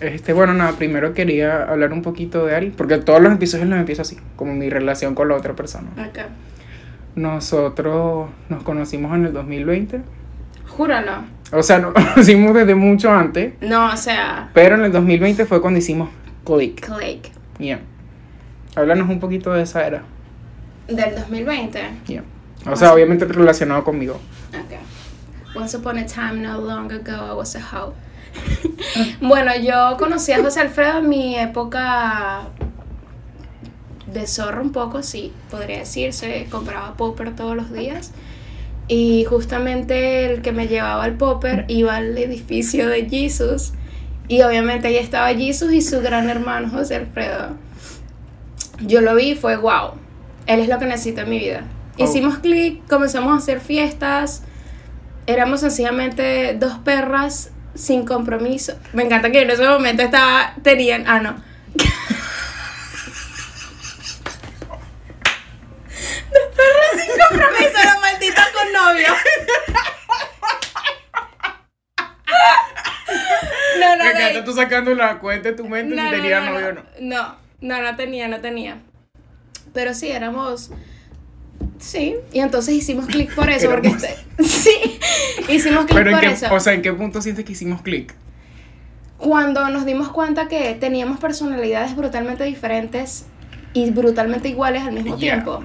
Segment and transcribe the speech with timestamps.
[0.00, 3.78] Este, bueno, nada, primero quería hablar un poquito de Ari, porque todos los episodios los
[3.78, 5.88] empiezo así, como mi relación con la otra persona.
[5.98, 6.18] Ok.
[7.16, 10.02] Nosotros nos conocimos en el 2020.
[10.68, 11.24] Júralo.
[11.52, 15.60] O sea, nos conocimos desde mucho antes, No, o sea, pero en el 2020 fue
[15.60, 16.10] cuando hicimos
[16.44, 16.84] click.
[16.84, 17.30] Click.
[17.58, 17.80] Yeah.
[18.74, 20.02] Háblanos un poquito de esa era.
[20.88, 21.80] Del 2020.
[22.08, 22.24] Yeah.
[22.66, 24.14] O sea, obviamente relacionado conmigo.
[24.50, 25.56] Ok.
[25.56, 27.92] Once upon a time, no long ago, I was a hoe.
[29.20, 32.48] Bueno, yo conocí a José Alfredo en mi época
[34.14, 36.46] de zorro un poco, sí, podría decirse.
[36.50, 38.12] Compraba popper todos los días.
[38.86, 43.72] Y justamente el que me llevaba al popper iba al edificio de Jesus.
[44.28, 47.56] Y obviamente ahí estaba Jesus y su gran hermano José Alfredo.
[48.80, 49.92] Yo lo vi y fue wow.
[50.46, 51.64] Él es lo que necesito en mi vida.
[51.98, 52.04] Oh.
[52.04, 54.42] Hicimos clic, comenzamos a hacer fiestas.
[55.26, 58.78] Éramos sencillamente dos perras sin compromiso.
[58.92, 61.42] Me encanta que en ese momento estaba, tenían, ah no.
[66.32, 69.08] dos perras sin compromiso, la maldita con novio.
[73.80, 76.68] No, no, Me de- encanta tú sacando la cuenta de tu mente si tenía novio
[76.68, 76.82] o no.
[77.00, 78.78] no, no, no tenía, no tenía.
[79.72, 80.70] Pero sí, éramos.
[81.78, 84.70] Sí, y entonces hicimos clic por eso, porque este- sí,
[85.48, 86.46] hicimos clic por qué, eso.
[86.54, 88.14] o sea, ¿en qué punto sientes que hicimos click?
[89.18, 93.26] Cuando nos dimos cuenta que teníamos personalidades brutalmente diferentes
[93.72, 95.34] y brutalmente iguales al mismo Yeah.
[95.34, 95.62] tiempo,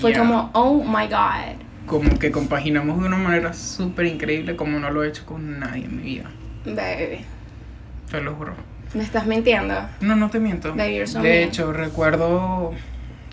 [0.00, 0.20] fue Yeah.
[0.20, 1.56] como, oh my god.
[1.86, 5.84] Como que compaginamos de una manera súper increíble como no lo he hecho con nadie
[5.84, 6.30] en mi vida.
[6.64, 7.24] Baby,
[8.10, 8.54] Te lo juro.
[8.94, 9.74] me estás mintiendo.
[10.00, 10.74] No, no te miento.
[10.74, 12.72] Baby, de hecho, recuerdo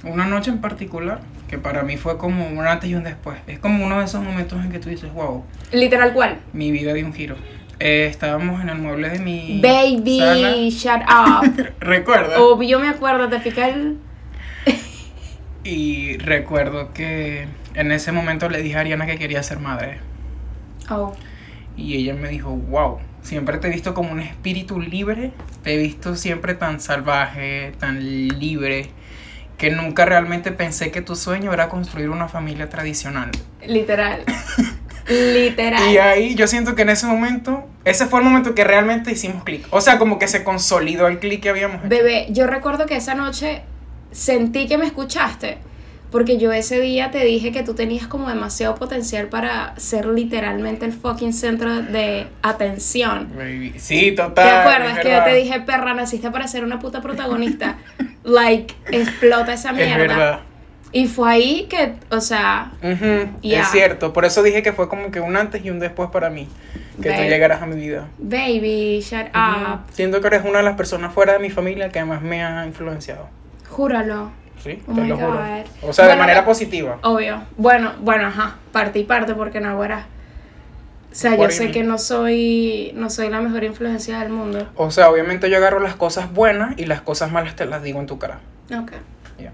[0.04, 3.38] una noche en particular que para mí fue como un antes y un después.
[3.46, 6.40] Es como uno de esos momentos en que tú dices, wow, Literal, ¿cuál?
[6.54, 7.36] mi vida dio un giro.
[7.78, 11.74] Eh, estábamos en el mueble de mi Baby, shut up.
[11.82, 12.40] Recuerda.
[12.40, 13.98] Obvio me acuerdo, te el.
[15.66, 19.98] Y recuerdo que en ese momento le dije a Ariana que quería ser madre.
[20.90, 21.14] Oh.
[21.76, 25.78] Y ella me dijo, wow, siempre te he visto como un espíritu libre, te he
[25.78, 28.00] visto siempre tan salvaje, tan
[28.40, 28.90] libre,
[29.62, 33.30] que nunca realmente pensé que tu sueño era construir una familia tradicional.
[33.64, 34.24] Literal.
[35.08, 35.88] Literal.
[35.88, 39.44] Y ahí yo siento que en ese momento, ese fue el momento que realmente hicimos
[39.44, 39.68] clic.
[39.70, 41.90] O sea, como que se consolidó el clic que habíamos hecho.
[41.90, 43.62] Bebé, yo recuerdo que esa noche
[44.12, 45.60] sentí que me escuchaste.
[46.12, 50.86] Porque yo ese día te dije que tú tenías como demasiado potencial para ser literalmente
[50.86, 53.30] el fucking centro de atención.
[53.36, 53.76] Baby.
[53.78, 54.34] Sí, total.
[54.34, 57.78] ¿Te acuerdas es que yo te dije, perra, naciste para ser una puta protagonista?
[58.24, 59.98] like, explota esa Es mierda.
[59.98, 60.40] verdad.
[60.94, 63.62] Y fue ahí que, o sea, Ujú, Ya.
[63.62, 66.30] Es cierto, por eso dije que fue como que un antes y un después para
[66.30, 66.50] mí,
[67.02, 68.10] que tú llegaras a mi vida.
[68.18, 69.80] baby, shut up.
[69.94, 72.66] Siento que eres una de las personas fuera de mi familia que más me ha
[72.66, 73.30] influenciado.
[73.70, 74.41] Júralo.
[74.64, 75.40] Sí, Oh te lo juro.
[75.82, 77.00] O sea, de manera positiva.
[77.04, 77.42] Obvio.
[77.58, 78.58] Bueno, bueno, ajá.
[78.72, 80.06] Parte y parte porque no ahora.
[81.12, 84.70] O sea, yo sé que no soy no soy la mejor influencia del mundo.
[84.76, 88.00] O sea, obviamente yo agarro las cosas buenas y las cosas malas te las digo
[88.00, 88.40] en tu cara.
[88.74, 88.94] Ok.
[89.38, 89.52] Ya.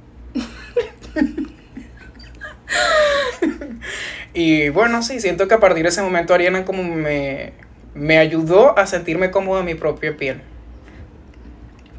[4.34, 7.53] y bueno, sí, siento que a partir de ese momento Ariana como me,
[7.95, 10.41] me ayudó a sentirme cómodo en mi propia piel.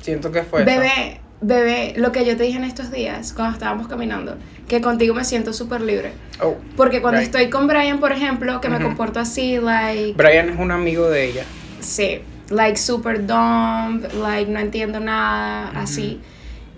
[0.00, 0.64] Siento que fue.
[0.64, 4.36] Bebé, bebé, lo que yo te dije en estos días cuando estábamos caminando,
[4.68, 6.12] que contigo me siento súper libre.
[6.42, 10.58] Oh, Porque cuando estoy con Brian, por ejemplo, que me comporto así, like, Brian es
[10.58, 11.44] un amigo de ella.
[11.80, 16.20] sí, like super dumb, like no entiendo nada, así.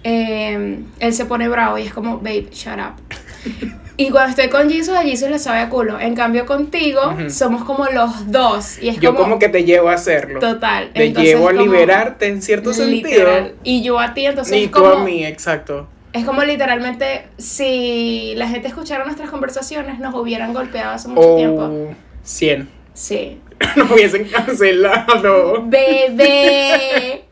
[0.04, 3.00] eh, él se pone bravo y es como, babe, shut up.
[4.00, 6.00] y cuando estoy con Jesus, a Jesus le sabe a culo.
[6.00, 8.78] En cambio, contigo, somos como los dos.
[8.82, 10.40] Y es Yo como, como que te llevo a hacerlo.
[10.40, 10.90] Total.
[10.94, 13.44] Te Entonces, llevo a liberarte en cierto literal.
[13.44, 13.56] sentido.
[13.62, 15.86] Y yo a ti, entonces es tú como, a mí, exacto.
[16.14, 21.36] es como literalmente si la gente escuchara nuestras conversaciones nos hubieran golpeado hace mucho O
[21.36, 21.94] tiempo.
[22.22, 22.68] 100.
[22.94, 23.38] Sí.
[23.76, 25.62] Nos hubiesen cancelado.
[25.66, 27.24] Bebé.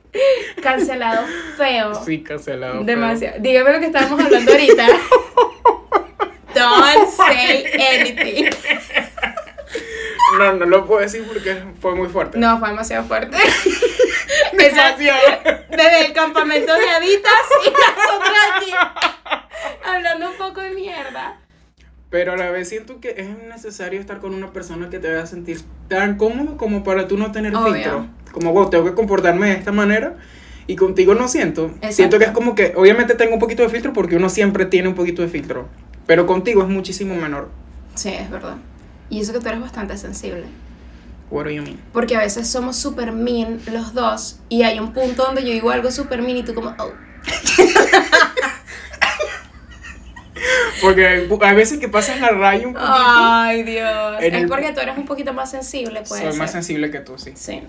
[0.63, 1.25] Cancelado
[1.57, 1.95] feo.
[2.05, 2.75] Sí, cancelado.
[2.75, 2.85] feo.
[2.85, 3.37] Demasiado.
[3.41, 4.87] Dígame lo que estábamos hablando ahorita.
[6.59, 8.51] Don't say anything.
[10.39, 12.39] No, no lo puedo decir porque fue muy fuerte.
[12.39, 13.37] No, fue demasiado fuerte.
[14.53, 15.19] Demasiado.
[15.71, 17.33] Desde el campamento de haditas
[17.65, 18.73] y nosotras aquí.
[19.85, 21.41] Hablando un poco de mierda.
[22.11, 25.27] Pero a la vez siento que es necesario estar con una persona que te haga
[25.27, 27.75] sentir tan cómodo como para tú no tener Obvio.
[27.75, 28.07] filtro.
[28.33, 30.17] Como, wow, tengo que comportarme de esta manera
[30.67, 31.67] y contigo no siento.
[31.67, 31.93] Exacto.
[31.93, 34.89] Siento que es como que, obviamente tengo un poquito de filtro porque uno siempre tiene
[34.89, 35.69] un poquito de filtro.
[36.09, 37.51] Pero contigo es muchísimo menor.
[37.95, 38.57] Sí, es verdad.
[39.11, 40.45] Y eso que tú eres bastante sensible.
[41.31, 41.79] What do you mean?
[41.93, 45.71] Porque a veces somos super mean los dos y hay un punto donde yo digo
[45.71, 46.93] algo super mean y tú como, oh.
[50.81, 52.91] Porque hay hay veces que pasas la raya un poquito.
[52.95, 54.17] Ay, Dios.
[54.21, 56.39] Es el- porque tú eres un poquito más sensible, puede Soy ser.
[56.39, 57.33] más sensible que tú, sí.
[57.35, 57.61] Sí.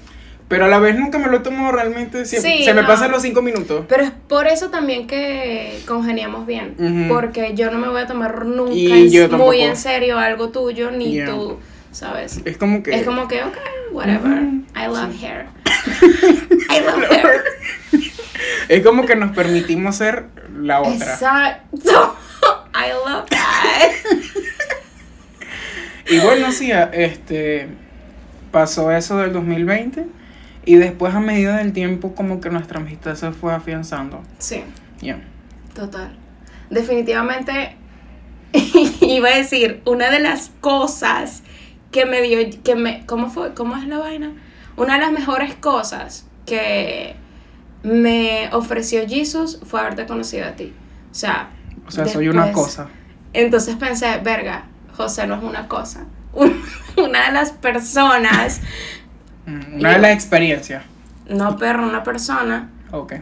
[0.49, 2.25] Pero a la vez nunca me lo he tomado realmente.
[2.25, 2.87] siempre- Sí, se me no.
[2.87, 3.85] pasan los cinco minutos.
[3.87, 7.07] Pero es por eso también que congeniamos bien.
[7.07, 11.11] Porque yo no me voy a tomar nunca en- muy en serio algo tuyo, ni
[11.13, 11.27] Yeah.
[11.27, 11.59] tú,
[11.91, 12.41] ¿sabes?
[12.45, 12.95] Es como que.
[12.95, 13.57] Es como que, ok,
[13.91, 14.39] whatever.
[14.75, 15.45] I love hair.
[16.69, 17.43] I love hair.
[18.69, 20.25] Es como que nos permitimos ser
[20.59, 20.93] la otra.
[20.93, 22.15] Exacto.
[22.73, 23.91] I love that.
[26.11, 27.67] Y bueno, sí, este.
[28.51, 30.07] Pasó eso del 2020.
[30.69, 34.21] Y después, a medida del tiempo, como que nuestra amistad se fue afianzando.
[34.37, 34.63] Sí,
[35.01, 35.19] Ya.
[35.73, 36.15] total.
[36.69, 37.75] Definitivamente
[39.01, 41.41] iba a decir, una de las cosas
[41.89, 43.55] que me dio, que me, ¿cómo fue?
[43.55, 44.31] ¿Cómo es la vaina?
[44.77, 47.15] Una de las mejores cosas que
[47.81, 50.71] me ofreció Jesus fue haberte conocido a ti.
[51.11, 51.49] O sea,
[51.87, 52.89] O sea, soy una cosa.
[53.33, 56.05] Entonces pensé, verga, José no es una cosa.
[56.97, 58.61] Una de las personas,
[59.73, 60.83] Una de las experiencias.
[61.27, 63.13] no perro, una persona, Ok.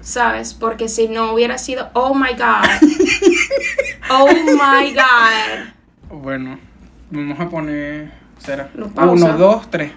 [0.00, 0.54] ¿sabes?
[0.54, 2.90] Porque si no hubiera sido, oh my God.
[4.10, 6.18] Oh my God.
[6.22, 6.58] Bueno,
[7.10, 8.12] vamos a poner.
[8.38, 8.68] ¿Será?
[8.96, 9.92] Uno, dos, tres.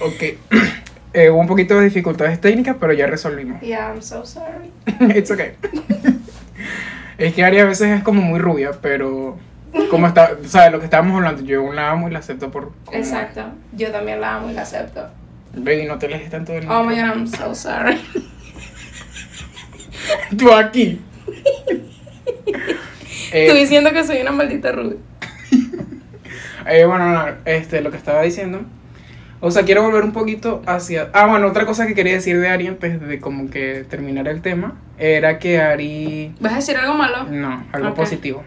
[0.00, 0.22] Ok.
[1.14, 3.62] Eh, hubo un poquito de dificultades técnicas, pero ya resolvimos.
[3.62, 4.70] Yeah, I'm so sorry.
[5.18, 5.52] It's okay.
[7.16, 9.38] es que Ari a veces es como muy rubia, pero.
[9.90, 10.30] Como está.
[10.44, 12.72] Sea, lo que estábamos hablando, yo la amo y la acepto por.
[12.84, 13.08] como es.
[13.08, 13.42] Exacto.
[13.72, 15.08] Yo también la amo y la acepto.
[15.54, 16.94] Baby, no te lees tanto del Oh my.
[16.94, 18.00] God, I'm so sorry.
[20.36, 21.00] Tú aquí.
[23.32, 24.96] Eh, diciendo que soy una maldita rubia.
[26.68, 28.60] Eh, bueno, no, este, lo que estaba diciendo.
[29.40, 31.10] O sea, quiero volver un poquito hacia.
[31.12, 34.40] Ah, bueno, otra cosa que quería decir de Ari antes de como que terminar el
[34.42, 36.34] tema era que Ari.
[36.40, 37.24] ¿Vas a decir algo malo?
[37.30, 37.96] No, algo Ok.
[37.96, 38.42] positivo.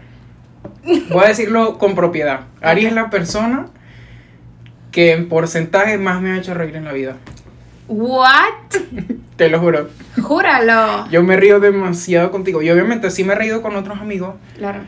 [0.84, 2.40] Voy a decirlo con propiedad.
[2.60, 3.66] Ari es la persona
[4.90, 7.16] que en porcentaje más me ha hecho reír en la vida.
[7.88, 8.78] What?
[9.36, 9.88] Te lo juro.
[10.20, 11.08] Júralo.
[11.10, 12.62] Yo me río demasiado contigo.
[12.62, 14.34] Y obviamente sí me he reído con otros amigos.
[14.56, 14.80] Claro.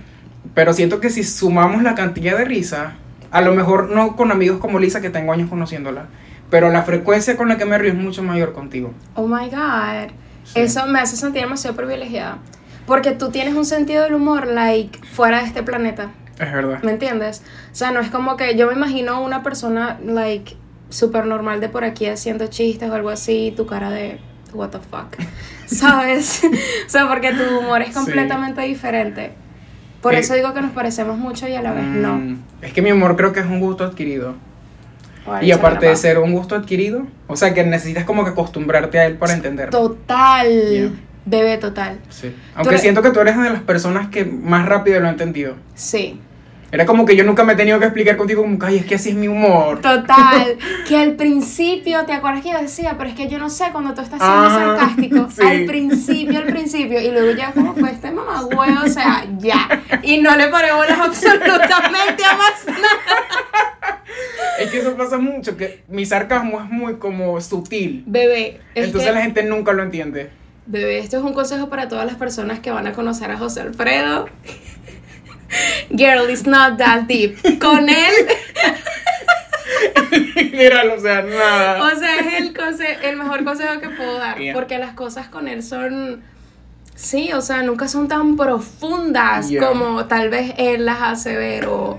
[0.55, 2.95] Pero siento que si sumamos la cantidad de risa,
[3.31, 6.07] a lo mejor no con amigos como Lisa, que tengo años conociéndola,
[6.51, 8.93] pero la frecuencia con la que me río es mucho mayor contigo.
[9.15, 10.13] Oh my God.
[10.45, 10.61] Sí.
[10.61, 12.39] Eso me hace sentir demasiado privilegiada.
[12.87, 16.11] Porque tú tienes un sentido del humor, like, fuera de este planeta.
[16.39, 16.83] Es verdad.
[16.83, 17.43] ¿Me entiendes?
[17.71, 20.57] O sea, no es como que yo me imagino una persona, like,
[20.89, 24.19] súper normal de por aquí haciendo chistes o algo así, tu cara de,
[24.53, 25.17] what the fuck.
[25.67, 26.43] ¿Sabes?
[26.87, 27.95] o sea, porque tu humor es Sí.
[27.95, 29.33] completamente diferente.
[30.01, 32.17] Por Eh, eso digo que nos parecemos mucho y a la vez no.
[32.17, 34.35] Mm, Es que mi amor creo que es un gusto adquirido.
[35.41, 39.07] Y aparte de ser un gusto adquirido, o sea que necesitas como que acostumbrarte a
[39.07, 39.71] él para entenderlo.
[39.79, 40.49] Total.
[40.51, 40.91] Yeah.
[41.25, 41.99] Bebé total.
[42.09, 42.35] Sí.
[42.55, 45.57] Aunque eres- siento que tú eres de las personas que más rápido lo he entendido.
[45.75, 46.21] Sí.
[46.73, 48.87] Era como que yo nunca me he tenido que explicar contigo como que, ay, es
[48.87, 49.83] que así es mi humor.
[49.83, 50.57] Total,
[50.89, 52.95] que al principio, ¿te acuerdas que yo decía?
[52.97, 55.29] Pero es que yo no sé cuando tú estás siendo Ajá, sarcástico.
[55.37, 55.43] sí.
[55.47, 56.99] Al principio, al principio.
[56.99, 59.83] Y luego ya como fue este mamá o sea, ya.
[60.03, 63.99] Y no le paré bolas absolutamente a más nada.
[64.59, 68.05] Es que eso pasa mucho, que mi sarcasmo es muy como sutil.
[68.07, 70.31] Bebé, es Entonces que- la gente nunca lo entiende.
[70.67, 73.61] Bebé, esto es un consejo para todas las personas que van a conocer a José
[73.63, 74.29] Alfredo.
[75.91, 77.37] Girl, it's not that deep.
[77.61, 78.15] Con él,
[80.37, 81.83] Literal, o sea, nada.
[81.85, 84.39] o sea, es el, conse- el mejor consejo que puedo dar.
[84.39, 84.55] Yeah.
[84.55, 86.23] Porque las cosas con él son.
[86.95, 89.67] Sí, o sea, nunca son tan profundas Yeah.
[89.67, 91.99] como tal vez él las hace ver o.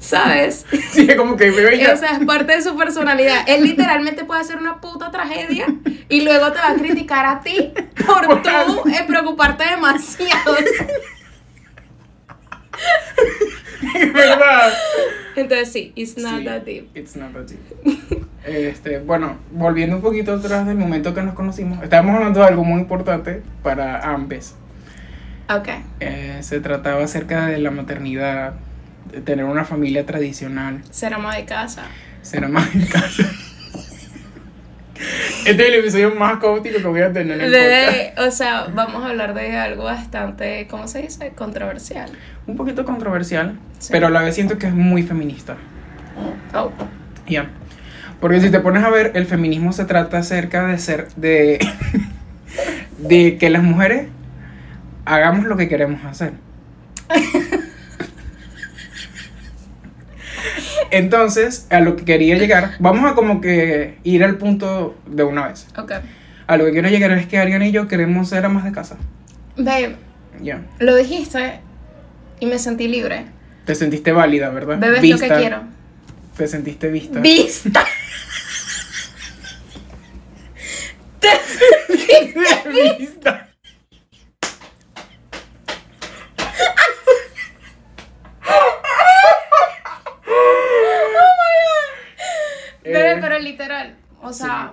[0.00, 0.66] ¿Sabes?
[0.92, 1.94] Sí, como que bebé ya.
[1.94, 3.44] O sea, es parte de su personalidad.
[3.46, 5.66] Él literalmente puede hacer una puta tragedia
[6.08, 7.72] y luego te va a criticar a ti
[8.04, 10.56] por tú eh, preocuparte demasiado.
[13.94, 14.72] Es verdad.
[15.36, 16.96] Entonces sí, it's not Sí, that deep.
[16.96, 18.26] It's not that deep.
[18.44, 22.64] Este, bueno, volviendo un poquito atrás del momento que nos conocimos, estábamos hablando de algo
[22.64, 24.54] muy importante para ambos.
[25.48, 25.68] Ok.
[26.00, 28.54] Eh, se trataba acerca de la maternidad,
[29.12, 31.82] de tener una familia tradicional, Ser ama de casa.
[32.22, 33.24] ser ama en casa.
[35.44, 37.50] Este es el episodio más caótico que voy a tener en.
[37.50, 41.30] De, o sea, vamos a hablar de algo bastante, ¿cómo se dice?
[41.34, 42.08] Controversial.
[42.46, 43.88] Un poquito controversial, Sí.
[43.90, 45.56] pero a la vez siento que es muy feminista.
[46.54, 46.70] Oh,
[47.26, 47.50] Ya.
[48.22, 51.58] Porque si te pones a ver, el feminismo se trata acerca de ser, de,
[52.98, 54.06] de que las mujeres
[55.04, 56.34] hagamos lo que queremos hacer.
[60.92, 65.48] Entonces, a lo que quería llegar, vamos a como que ir al punto de una
[65.48, 65.66] vez.
[65.76, 65.90] Ok.
[66.46, 68.98] A lo que quiero llegar es que Ariana y yo queremos ser amas de casa.
[69.56, 69.96] Babe,
[70.40, 70.62] Ya.
[70.78, 71.58] lo dijiste
[72.38, 73.24] y me sentí libre.
[73.64, 74.78] Te sentiste válida, ¿verdad?
[74.78, 75.81] Bebé es lo que quiero.
[76.36, 77.20] Te sentiste vista.
[77.20, 77.84] Vista.
[81.20, 83.48] Te sentiste vista.
[92.84, 93.96] Bebé, Eh, pero literal.
[94.22, 94.72] O sea,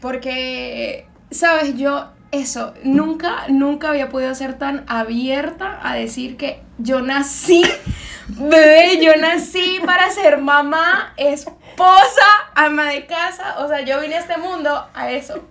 [0.00, 1.76] porque, ¿sabes?
[1.76, 7.62] Yo, eso, nunca, nunca había podido ser tan abierta a decir que yo nací,
[8.28, 13.58] bebé, yo nací para ser mamá, esposa, ama de casa.
[13.58, 15.46] O sea, yo vine a este mundo a eso.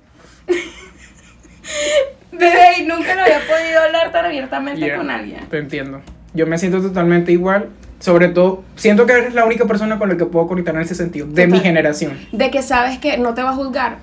[2.32, 5.48] Bebé, y nunca lo había podido hablar tan abiertamente Yeah, con alguien.
[5.50, 6.02] Te entiendo.
[6.34, 7.70] Yo me siento totalmente igual.
[8.00, 10.96] Sobre todo, siento que eres la única persona con la que puedo conectar en ese
[10.96, 12.18] sentido, de mi generación.
[12.32, 13.98] De que sabes que no te va a juzgar.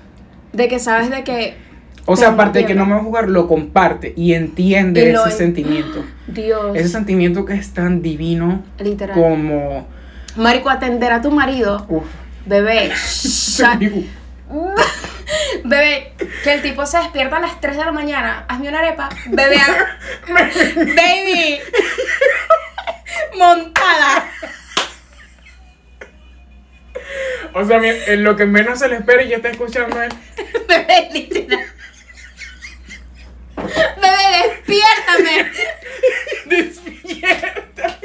[0.53, 1.57] De que sabes de que.
[2.11, 5.01] O sea, Te aparte de que no me va a jugar, lo comparte y entiende
[5.03, 6.03] Y ese en- sentimiento.
[6.27, 6.75] Dios.
[6.75, 9.15] Ese sentimiento que es tan divino Literal.
[9.15, 9.87] como...
[10.35, 11.85] Marico, atender a tu marido.
[11.87, 12.05] Uf.
[12.45, 12.91] Bebé.
[15.63, 16.13] Bebé,
[16.43, 18.45] que el tipo se despierta a las 3 de la mañana.
[18.47, 19.09] Hazme una arepa.
[19.27, 19.57] Bebé.
[20.75, 21.59] Baby.
[23.37, 24.25] Montada.
[27.53, 30.13] O sea, en lo que menos se le espera y ya está escuchando es...
[30.67, 31.59] Bebé, literal.
[33.65, 35.51] Bebé, despiértame.
[36.45, 37.99] Despierta.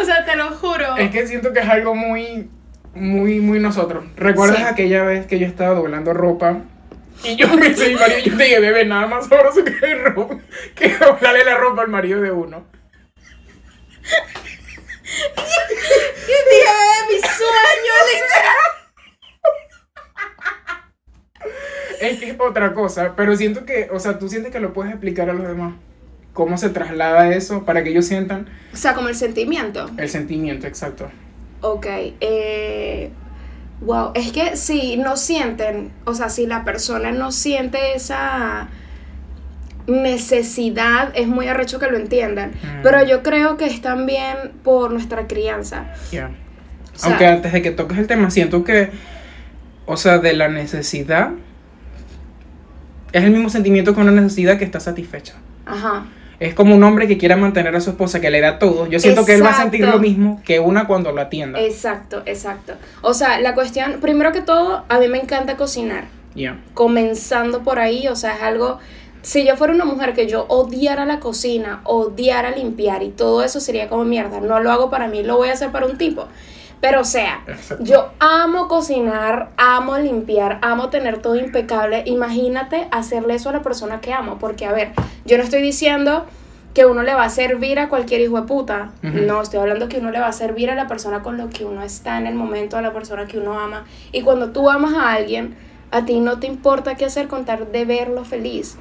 [0.00, 0.96] O sea, te lo juro.
[0.96, 2.48] Es que siento que es algo muy,
[2.94, 4.04] muy, muy nosotros.
[4.16, 4.64] ¿Recuerdas Sí.
[4.64, 6.58] aquella vez que yo estaba doblando ropa?
[7.24, 9.94] Y yo me hice mi marido y yo te dije, bebé, nada más sabroso que,
[9.94, 10.40] ro-
[10.74, 12.66] que doblarle la ropa al marido de uno.
[14.02, 15.94] Yo dije,
[16.26, 18.81] bebé, mi sueño, literal.
[22.00, 24.90] Es que es otra cosa, pero siento que, o sea, tú sientes que lo puedes
[24.92, 25.74] explicar a los demás.
[26.32, 29.88] ¿Cómo se traslada eso para que ellos sientan O sea, como el sentimiento.
[29.98, 31.10] el sentimiento exacto?
[31.60, 31.86] Ok,
[32.20, 33.10] eh,
[33.82, 38.68] wow, es que si no sienten, o sea, si la persona no siente esa
[39.86, 42.82] necesidad, es muy arrecho que lo entiendan, Mm.
[42.82, 45.92] pero yo creo que es también por nuestra crianza.
[46.10, 46.30] Ya.
[46.94, 48.90] O sea, Aunque antes de que toques el tema, siento que,
[49.86, 51.30] o sea, de la necesidad,
[53.12, 55.34] es el mismo sentimiento que una necesidad que está satisfecha.
[55.66, 56.06] Ajá,
[56.40, 58.86] Es como un hombre que quiera mantener a su esposa, que le da todo.
[58.88, 59.98] Yo siento que él va a sentir Exacto.
[59.98, 61.60] lo mismo que una cuando la atienda.
[61.60, 62.74] exacto, exacto.
[63.00, 66.04] O sea, la cuestión, primero que todo, a mí me encanta cocinar.
[66.34, 66.58] Ya.
[66.72, 68.78] comenzando por ahí, o sea, es algo,
[69.20, 73.60] si yo fuera una mujer que yo odiara la cocina, odiara limpiar y todo eso
[73.60, 76.28] sería como mierda, no lo hago para mí, lo voy a hacer para un tipo.
[76.82, 77.44] Pero o sea,
[77.78, 82.02] yo amo cocinar, amo limpiar, amo tener todo impecable.
[82.06, 84.90] Imagínate hacerle eso a la persona que amo, porque a ver,
[85.24, 86.26] yo no estoy diciendo
[86.74, 88.90] que uno le va a servir a cualquier hijo de puta.
[89.00, 91.64] No, estoy hablando que uno le va a servir a la persona con lo que
[91.64, 93.84] uno está en el momento, a la persona que uno ama.
[94.10, 95.54] Y cuando tú amas a alguien,
[95.92, 98.76] a ti no te importa qué hacer con tal de verlo feliz.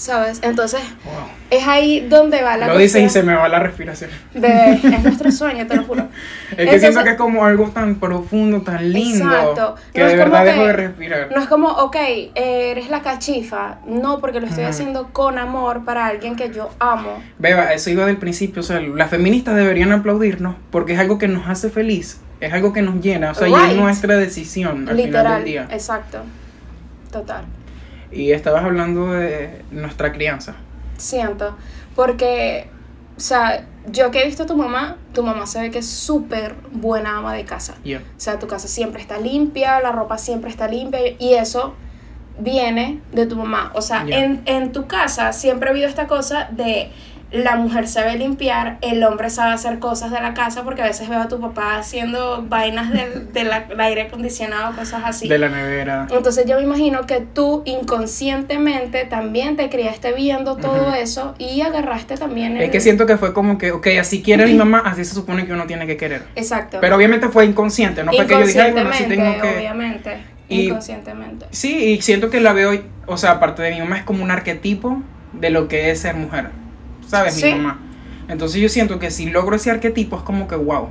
[0.00, 0.40] ¿Sabes?
[0.42, 1.12] Entonces, Wow.
[1.50, 4.08] es ahí donde va la Lo dices y se me va la respiración.
[4.32, 6.08] de- es nuestro sueño, te lo juro.
[6.52, 9.76] Es que Entonces- siento que es como algo tan profundo, tan lindo, Exacto.
[9.92, 11.28] que No de verdad que- dejo de respirar.
[11.36, 11.96] No es como, ok,
[12.34, 13.80] eres la cachifa.
[13.86, 17.22] No, porque lo estoy haciendo con amor para alguien que yo amo.
[17.38, 21.28] Beba, eso iba del principio, o sea, las feministas deberían aplaudirnos porque es algo que
[21.28, 23.76] nos hace feliz, es algo que nos llena, o sea, y es Right.
[23.76, 25.34] nuestra decisión al final Literal.
[25.36, 25.68] del día.
[25.70, 26.20] Exacto.
[27.12, 27.44] Total.
[28.12, 30.54] Y estabas hablando de nuestra crianza.
[30.96, 31.56] Siento.
[31.94, 32.68] Porque,
[33.16, 35.88] o sea, yo que he visto a tu mamá, tu mamá se ve que es
[35.88, 37.74] súper buena ama de casa.
[37.84, 41.74] O sea, tu casa siempre está limpia, la ropa siempre está limpia y eso
[42.38, 43.72] viene de tu mamá.
[43.74, 46.90] O sea, en, en tu casa siempre ha habido esta cosa de
[47.32, 51.08] la mujer sabe limpiar, el hombre sabe hacer cosas de la casa porque a veces
[51.08, 55.28] veo a tu papá haciendo vainas del, del aire acondicionado, cosas así.
[55.28, 56.08] De la nevera.
[56.10, 62.16] Entonces yo me imagino que tú inconscientemente también te criaste viendo todo eso y agarraste
[62.16, 62.64] también el...
[62.64, 65.46] Es que siento que fue como que, ok, así quiere mi mamá, así se supone
[65.46, 66.24] que uno tiene que querer.
[66.34, 66.78] Exacto.
[66.80, 69.56] Pero obviamente fue inconsciente, no fue que yo dije, ay, bueno, sí tengo que...
[69.56, 70.18] obviamente.
[70.48, 71.46] Y- Inconscientemente.
[71.50, 72.72] Sí, y siento que la veo,
[73.06, 75.00] o sea, aparte de mi mamá, es como un arquetipo
[75.32, 76.48] de lo que es ser mujer.
[77.10, 77.34] ¿Sabes?
[77.34, 77.46] Sí.
[77.46, 77.78] Mi mamá.
[78.28, 80.88] Entonces yo siento que si logro ese arquetipo es como que, wow,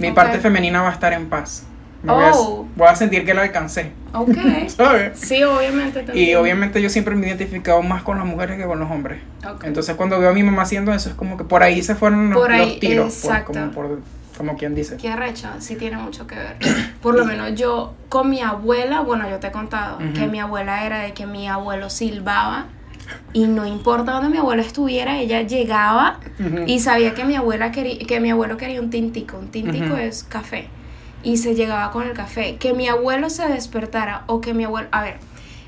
[0.00, 0.14] mi Ok.
[0.14, 1.64] parte femenina va a estar en paz.
[2.02, 2.66] Me voy a- Oh.
[2.74, 4.30] voy a sentir que la alcancé, Ok.
[4.66, 5.20] ¿sabes?
[5.20, 6.02] Sí, obviamente.
[6.02, 8.90] te Y obviamente yo siempre me he identificado más con las mujeres que con los
[8.90, 9.20] hombres.
[9.48, 9.62] Ok.
[9.64, 12.30] Entonces cuando veo a mi mamá haciendo eso es como que por ahí se fueron
[12.30, 13.52] los, Por ahí, los tiros, por- exacto.
[13.52, 14.00] como, por-
[14.36, 14.96] como quien dice.
[14.96, 16.56] Qué recha, sí tiene mucho que ver.
[17.00, 20.12] Por lo menos yo con mi abuela, bueno, yo te he contado Ujú.
[20.14, 22.66] que mi abuela era de que mi abuelo silbaba
[23.32, 26.64] y no importa dónde mi abuelo estuviera, ella llegaba Ujú.
[26.66, 30.22] y sabía que mi abuela quería, que mi abuelo quería un tintico, un tintico es
[30.24, 30.68] café
[31.22, 34.88] y se llegaba con el café, que mi abuelo se despertara o que mi abuelo,
[34.90, 35.16] a ver,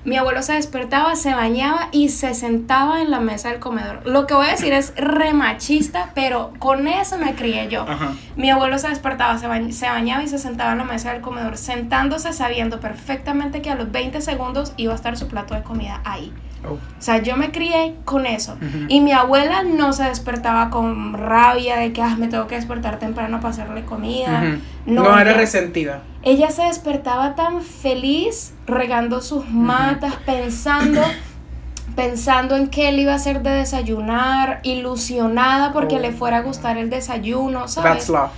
[0.05, 4.07] mi abuelo se despertaba, se bañaba y se sentaba en la mesa del comedor.
[4.07, 7.87] Lo que voy a decir es remachista, pero con eso me crié yo.
[7.89, 8.13] Ajá.
[8.37, 11.23] Mi abuelo se despertaba, se, bañ- se bañaba y se sentaba en la mesa del
[11.23, 15.63] comedor, sentándose sabiendo perfectamente que a los 20 segundos iba a estar su plato de
[15.63, 16.33] comida ahí.
[16.69, 16.75] Oh.
[16.75, 18.57] O sea, yo me crié con eso.
[18.89, 22.99] Y mi abuela no se despertaba con rabia de que "Ah, me tengo que despertar
[22.99, 24.43] temprano para hacerle comida.
[24.87, 26.03] No, No, era resentida.
[26.23, 31.03] Ella se despertaba tan feliz, regando sus matas, pensando,
[31.97, 36.01] pensando en qué le iba a hacer de desayunar, ilusionada porque Oh.
[36.01, 37.93] le fuera a gustar el desayuno, ¿sabes?
[37.93, 38.31] That's love.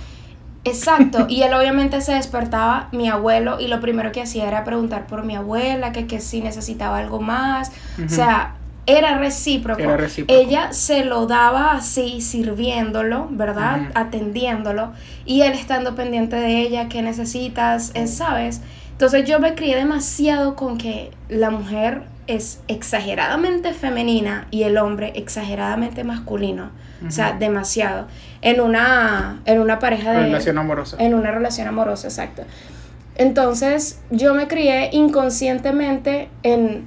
[0.63, 5.07] Exacto, y él obviamente se despertaba, mi abuelo, y lo primero que hacía era preguntar
[5.07, 8.09] por mi abuela, que, que si necesitaba algo más, o Ujú.
[8.09, 9.81] sea, era recíproco.
[9.81, 10.41] Era recíproco.
[10.41, 13.89] Ella se lo daba así, sirviéndolo, ¿verdad?
[13.95, 14.93] Atendiéndolo,
[15.25, 17.91] y él estando pendiente de ella, ¿qué necesitas?
[17.95, 18.61] Eh, ¿Sabes?
[18.91, 25.13] Entonces yo me crié demasiado con que la mujer es exageradamente femenina y el hombre
[25.15, 26.71] exageradamente masculino.
[27.07, 28.07] O sea, demasiado.
[28.41, 30.21] En una, en una pareja de...
[30.23, 30.97] Relación amorosa.
[30.99, 32.43] En una relación amorosa, exacto.
[33.15, 36.85] Entonces, yo me crié inconscientemente en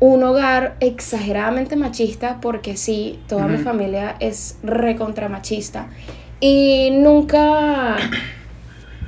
[0.00, 5.88] un hogar exageradamente machista, porque sí, toda mi familia es recontra machista.
[6.40, 7.96] Y nunca,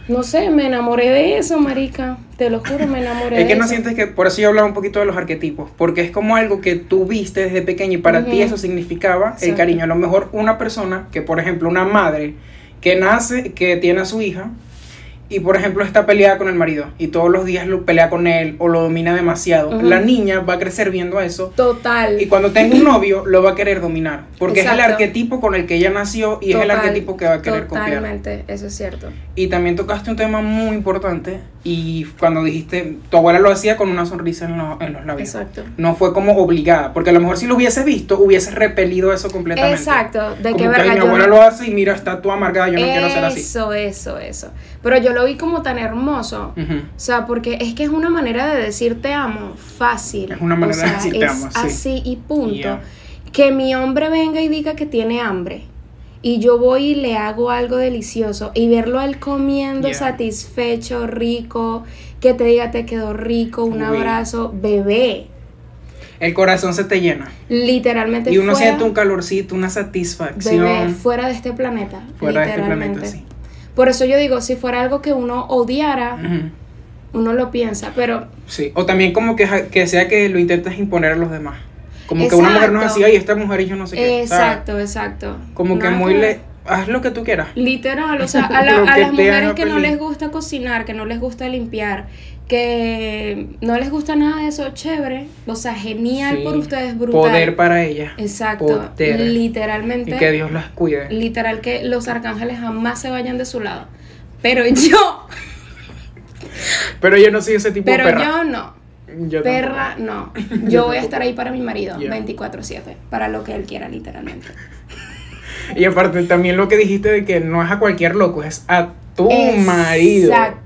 [0.09, 2.19] no sé, me enamoré de eso, marica.
[2.37, 3.71] Te lo juro, me enamoré Es que de no eso.
[3.71, 6.61] sientes que, por eso yo hablaba un poquito de los arquetipos, porque es como algo
[6.61, 9.85] que tú viste desde pequeño y para ti eso significaba el cariño.
[9.85, 12.35] A lo mejor una persona que, por ejemplo, una madre
[12.81, 14.51] que nace, que tiene a su hija
[15.33, 18.27] y, por ejemplo, está peleada con el marido y todos los días lo pelea con
[18.27, 22.21] él o lo domina demasiado, la niña va a crecer viendo eso Total.
[22.21, 25.55] y cuando tenga un novio lo va a querer dominar, porque es el arquetipo con
[25.55, 27.87] el que ella nació y es el arquetipo que va a querer copiar.
[27.87, 29.09] Totalmente, eso es cierto.
[29.35, 33.89] Y también tocaste un tema muy importante y cuando dijiste, tu abuela lo hacía con
[33.89, 35.29] una sonrisa en, lo- en los labios.
[35.33, 35.63] Exacto.
[35.77, 39.31] No fue como obligada, porque a lo mejor si lo hubieses visto, hubieses repelido eso
[39.31, 39.79] completamente.
[39.79, 42.21] Exacto, de como que verga "Ay, mi yo abuela no- lo hace y mira, está
[42.21, 43.41] tú amargada, yo no quiero ser así.
[43.41, 44.49] Eso, eso, eso.
[44.83, 46.53] Pero yo lo vi como tan hermoso.
[46.57, 50.33] O sea, porque es que es una manera de decir te amo fácil.
[50.33, 51.59] Es una manera O sea, de decir te es amo, sí.
[51.65, 52.55] Así y punto.
[52.55, 52.81] Yeah.
[53.33, 55.65] Que mi hombre venga y diga que tiene hambre.
[56.23, 58.53] Y yo voy y le hago algo delicioso.
[58.55, 59.99] Y verlo a él comiendo Yeah.
[59.99, 61.83] satisfecho, rico.
[62.21, 63.85] Que te diga te quedó rico, un Uy.
[63.85, 64.55] abrazo.
[64.55, 65.27] Bebé.
[66.21, 67.33] El corazón se te llena.
[67.49, 72.03] Literalmente Y uno fuera, siente un calorcito, una satisfacción bebé, fuera de este planeta.
[72.17, 73.01] fuera de este literalmente.
[73.01, 73.25] planeta, sí.
[73.75, 76.19] Por eso yo digo, si fuera algo que uno odiara,
[77.13, 81.13] uno lo piensa, pero Sí, o también como que, que sea que lo intentes imponer
[81.13, 81.59] a los demás.
[82.07, 84.27] Como que una mujer no es así, ay, esta mujer y yo no sé qué.
[84.27, 84.31] ¿sabes?
[84.31, 85.37] exacto, exacto.
[85.55, 86.41] Como que muy le...
[86.65, 87.49] Haz lo que tú quieras.
[87.57, 91.19] Literal, o sea, a, la- las mujeres que no les gusta cocinar, que no les
[91.19, 92.07] gusta limpiar,
[92.49, 95.27] que no les gusta nada de eso, chévere.
[95.47, 96.45] O sea, genial Sí.
[96.45, 97.21] por ustedes, brutal.
[97.21, 98.13] Poder para ella.
[98.17, 99.19] Exacto, Poder.
[99.21, 100.15] literalmente.
[100.15, 101.09] Y que Dios las cuide.
[101.11, 103.87] Literal que los arcángeles jamás se vayan de su lado.
[104.41, 105.27] Pero yo,
[107.01, 108.25] Pero yo no soy ese tipo pero de perra.
[108.25, 108.75] yo no.
[109.29, 110.33] Yo Perra, no.
[110.69, 112.15] Yo voy a estar ahí para mi marido, Yeah.
[112.17, 114.49] 24/7, para lo que él quiera, literalmente.
[115.77, 118.89] Y aparte también lo que dijiste de que no es a cualquier loco, es a
[119.17, 119.63] tu Exacto,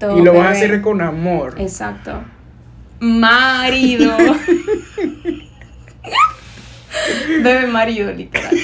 [0.09, 0.19] marido.
[0.19, 0.65] Y lo vas a bebé.
[0.65, 1.55] hacer con amor.
[1.59, 2.23] Exacto.
[3.01, 4.17] Marido.
[7.43, 8.57] Bebe marido, literal.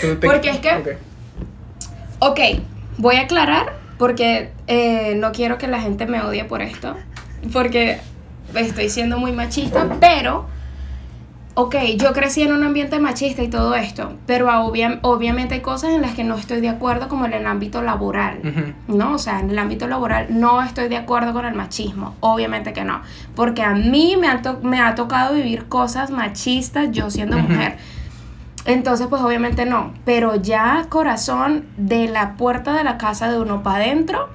[0.00, 0.88] Te- Porque es que- Ok.
[2.20, 2.40] Ok,
[2.98, 6.94] voy a aclarar porque eh, no quiero que la gente me odie por esto.
[7.52, 7.98] Porque
[8.54, 10.46] estoy siendo muy machista, pero.
[11.60, 15.90] Ok, yo crecí en un ambiente machista y todo esto, pero obvia- obviamente hay cosas
[15.90, 18.38] en las que no estoy de acuerdo, como en el ámbito laboral.
[18.86, 22.72] No, o sea, en el ámbito laboral no estoy de acuerdo con el machismo, obviamente
[22.72, 23.00] que no,
[23.34, 27.76] porque a mí me ha, to- me ha tocado vivir cosas machistas yo siendo mujer.
[28.68, 33.62] Entonces, pues obviamente no, pero ya corazón de la puerta de la casa de uno
[33.62, 34.28] para adentro,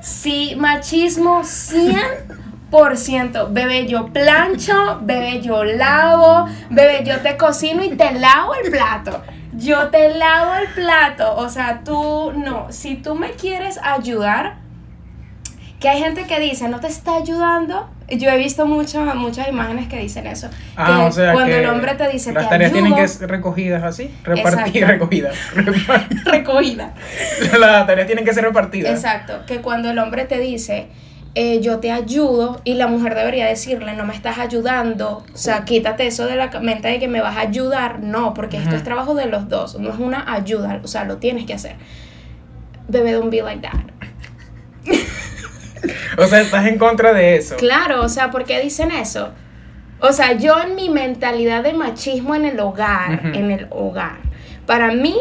[0.00, 3.52] sí, machismo 100%.
[3.52, 9.22] Bebé, yo plancho, bebé, yo lavo, bebé, yo te cocino y te lavo el plato.
[9.52, 11.36] yo te lavo el plato.
[11.36, 12.68] O sea, tú no.
[12.70, 14.56] Si tú me quieres ayudar,
[15.80, 17.90] que hay gente que dice, no te está ayudando.
[18.10, 20.48] Yo he visto muchas muchas imágenes que dicen eso.
[20.76, 23.02] Ah, que o sea cuando que el hombre te dice, las te tareas tienen que
[23.02, 25.36] ayudo", ser recogidas así, repartidas, recogidas.
[25.54, 26.94] repar- recogida.
[27.58, 28.94] las tareas tienen que ser repartidas.
[28.94, 30.88] Exacto, que cuando el hombre te dice,
[31.34, 35.64] eh, yo te ayudo, y la mujer debería decirle, no me estás ayudando, o sea,
[35.64, 38.82] quítate eso de la mente de que me vas a ayudar, no, porque esto es
[38.82, 41.76] trabajo de los dos, no es una ayuda, o sea, lo tienes que hacer.
[42.88, 43.74] Bebé, don't be like that.
[46.18, 47.56] O sea, estás en contra de eso.
[47.56, 49.30] Claro, o sea, ¿por qué dicen eso?
[50.00, 54.18] O sea, yo en mi mentalidad de machismo en el hogar, en el hogar,
[54.66, 55.16] para mí,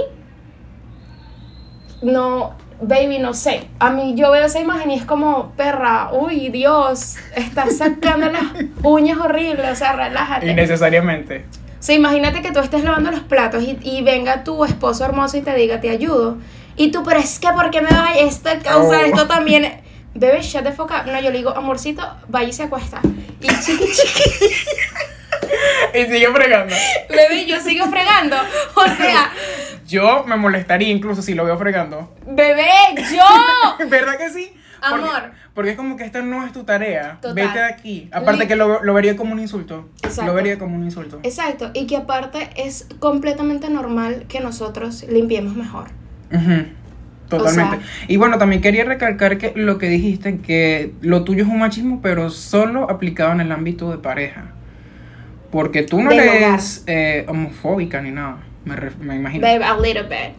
[2.02, 3.68] no, baby, no sé.
[3.80, 8.44] A mí yo veo esa imagen y es como, perra, uy, Dios, estás sacando las
[8.84, 10.48] uñas horribles, o sea, relájate.
[10.52, 11.46] Innecesariamente.
[11.80, 15.38] O sea, imagínate que tú estés lavando los platos y, y venga tu esposo hermoso
[15.38, 16.38] y te diga, te ayudo.
[16.76, 19.06] Y tú, pero es que, ¿por qué me va esto causa Oh.
[19.06, 19.82] esto también?
[20.20, 21.06] Bebé, shut the fuck up.
[21.06, 23.00] No, yo le digo, amorcito, vaya y se acuesta.
[23.40, 24.56] Y chiqui, chiqui.
[25.94, 26.76] Y sigue fregando.
[27.10, 28.36] Bebé, yo sigo fregando.
[28.76, 29.32] O sea,
[29.88, 32.14] Yo me molestaría incluso si lo veo fregando.
[32.26, 32.68] bebé,
[33.16, 33.86] yo.
[33.90, 34.52] ¿Verdad que sí?
[34.90, 35.32] Porque- Amor.
[35.54, 37.18] Porque, es como que esta no es tu tarea.
[37.22, 37.34] Total.
[37.34, 38.10] Vete de aquí.
[38.12, 39.90] Aparte Li- que lo, lo vería como un insulto.
[40.04, 40.26] Exacto.
[40.26, 41.20] Lo vería como un insulto.
[41.24, 41.72] Exacto.
[41.74, 45.88] Y que aparte es completamente normal que nosotros limpiemos mejor.
[46.32, 46.66] Ujú,
[47.30, 47.78] Totalmente.
[47.78, 51.50] O sea- y bueno, también quería recalcar que lo que dijiste, que lo tuyo es
[51.50, 54.46] un machismo, pero solo aplicado en el ámbito de pareja.
[55.52, 59.46] Porque tú no eres eh, homofóbica ni nada, me, me imagino.
[59.48, 60.36] Babe, a little bit.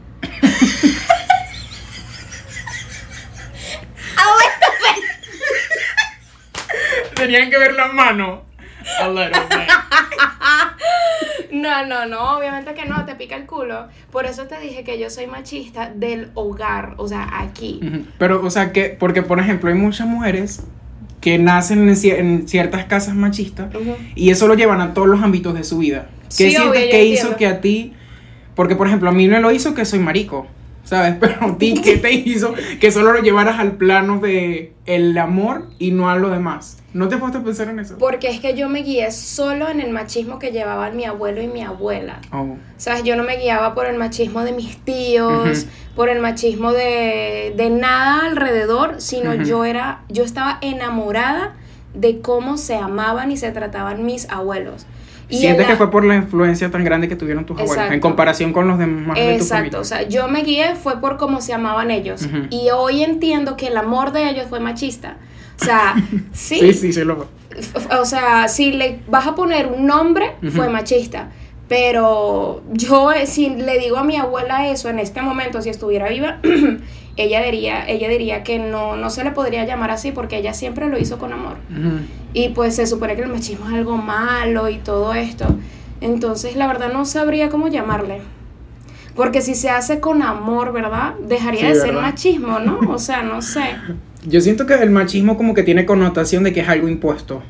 [7.14, 8.44] Tenían que ver la mano.
[9.00, 9.68] A little bit.
[11.50, 13.88] No, no, no, obviamente que no, te pica el culo.
[14.12, 17.80] Por eso te dije que yo soy machista del hogar, o sea, aquí.
[18.18, 20.62] Pero, o sea, que, porque por ejemplo, hay muchas mujeres
[21.20, 23.70] que nacen en, cier- en ciertas casas machistas
[24.14, 26.08] y eso lo llevan a todos los ámbitos de su vida.
[26.24, 27.36] ¿Qué Sí, sientes obvio, que hizo entiendo.
[27.38, 27.94] que a ti,
[28.54, 30.46] porque por ejemplo, a mí me lo hizo que soy marico,
[30.88, 31.16] ¿sabes?
[31.20, 35.68] Pero a ti, ¿qué te hizo que solo lo llevaras al plano de el amor
[35.78, 36.78] y no a lo demás?
[36.94, 37.98] ¿No te has puesto a pensar en eso?
[37.98, 41.46] Porque es que yo me guié solo en el machismo que llevaban mi abuelo y
[41.46, 42.20] mi abuela.
[42.32, 42.56] Oh.
[42.78, 43.04] ¿Sabes?
[43.04, 47.70] Yo no me guiaba por el machismo de mis tíos, por el machismo de, de
[47.70, 51.54] nada alrededor, sino yo era, yo estaba enamorada
[51.92, 54.86] de cómo se amaban y se trataban mis abuelos.
[55.28, 58.00] Sientes la- que fue por la influencia tan grande que tuvieron tus abuelos en Exacto.
[58.08, 59.84] comparación con los demás de tu Exacto, o familia.
[59.84, 62.26] sea, yo me guié fue por cómo se amaban ellos.
[62.50, 65.16] Y hoy entiendo que el amor de ellos fue machista.
[65.60, 65.94] O sea,
[66.32, 67.26] sí, Sí, sí, sí, lo
[68.00, 71.28] O sea, si le vas a poner un nombre, fue machista.
[71.68, 76.08] Pero yo, eh, si le digo a mi abuela eso en este momento, si estuviera
[76.08, 76.38] viva,
[77.18, 80.88] ella diría, ella diría que no, no se le podría llamar así porque ella siempre
[80.88, 81.56] lo hizo con amor.
[82.32, 85.46] Y pues se supone que el machismo es algo malo y todo esto.
[86.00, 88.20] Entonces, la verdad no sabría cómo llamarle.
[89.16, 91.14] Porque si se hace con amor, ¿verdad?
[91.26, 92.78] Dejaría Sí, de ser machismo, ¿no?
[92.88, 93.74] O sea, no sé.
[94.24, 97.42] Yo siento que el machismo como que tiene connotación de que es algo impuesto.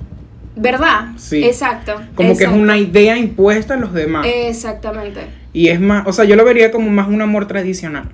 [0.57, 1.09] ¿Verdad?
[1.17, 1.45] Sí.
[1.45, 2.01] Exacto.
[2.15, 4.27] Como que es una idea impuesta a los demás.
[4.27, 5.27] Exactamente.
[5.53, 8.09] Y es más, o sea, yo lo vería como más un amor tradicional.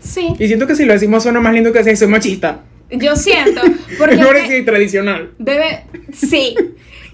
[0.00, 2.62] Sí, Y siento que si lo decimos suena más lindo que si soy machista.
[2.90, 3.60] yo siento.
[3.98, 5.30] Porque es que- decir tradicional.
[5.38, 6.54] bebé, sí.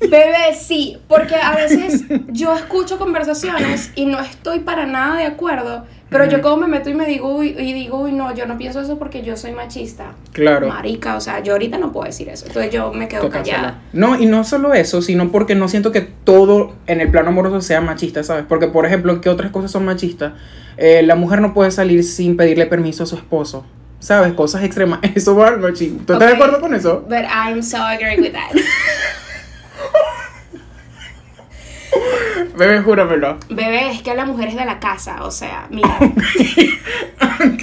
[0.01, 0.99] Bebé, sí.
[1.09, 5.85] Porque a veces yo escucho conversaciones y no estoy para nada de acuerdo.
[6.09, 8.57] Pero yo como me meto y me digo, uy, y digo, uy, no, yo no
[8.57, 10.13] pienso eso porque yo soy machista.
[10.33, 10.69] Claro.
[10.69, 12.47] Marica, o sea, yo ahorita no puedo decir eso.
[12.47, 13.83] Entonces yo me quedo Toca callada.
[13.93, 17.61] No, y no solo eso, sino porque no siento que todo en el plano amoroso
[17.61, 18.45] sea machista, ¿sabes?
[18.49, 20.35] Porque, por ejemplo, ¿qué otras cosas son machistas?
[20.77, 23.67] Eh, la mujer no puede salir sin pedirle permiso a su esposo.
[23.99, 24.33] ¿Sabes?
[24.35, 25.01] Cosas extremas.
[25.15, 26.03] Eso va al machismo.
[26.07, 27.05] ¿Tú estás de acuerdo con eso?
[27.09, 28.53] But I'm so agree with that.
[32.57, 33.39] Bebé, júramelo.
[33.51, 35.99] Bebé, es que la mujer es de la casa, o sea, mira.
[36.01, 37.63] ok.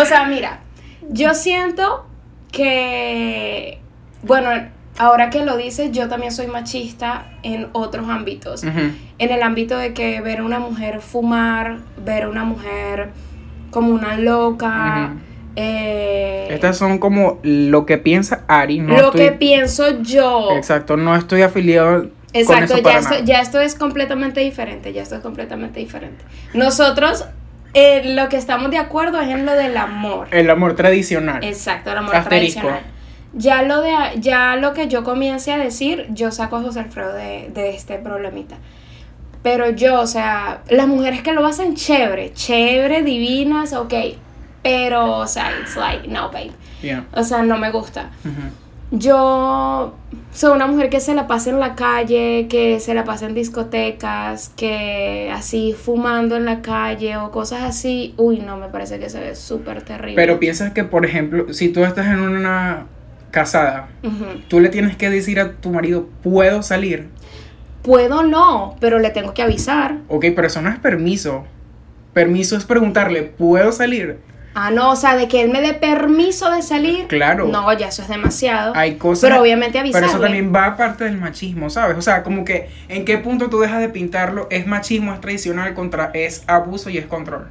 [0.00, 0.60] O sea, mira,
[1.08, 2.06] yo siento
[2.52, 3.78] que,
[4.22, 4.50] bueno,
[4.98, 8.62] ahora que lo dices, yo también soy machista en otros ámbitos.
[8.64, 13.10] En el ámbito de que ver a una mujer fumar, ver a una mujer
[13.70, 15.14] como una loca,
[15.56, 18.78] eh, Estas son como lo que piensa Ari.
[18.78, 20.50] No lo estoy- que pienso yo.
[20.56, 25.22] Exacto, no estoy afiliado Exacto, ya esto, ya esto es completamente diferente, ya esto es
[25.22, 26.24] completamente diferente.
[26.54, 27.24] Nosotros,
[27.74, 30.28] eh, lo que estamos de acuerdo es en lo del amor.
[30.30, 31.42] El amor tradicional.
[31.42, 32.60] Exacto, el amor Asterisco.
[32.60, 32.92] tradicional.
[33.32, 37.12] Ya lo, de, ya lo que yo comience a decir, yo saco a José Alfredo
[37.12, 38.56] de, de este problemita.
[39.42, 43.94] Pero yo, o sea, las mujeres que lo hacen chévere, chévere, divinas, ok.
[44.62, 46.52] Pero, o sea, it's like, no, babe.
[46.82, 47.06] Yeah.
[47.12, 48.10] O sea, no me gusta.
[48.24, 48.50] Ujú.
[48.92, 49.94] Yo
[50.32, 53.34] soy una mujer que se la pasa en la calle, que se la pasa en
[53.34, 58.14] discotecas, que así fumando en la calle o cosas así.
[58.16, 60.16] Uy, no, me parece que se ve súper terrible.
[60.16, 62.86] Pero piensas que, por ejemplo, si tú estás en una
[63.30, 63.88] casada,
[64.48, 67.08] tú le tienes que decir a tu marido, puedo salir.
[67.82, 69.98] Puedo no, pero le tengo que avisar.
[70.08, 71.44] Ok, pero eso no es permiso.
[72.12, 74.18] Permiso es preguntarle, ¿puedo salir?
[74.54, 77.06] Ah, no, o sea, de que él me dé permiso de salir.
[77.06, 77.46] Claro.
[77.46, 78.72] No, ya eso es demasiado.
[78.74, 79.30] Hay cosas.
[79.30, 80.08] Pero obviamente Pero avisarle.
[80.08, 81.96] eso también va aparte del machismo, ¿sabes?
[81.96, 85.72] O sea, como que en qué punto tú dejas de pintarlo, es machismo, es tradicional,
[85.74, 87.48] contra, es abuso y es control.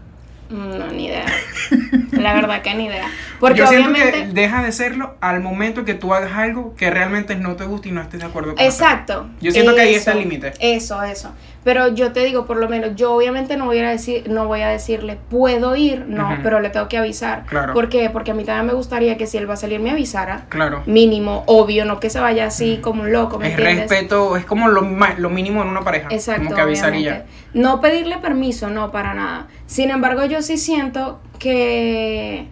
[0.50, 1.26] Mm, No, ni idea.
[2.12, 3.08] La verdad que ni idea.
[3.40, 4.20] Porque Yo siento obviamente.
[4.26, 7.88] que deja de serlo al momento que tú hagas algo que realmente no te gusta
[7.88, 9.30] y no estés de acuerdo con Exacto.
[9.42, 10.54] Yo siento que ahí está el límite.
[10.60, 11.32] Eso, eso.
[11.64, 14.62] Pero yo te digo, por lo menos, yo obviamente no voy a decir, no voy
[14.62, 17.46] a decirle, puedo ir, no, pero le tengo que avisar.
[17.48, 17.74] Claro.
[17.74, 18.10] ¿Por qué?
[18.10, 20.46] Porque a mí también me gustaría que si él va a salir me avisara.
[20.48, 20.84] Claro.
[20.86, 23.90] Mínimo, obvio, no que se vaya así como un loco, ¿me Es entiendes?
[23.90, 24.82] respeto, es como lo,
[25.18, 26.08] lo mínimo en una pareja.
[26.12, 27.26] Exacto, Como que avisar y obviamente.
[27.54, 27.60] ya.
[27.62, 29.48] No pedirle permiso, no, para nada.
[29.66, 32.48] Sin embargo, yo sí siento que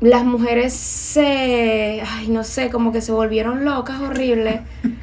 [0.00, 4.62] las mujeres se, ay, no sé, como que se volvieron locas, horrible.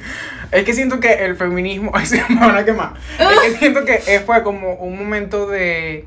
[0.52, 2.94] Es que siento que el feminismo, ay, se me van a quemar.
[3.20, 6.06] Es que siento que eh, fue como un momento de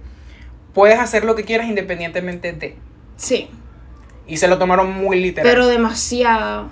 [0.74, 2.76] puedes hacer lo que quieras independientemente de.
[3.16, 3.50] Sí,
[4.26, 5.50] Y se lo tomaron muy literal.
[5.50, 6.70] pero demasiado.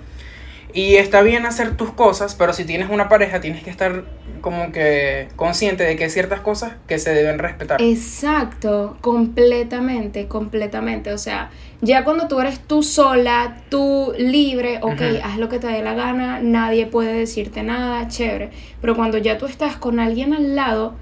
[0.73, 4.05] Y está bien hacer tus cosas, pero si tienes una pareja tienes que estar
[4.41, 7.81] como que consciente de que hay ciertas cosas que se deben respetar.
[7.81, 11.11] Exacto, completamente, completamente.
[11.11, 11.49] O sea,
[11.81, 15.93] ya cuando tú eres tú sola, tú libre, ok, haz lo que te dé la
[15.93, 18.51] gana, nadie puede decirte nada, chévere.
[18.79, 20.93] Pero cuando ya tú estás con alguien al lado,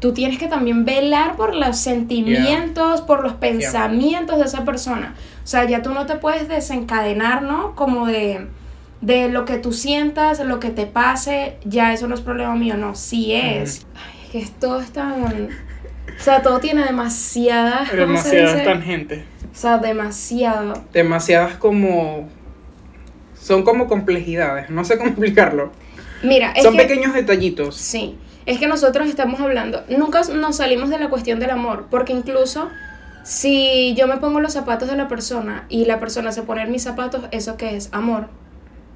[0.00, 5.14] tú tienes que también velar por los sentimientos, por los pensamientos de esa persona.
[5.44, 7.74] O sea, ya tú no te puedes desencadenar, ¿no?
[7.76, 8.46] Como de,
[9.00, 12.76] de lo que tú sientas, lo que te pase, ya eso no es problema mío,
[12.76, 13.86] no, sí es.
[13.94, 15.48] Ay, es que todo es tan...
[16.18, 17.88] O sea, todo tiene demasiadas...
[17.88, 19.24] ¿cómo se Demasiadas tangentes.
[19.52, 20.84] O sea, demasiado.
[20.92, 22.28] Demasiadas como...
[23.40, 25.72] Son como complejidades, no sé cómo explicarlo.
[26.22, 26.82] Mira, es Son que...
[26.82, 27.76] pequeños detallitos.
[27.76, 32.12] Sí, es que nosotros estamos hablando, nunca nos salimos de la cuestión del amor, porque
[32.12, 32.68] incluso
[33.22, 36.70] si yo me pongo los zapatos de la persona y la persona se pone en
[36.70, 37.88] mis zapatos, ¿eso qué es?
[37.92, 38.28] Amor.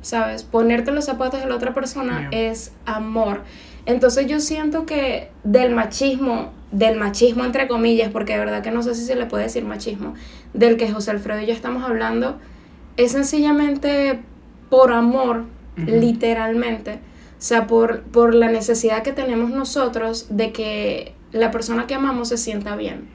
[0.05, 0.43] ¿Sabes?
[0.43, 3.41] Ponerte en los zapatos de la otra persona es amor.
[3.87, 8.83] Entonces yo siento que del machismo, del machismo entre comillas, porque de verdad que no
[8.83, 10.13] sé si se le puede decir machismo,
[10.53, 12.39] del que José Alfredo y yo estamos hablando,
[12.99, 14.21] es sencillamente
[14.69, 15.45] por amor,
[15.79, 16.97] literalmente.
[17.39, 22.29] O sea, por, por la necesidad que tenemos nosotros de que la persona que amamos
[22.29, 23.07] se sienta bien.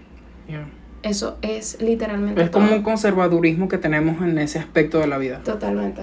[0.48, 0.68] Yeah.
[1.04, 5.42] Eso es literalmente Es como un conservadurismo que tenemos en ese aspecto de la vida.
[5.44, 6.02] Totalmente.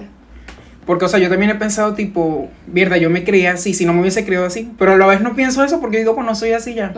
[0.86, 3.92] Porque, o sea, yo también he pensado, tipo, mierda, yo me crié así, si no
[3.92, 4.70] me hubiese criado así.
[4.78, 6.94] Pero a la vez no pienso eso porque digo, pues no soy así ya.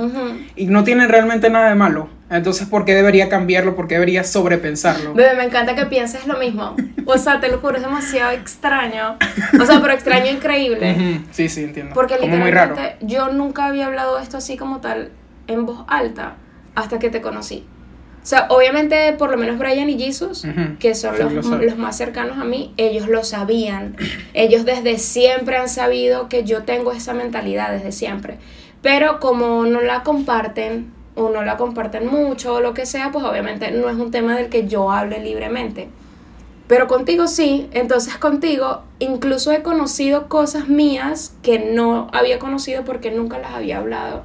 [0.57, 2.11] Y no tiene realmente nada de malo.
[2.31, 3.75] Entonces, ¿por qué debería cambiarlo?
[3.75, 5.15] ¿Por qué debería sobrepensarlo?
[5.15, 6.77] Bebé, me encanta que pienses lo mismo.
[7.07, 9.17] O sea, te lo juro, es demasiado extraño.
[9.59, 10.93] O sea, pero extraño increíble.
[10.93, 11.95] Ujú, Sí, sí, entiendo.
[11.95, 12.75] Porque como muy raro.
[12.75, 15.09] literalmente yo nunca había hablado de esto así como tal
[15.47, 16.35] en voz alta
[16.75, 17.65] hasta que te conocí.
[18.29, 20.47] O sea, obviamente por lo menos Brian y Jesus,
[20.79, 23.97] que son los, lo los más cercanos a mí, ellos lo sabían.
[24.35, 28.37] Ellos desde siempre han sabido que yo tengo esa mentalidad, desde siempre.
[28.83, 33.25] Pero como no la comparten o no la comparten mucho o lo que sea, pues
[33.25, 35.89] obviamente no es un tema del que yo hable libremente.
[36.67, 43.11] Pero contigo sí, entonces contigo incluso he conocido cosas mías que no había conocido porque
[43.11, 44.25] nunca las había hablado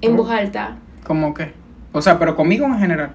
[0.00, 0.78] en voz alta.
[1.06, 1.52] ¿Cómo qué?
[1.92, 3.12] O sea, pero conmigo en general.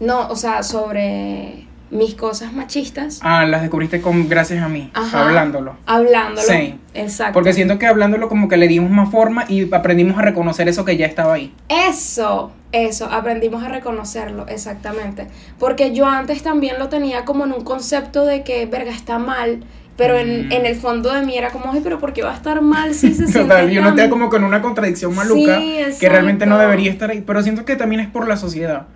[0.00, 3.20] No, o sea, sobre mis cosas machistas.
[3.22, 5.26] Ah, las descubriste con, gracias a mí, Ajá.
[5.26, 5.76] hablándolo.
[5.86, 6.46] Hablándolo.
[6.46, 6.78] Sí.
[6.94, 7.32] Exacto.
[7.32, 10.84] Porque siento que hablándolo como que le dimos más forma y aprendimos a reconocer eso
[10.84, 11.54] que ya estaba ahí.
[11.68, 15.28] Eso, eso, aprendimos a reconocerlo, exactamente.
[15.58, 19.60] Porque yo antes también lo tenía como en un concepto de que, verga, está mal.
[19.96, 20.52] Pero en, Mm.
[20.52, 22.94] en el fondo de mí era como, ay, pero ¿por qué va a estar mal
[22.94, 26.08] si se siente Total, y uno tan- queda como con una contradicción maluca Sí, que
[26.08, 27.22] realmente no debería estar ahí.
[27.26, 28.86] Pero siento que también es por la sociedad.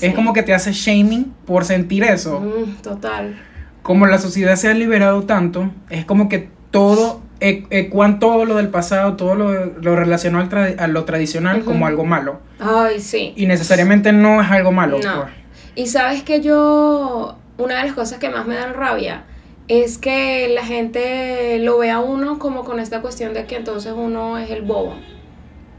[0.00, 0.06] Sí.
[0.06, 2.40] Es como que te hace shaming por sentir eso.
[2.40, 3.38] Mm, total.
[3.82, 8.56] Como la sociedad se ha liberado tanto, es como que todo, e- ecuan todo lo
[8.56, 12.40] del pasado, todo lo, lo relacionado al tra- a lo tradicional como algo malo.
[12.58, 13.32] Ay, sí.
[13.36, 14.98] Y necesariamente no es algo malo.
[15.02, 15.22] No.
[15.22, 15.34] pues.
[15.74, 19.24] Y sabes que yo, una de las cosas que más me dan rabia
[19.68, 23.92] es que la gente lo ve a uno como con esta cuestión de que entonces
[23.96, 24.94] uno es el bobo.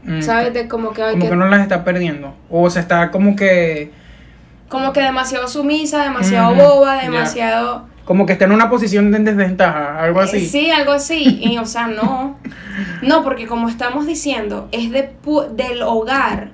[0.04, 0.52] Mm, ¿Sabes?
[0.54, 2.34] De como que, ay, Como que- que no las está perdiendo.
[2.50, 3.90] O se está como que.
[4.72, 7.86] Como que demasiado sumisa, demasiado boba, demasiado...
[8.04, 10.38] Como que está en una posición de desventaja, algo así.
[10.38, 11.38] Eh, Sí, algo así.
[11.40, 12.36] Y, o sea, no.
[13.02, 16.50] No, porque como estamos diciendo, es de pu- del hogar.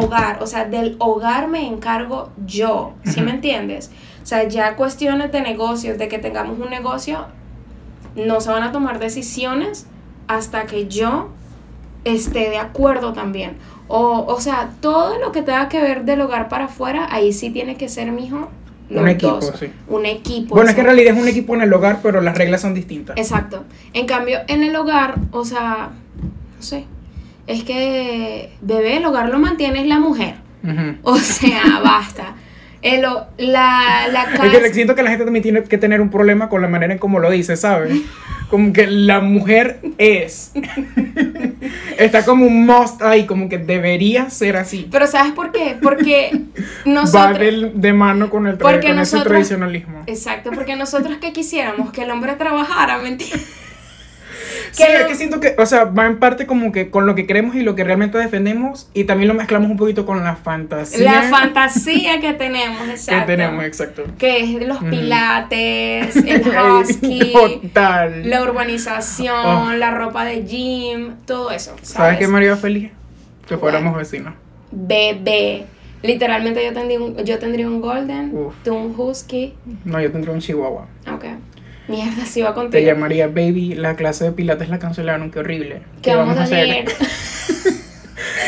[0.00, 0.38] Hogar.
[0.40, 2.92] O sea, del hogar me encargo yo.
[3.04, 3.90] ¿Sí me entiendes?
[4.22, 7.26] O sea, ya cuestiones de negocios, de que tengamos un negocio,
[8.14, 9.86] no se van a tomar decisiones
[10.28, 11.30] hasta que yo
[12.04, 13.56] esté de acuerdo también.
[13.88, 17.50] O, o sea, todo lo que tenga que ver del hogar para afuera, ahí sí
[17.50, 18.48] tiene que ser, mijo,
[18.88, 19.52] los Un equipo, dos.
[19.58, 19.66] sí.
[19.88, 20.54] Un equipo.
[20.54, 22.74] Bueno, es que en realidad es un equipo en el hogar, pero las reglas son
[22.74, 23.16] distintas.
[23.16, 23.64] Exacto.
[23.92, 25.90] En cambio, en el hogar, o sea,
[26.56, 26.84] no sé,
[27.46, 30.36] es que, bebé, el hogar lo mantiene la mujer.
[31.02, 32.34] O sea, basta.
[32.80, 34.60] El, la, la Es casa...
[34.60, 36.98] que siento que la gente también tiene que tener un problema con la manera en
[36.98, 37.92] cómo lo dice, ¿sabes?
[38.50, 40.52] Como que la mujer es.
[41.98, 44.86] Está como un must ahí, como que debería ser así.
[44.90, 45.76] Pero ¿sabes por qué?
[45.80, 46.30] Porque
[46.86, 47.38] Va nosotros...
[47.38, 50.02] del- de mano con el tra- Porque con ese nosotros- tradicionalismo.
[50.06, 53.36] Exacto, porque nosotros que quisiéramos que el hombre trabajara, ¿mentira?
[54.76, 57.14] Sí, que es que siento que, o sea, va en parte como que con lo
[57.14, 60.34] que queremos y lo que realmente defendemos y también lo mezclamos un poquito con la
[60.36, 63.26] fantasía La fantasía que tenemos, que exacto.
[63.26, 64.02] tenemos, exacto.
[64.18, 67.32] Que es los pilates, el husky,
[67.72, 68.28] Total.
[68.28, 69.72] la urbanización, Oh.
[69.72, 71.70] la ropa de gym, todo eso.
[71.76, 72.90] ¿Sabes, ¿Sabes qué me haría feliz?
[73.46, 73.98] Que fuéramos Bueno.
[73.98, 74.34] vecinos.
[74.72, 75.66] Bebé.
[76.02, 78.54] Literalmente yo tendría un, yo tendría un golden, Uf.
[78.64, 79.54] tú un husky.
[79.84, 80.86] No, yo tendría un chihuahua.
[81.12, 81.24] Ok.
[81.88, 82.84] Mierda, si va Te contigo.
[82.84, 85.82] llamaría Baby, la clase de pilates la cancelaron, qué horrible.
[86.02, 86.84] ¿Qué vamos a hacer?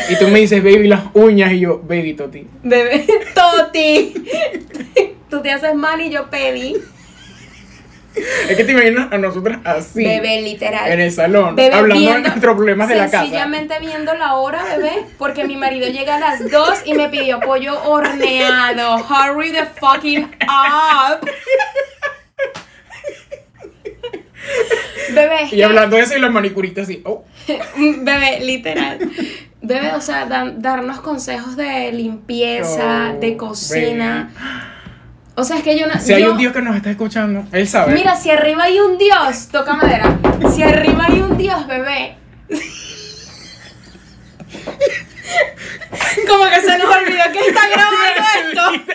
[0.09, 2.47] Y tú me dices Baby las uñas y yo, Baby Toti.
[2.63, 4.13] Bebé, Toti.
[5.29, 6.77] Tú te haces mal y yo pedí.
[8.49, 10.03] Es que te imaginas a nosotras así.
[10.03, 10.89] Bebé, literal.
[10.91, 13.19] En el salón, Bebé, hablando de nuestros problemas de la casa.
[13.19, 17.39] Sencillamente viendo la hora, bebé, porque mi marido llega a las 2 y me pidió
[17.41, 18.97] pollo horneado.
[18.97, 21.29] Hurry the fucking up.
[25.13, 27.23] Bebé, Y que- hablando de eso y la manicurita así, oh.
[27.77, 28.99] bebé, literal.
[29.61, 34.29] Bebé, o sea, dan- darnos consejos de limpieza, Oh, de cocina.
[35.35, 35.99] O sea, es que yo no.
[35.99, 37.93] Si hay yo- un Dios que nos está escuchando, él sabe.
[37.93, 40.17] Mira, si arriba hay un Dios, toca madera.
[40.53, 42.15] Si arriba hay un Dios, bebé.
[46.27, 48.93] Como que se nos olvidó que está grabando esto.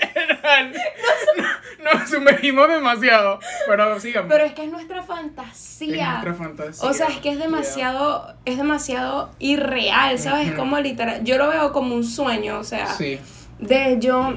[1.82, 3.38] Nos, nos sumergimos demasiado.
[3.66, 4.28] Pero sigamos.
[4.30, 6.10] Pero es que es nuestra Es fantasía.
[6.12, 6.88] nuestra fantasía.
[6.88, 10.48] O sea, es que es demasiado, es demasiado irreal, ¿sabes?
[10.48, 11.22] Es como literal.
[11.24, 13.18] Yo lo veo como un sueño, o sea, Sí.
[13.58, 14.34] de yo,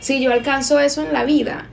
[0.00, 1.66] si yo alcanzo eso en la vida.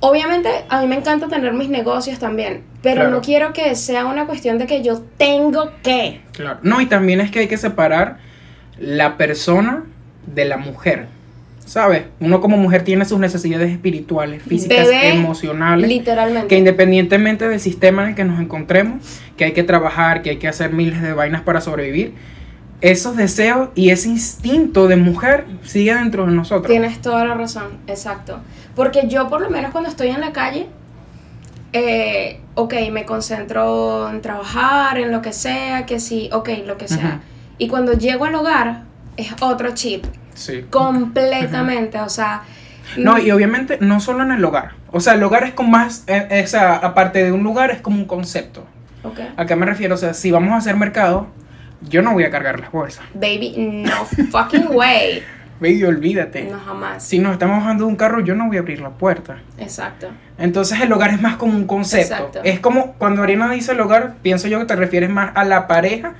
[0.00, 3.10] Obviamente, a mí me encanta tener mis negocios también, pero Claro.
[3.10, 6.22] no quiero que sea una cuestión de que yo tengo que.
[6.32, 6.60] Claro.
[6.62, 8.18] No, y también es que hay que separar
[8.80, 9.84] la persona
[10.26, 11.06] de la mujer.
[11.64, 12.04] ¿Sabes?
[12.18, 15.86] Uno como mujer tiene sus necesidades espirituales, físicas, Bebé, emocionales.
[15.86, 16.48] Literalmente.
[16.48, 19.02] que independientemente del sistema en el que nos encontremos,
[19.36, 22.14] que hay que trabajar, que hay que hacer miles de vainas para sobrevivir,
[22.80, 26.68] esos deseos y ese instinto de mujer sigue dentro de nosotros.
[26.68, 28.40] Tienes toda la razón, exacto.
[28.74, 30.68] Porque yo por lo menos cuando estoy en la calle,
[31.72, 36.88] eh, ok, me concentro en trabajar, en lo que sea, que sí, ok, lo que
[36.88, 37.20] sea.
[37.58, 38.82] Y cuando llego al hogar,
[39.16, 40.64] es otro chip, Sí.
[40.70, 42.42] completamente, o sea...
[42.96, 44.70] No, mm, y obviamente no solo en el hogar.
[44.92, 47.96] O sea, el hogar es como más, eh, esa, aparte de un lugar, es como
[47.96, 48.64] un concepto.
[49.02, 49.18] ok.
[49.36, 49.94] ¿A qué me refiero?
[49.94, 51.26] O sea, si vamos a hacer mercado,
[51.82, 53.04] yo no voy a cargar las bolsas.
[53.14, 53.54] Baby,
[53.86, 55.22] no fucking way.
[55.60, 56.44] Baby, olvídate.
[56.44, 57.02] No jamás.
[57.04, 59.38] Si nos estamos bajando de un carro, yo no voy a abrir la puerta.
[59.58, 60.08] Exacto.
[60.38, 62.14] Entonces el hogar es más como un concepto.
[62.14, 62.40] Exacto.
[62.44, 65.66] Es como cuando Ariana dice el hogar, pienso yo que te refieres más a la
[65.66, 66.14] pareja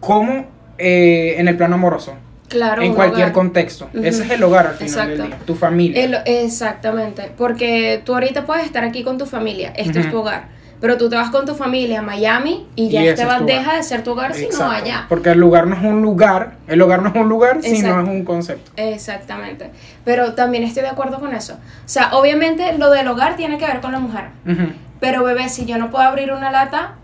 [0.00, 0.46] como
[0.78, 2.14] eh, en el plano amoroso.
[2.48, 2.80] Claro.
[2.80, 3.32] en cualquier hogar.
[3.34, 3.90] contexto.
[3.92, 5.16] Ese es el hogar al final Exacto.
[5.22, 5.38] del día.
[5.44, 6.02] Tu familia.
[6.02, 10.48] El- exactamente, porque tú ahorita puedes estar aquí con tu familia, esto es tu hogar,
[10.80, 13.40] pero tú te vas con tu familia a Miami y ya Y este es va,
[13.40, 14.72] deja de ser tu hogar sino Exacto.
[14.76, 15.04] allá.
[15.10, 16.54] Porque el lugar no es un lugar.
[16.68, 18.00] El hogar no es un lugar, sino Exacto.
[18.04, 18.70] es un concepto.
[18.76, 19.70] Exactamente,
[20.06, 21.52] pero también estoy de acuerdo con eso.
[21.52, 24.72] O sea, obviamente lo del hogar tiene que ver con la mujer, Ujú.
[25.00, 26.94] pero bebé, si yo no puedo abrir una lata,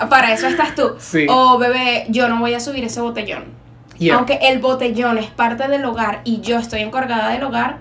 [0.09, 0.95] para eso estás tú.
[0.99, 1.27] Sí.
[1.29, 3.45] O bebé, yo no voy a subir ese botellón.
[3.99, 4.15] Yeah.
[4.17, 7.79] Aunque el botellón es parte del hogar y yo estoy encargada del hogar,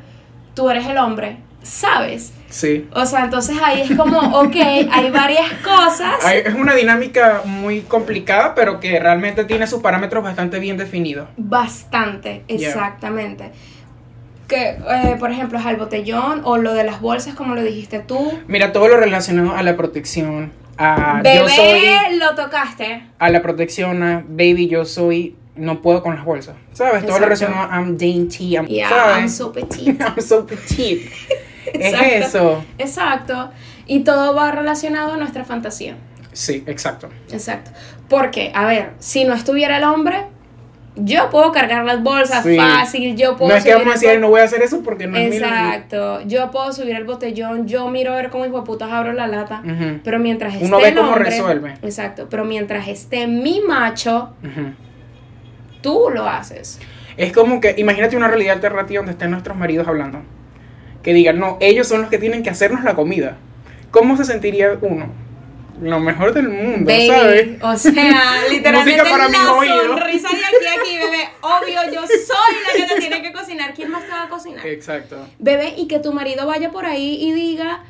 [0.53, 2.33] tú eres el hombre, ¿sabes?
[2.49, 2.89] Sí.
[2.93, 4.55] O sea, entonces ahí es como, ok,
[4.91, 6.25] hay varias cosas.
[6.25, 11.29] Hay- es una dinámica muy complicada, pero que realmente tiene sus parámetros bastante bien definidos.
[11.37, 12.67] Bastante, Yeah.
[12.69, 13.51] exactamente.
[14.47, 17.99] Que, eh, por ejemplo, es al botellón o lo de las bolsas, como lo dijiste
[17.99, 18.33] tú.
[18.47, 23.03] Mira, todo lo relacionado a la protección, a Bebé, yo soy lo tocaste.
[23.19, 26.55] a la protección, a baby, yo soy no puedo con las bolsas.
[26.71, 27.05] ¿Sabes?
[27.05, 29.17] Todo lo relacionado a I'm dainty, I'm, Yeah, ¿sabes?
[29.19, 30.01] I'm so petite.
[30.01, 31.11] I'm so petite.
[31.73, 32.63] es eso.
[32.77, 33.51] Exacto.
[33.85, 35.95] Y todo va relacionado a nuestra fantasía.
[36.31, 37.09] Sí, exacto.
[37.31, 37.71] Exacto.
[38.07, 40.27] Porque, a ver, si no estuviera el hombre,
[40.95, 42.57] yo puedo cargar las bolsas Sí.
[42.57, 45.07] fácil, yo puedo No es que vamos a decir, no voy a hacer eso porque
[45.07, 46.21] no es mi Exacto.
[46.25, 49.61] Yo puedo subir el botellón, yo miro a ver cómo hijo putas abro la lata.
[50.03, 51.73] Pero mientras esté Uno ve el cómo hombre- resuelve.
[51.81, 52.27] Exacto.
[52.29, 54.33] Pero mientras esté mi macho,
[55.81, 56.79] tú lo haces.
[57.17, 60.21] Es como que, imagínate una realidad alternativa donde estén nuestros maridos hablando.
[61.03, 63.37] Que digan, no, ellos son los que tienen que hacernos la comida.
[63.91, 65.07] ¿Cómo se sentiría uno?
[65.81, 67.63] Lo mejor del mundo, Baby, ¿sabes?
[67.63, 71.29] o sea, literalmente Música para la sonrisa de aquí a aquí, bebé.
[71.41, 73.73] Obvio, yo soy la que te tiene que cocinar.
[73.73, 74.65] ¿Quién más te va a cocinar?
[74.67, 75.25] Exacto.
[75.39, 77.83] Bebé, y que tu marido vaya por ahí y diga,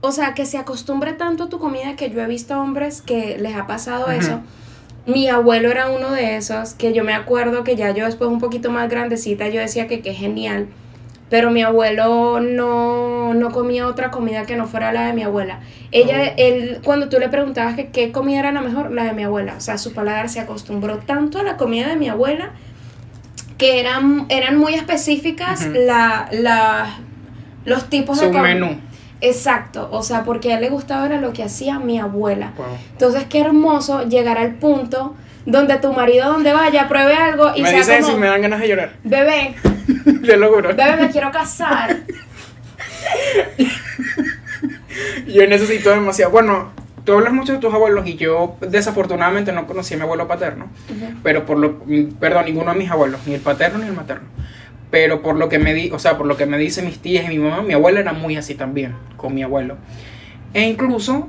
[0.00, 3.36] o sea, que se acostumbre tanto a tu comida que yo he visto hombres que
[3.38, 4.40] les ha pasado eso.
[5.06, 8.40] Mi abuelo era uno de esos, que yo me acuerdo que ya yo después un
[8.40, 10.68] poquito más grandecita, yo decía que qué genial.
[11.30, 15.60] Pero mi abuelo no, no comía otra comida que no fuera la de mi abuela.
[15.90, 16.34] Ella, Oh.
[16.36, 19.54] él, cuando tú le preguntabas que qué comida era la mejor, la de mi abuela.
[19.56, 22.50] O sea, su paladar se acostumbró tanto a la comida de mi abuela
[23.58, 25.72] que eran, eran muy específicas Ujú.
[25.86, 26.98] la, la,
[27.64, 28.78] los tipos de Su com- menú.
[29.20, 32.52] Exacto, o sea, porque a él le gustaba era lo que hacía mi abuela.
[32.58, 32.66] Wow.
[32.92, 35.14] Entonces, qué hermoso llegar al punto
[35.46, 38.26] donde tu marido, donde vaya, pruebe algo y Me sea dices eso como, y me
[38.28, 38.92] dan ganas de llorar.
[39.04, 39.54] bebé,
[40.26, 40.74] Te lo juro.
[40.74, 41.96] bebé, me quiero casar.
[45.26, 46.30] Yo necesito demasiado.
[46.32, 46.70] Bueno,
[47.04, 50.68] tú hablas mucho de tus abuelos y yo desafortunadamente no conocí a mi abuelo paterno.
[51.22, 51.80] Pero por lo.
[52.20, 54.28] Perdón, ninguno de mis abuelos, ni el paterno ni el materno.
[54.90, 57.24] Pero por lo que me di, o sea, por lo que me dicen mis tías
[57.24, 59.76] y mi mamá, mi abuela era muy así también, con mi abuelo.
[60.52, 61.28] E incluso,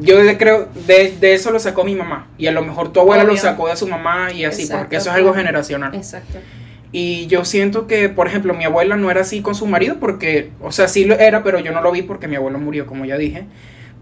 [0.00, 2.28] yo creo, de, de eso lo sacó mi mamá.
[2.38, 4.96] Y a lo mejor tu abuela lo sacó de su mamá y así, Exacto, porque
[4.96, 5.94] eso es algo generacional.
[5.94, 6.38] Exacto.
[6.92, 10.50] Y yo siento que, por ejemplo, mi abuela no era así con su marido porque,
[10.60, 13.04] o sea, sí lo era, pero yo no lo vi porque mi abuelo murió, como
[13.04, 13.46] ya dije.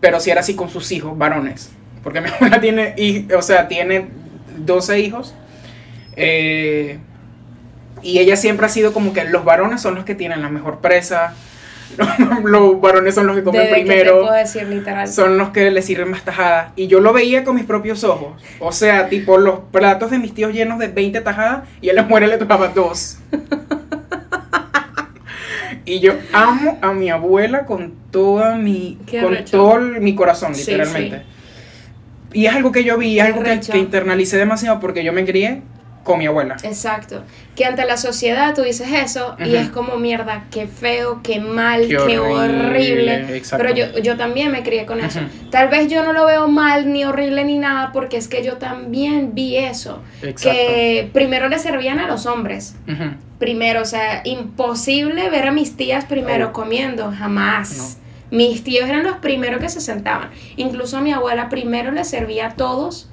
[0.01, 1.71] Pero sí era así con sus hijos, varones.
[2.03, 2.95] Porque mi abuela tiene,
[3.37, 4.09] o sea, tiene
[4.59, 5.35] 12 hijos.
[6.17, 6.99] eh,
[8.03, 10.81] y ella siempre ha sido como que los varones son los que tienen la mejor
[10.81, 11.35] presa.
[12.45, 15.09] los varones son los que comen Bebé, ¿qué te primero puedo decir literal?
[15.09, 16.73] son los que le sirven más tajadas.
[16.77, 18.43] Y yo lo veía con mis propios ojos.
[18.61, 22.05] O sea, tipo los platos de mis tíos llenos de 20 tajadas y a la
[22.05, 23.19] mujer le tocaba dos.
[25.85, 30.71] y yo amo a mi abuela con toda mi Qué con todo mi corazón, Sí,
[30.71, 31.23] literalmente.
[32.33, 35.27] Y es algo que yo vi, es algo que, que internalicé demasiado porque yo me
[35.27, 35.61] crié
[36.03, 36.57] con mi abuela.
[36.63, 37.23] Exacto.
[37.55, 41.83] Que ante la sociedad tú dices eso y es como mierda, qué feo, qué mal,
[41.83, 43.65] Qué qué, horrible, exacto.
[43.65, 45.21] Pero yo, yo también me crié con eso.
[45.51, 48.57] Tal vez yo no lo veo mal ni horrible ni nada porque es que yo
[48.57, 50.03] también vi eso.
[50.23, 50.59] Exacto.
[50.59, 52.75] Que primero le servían a los hombres.
[53.39, 56.53] Primero, o sea, imposible ver a mis tías primero No.
[56.53, 57.99] comiendo, jamás.
[58.31, 60.31] Mis tíos eran los primeros que se sentaban.
[60.57, 63.11] Incluso mi abuela primero le servía a todos.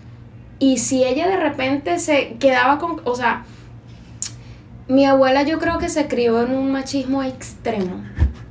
[0.60, 3.46] Y si ella de repente se quedaba con, o sea,
[4.90, 8.04] mi abuela yo creo que se crió en un machismo extremo,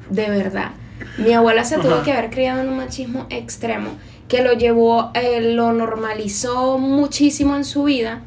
[0.09, 0.71] de verdad.
[1.19, 3.91] Mi abuela se tuvo que haber criado en un machismo extremo,
[4.29, 8.23] que lo llevó, eh, lo normalizó muchísimo en su vida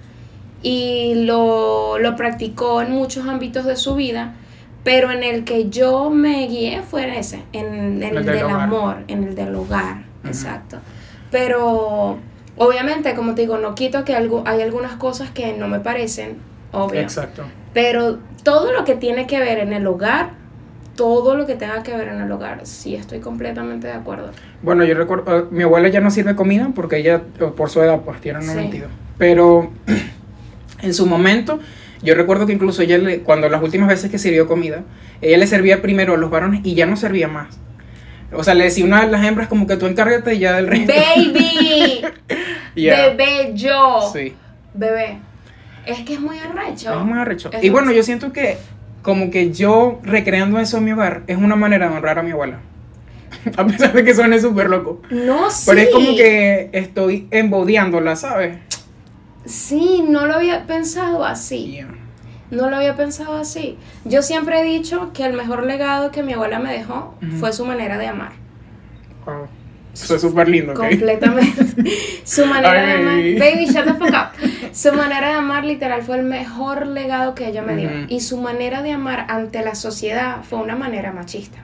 [0.61, 4.35] y lo, lo practicó en muchos ámbitos de su vida,
[4.83, 8.49] pero en el que yo me guié fue en ese, en, en El el del
[8.49, 10.77] amor, en el del hogar, exacto.
[11.29, 12.19] Pero
[12.65, 16.37] obviamente, como te digo, no quito que algo, hay algunas cosas que no me parecen,
[16.71, 16.99] obvio.
[17.01, 17.43] Exacto.
[17.73, 20.31] Pero todo lo que tiene que ver en el hogar,
[20.95, 24.29] todo lo que tenga que ver en el hogar, sí estoy completamente de acuerdo.
[24.61, 27.81] Bueno, yo recuerdo, eh, mi abuela ya no sirve comida porque ella, eh, por su
[27.81, 28.47] edad, pues tiene Sí.
[28.47, 28.89] 92.
[29.17, 29.71] Pero
[30.81, 31.59] en su momento,
[32.03, 34.83] yo recuerdo que incluso ella, le- cuando las últimas veces que sirvió comida,
[35.21, 37.47] ella le servía primero a los varones y ya no servía más.
[38.33, 40.93] O sea, le decía una de las hembras como que tú encárgate ya del resto.
[40.93, 42.01] ¡Baby!
[42.73, 43.09] Ya.
[43.09, 44.09] ¡Bebé yo!
[44.13, 44.33] Sí,
[44.73, 45.17] Bebé.
[45.85, 46.97] Es que es muy arrecho.
[46.97, 47.49] es muy arrecho.
[47.51, 48.55] Es Y bueno, yo siento que
[49.01, 52.31] como que yo recreando eso en mi hogar es una manera de honrar a mi
[52.31, 52.59] abuela.
[53.57, 55.01] A pesar de que suene súper loco.
[55.09, 55.63] No, sí.
[55.67, 58.57] Pero es como que estoy embaudeándola, ¿sabes?
[59.45, 61.71] Sí, no lo había pensado así.
[61.71, 61.87] Yeah.
[62.51, 63.77] No lo había pensado así.
[64.05, 67.65] Yo siempre he dicho que el mejor legado que mi abuela me dejó fue su
[67.65, 68.33] manera de amar.
[69.25, 69.47] Wow.
[69.93, 70.73] Eso es súper lindo.
[70.73, 71.83] Completamente.
[72.23, 73.15] Su manera de amar.
[73.15, 74.73] Baby, shut the fuck up.
[74.73, 77.89] Su manera de amar, literal, fue el mejor legado que ella me dio.
[78.07, 81.59] Y su manera de amar ante la sociedad fue una manera machista.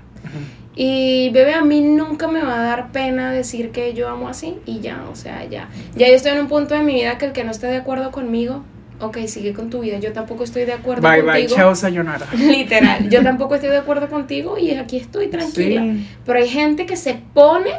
[0.76, 4.60] Y bebé, a mí nunca me va a dar pena decir que yo amo así
[4.66, 5.70] y ya, o sea, ya.
[5.96, 7.78] Ya yo estoy en un punto de mi vida que el que no esté de
[7.78, 8.64] acuerdo conmigo,
[9.00, 10.00] ok, sigue con tu vida.
[10.00, 11.48] Yo tampoco estoy de acuerdo Bye, contigo.
[11.48, 12.26] bye, chao, sayonara.
[12.38, 15.82] Literal, yo tampoco estoy de acuerdo contigo y aquí estoy tranquila.
[15.82, 16.08] Sí.
[16.26, 17.72] Pero hay gente que se pone,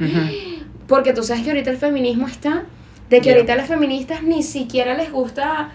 [0.00, 0.64] Ujú.
[0.86, 2.64] porque tú sabes que ahorita el feminismo está,
[3.10, 3.34] de que Yeah.
[3.36, 5.70] ahorita las feministas ni siquiera les gusta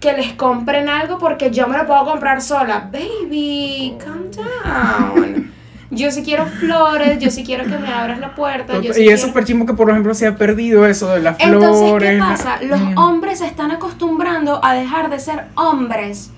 [0.00, 2.88] que les compren algo porque yo me lo puedo comprar sola.
[2.92, 5.52] Baby, calm down.
[5.98, 8.74] Yo sí quiero flores, yo sí quiero que me abras la puerta.
[8.80, 11.20] Yo sí y es quiero- súper chimbo que, por ejemplo, se ha perdido eso de
[11.20, 12.10] las Entonces, flores.
[12.10, 12.58] ¿qué la- pasa?
[12.62, 12.98] Los Mm.
[12.98, 16.30] hombres se están acostumbrando a dejar de ser hombres.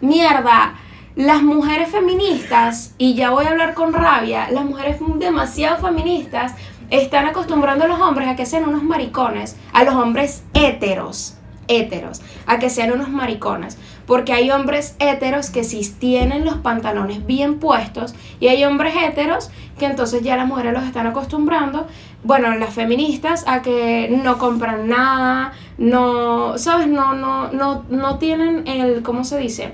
[0.00, 0.74] Mierda.
[1.14, 6.52] Las mujeres feministas, y ya voy a hablar con rabia, las mujeres demasiado feministas
[6.90, 11.36] están acostumbrando a los hombres a que sean unos maricones, a los hombres héteros,
[11.68, 13.76] héteros, a que sean unos maricones.
[14.12, 19.48] Porque hay hombres héteros que sí tienen los pantalones bien puestos y hay hombres héteros
[19.78, 21.86] que entonces ya las mujeres los están acostumbrando,
[22.22, 26.88] bueno, las feministas a que no compran nada, no, ¿sabes?
[26.88, 29.72] No, no, no, no tienen el, ¿cómo se dice?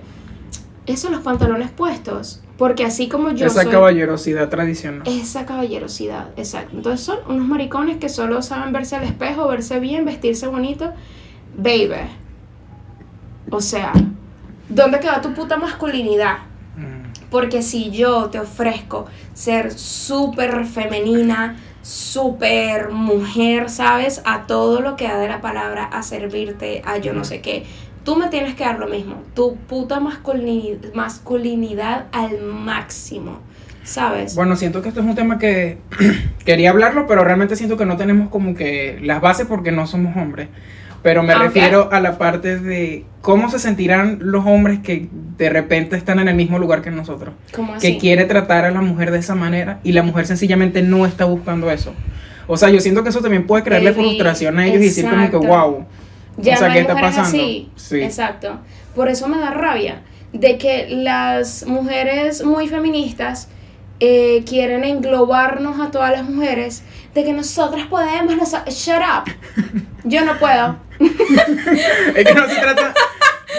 [0.86, 2.40] Eso, los pantalones puestos.
[2.58, 5.02] Porque así como yo Esa soy- caballerosidad tradicional.
[5.04, 6.76] esa caballerosidad, exacto.
[6.76, 10.92] Entonces son unos maricones que solo saben verse al espejo, verse bien, vestirse bonito.
[11.56, 12.06] Baby.
[13.50, 13.92] O sea,
[14.68, 16.38] ¿dónde queda tu puta masculinidad?
[16.76, 17.28] Mm.
[17.30, 24.22] Porque si yo te ofrezco ser súper femenina, súper mujer, ¿sabes?
[24.24, 27.64] A todo lo que da de la palabra, a servirte, a yo no sé qué.
[28.04, 29.22] Tú me tienes que dar lo mismo.
[29.34, 33.38] Tu puta masculini- masculinidad al máximo,
[33.84, 34.34] ¿sabes?
[34.34, 35.78] Bueno, siento que esto es un tema que
[36.44, 40.16] quería hablarlo, pero realmente siento que no tenemos como que las bases porque no somos
[40.16, 40.48] hombres.
[41.02, 45.96] Pero me refiero a la parte de cómo se sentirán los hombres que de repente
[45.96, 47.34] están en el mismo lugar que nosotros.
[47.54, 47.86] ¿Cómo así?
[47.86, 51.24] Que quiere tratar a la mujer de esa manera y la mujer sencillamente no está
[51.24, 51.94] buscando eso.
[52.48, 55.08] O sea, yo siento que eso también puede crearle Baby, frustración a ellos y decir
[55.08, 55.86] como que, wow.
[56.38, 57.28] Ya o sea, no ¿qué está pasando?
[57.28, 57.70] así.
[57.76, 58.00] Sí.
[58.00, 58.58] Exacto.
[58.94, 63.48] Por eso me da rabia de que las mujeres muy feministas
[64.00, 66.82] eh, quieren englobarnos a todas las mujeres
[67.14, 69.30] de que nosotras podemos, noso- shut up.
[70.04, 70.76] Yo no puedo.
[71.00, 72.94] Es que no se trata.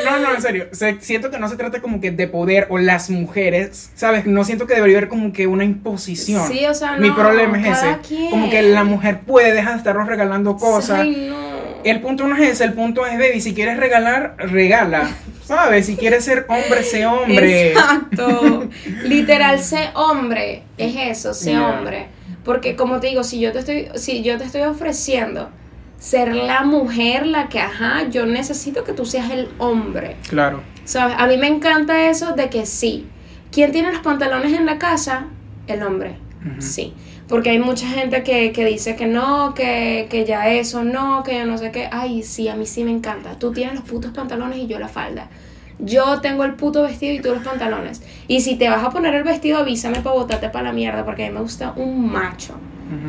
[0.05, 0.67] No, no, en serio.
[0.71, 4.25] se- siento que no se trata como que de poder o las mujeres, ¿sabes?
[4.25, 6.47] No siento que debería haber como que una imposición.
[6.47, 7.97] Sí, o sea, Mi no, problema es ese.
[8.07, 8.29] quien.
[8.29, 11.01] Como que la mujer puede dejar de estarnos regalando cosas.
[11.01, 11.58] Ay, no.
[11.83, 15.09] El punto no es ese, el punto es, baby, si quieres regalar, regala.
[15.43, 15.87] ¿Sabes?
[15.87, 17.69] Si quieres ser hombre, sé hombre.
[17.71, 18.69] Exacto.
[19.03, 20.63] Literal, sé hombre.
[20.77, 21.67] Es eso, sé Yeah.
[21.69, 22.07] hombre.
[22.45, 25.49] Porque como te digo, si yo te estoy, si yo te estoy ofreciendo
[25.97, 30.15] ser la mujer, la que, ajá, yo necesito que tú seas el hombre.
[30.29, 30.61] Claro.
[30.85, 31.15] ¿Sabes?
[31.19, 33.07] A mí me encanta eso de que sí.
[33.51, 35.25] ¿Quién tiene los pantalones en la casa?
[35.67, 36.15] El hombre.
[36.59, 36.93] Sí.
[37.29, 41.37] Porque hay mucha gente que, que dice que no, que, que ya eso no, que
[41.37, 41.87] yo no sé qué.
[41.91, 43.37] Ay, sí, a mí sí me encanta.
[43.37, 45.29] Tú tienes los putos pantalones y yo la falda.
[45.77, 48.01] Yo tengo el puto vestido y tú los pantalones.
[48.27, 51.25] Y si te vas a poner el vestido, avísame para botarte para la mierda, porque
[51.25, 52.55] a mí me gusta un macho.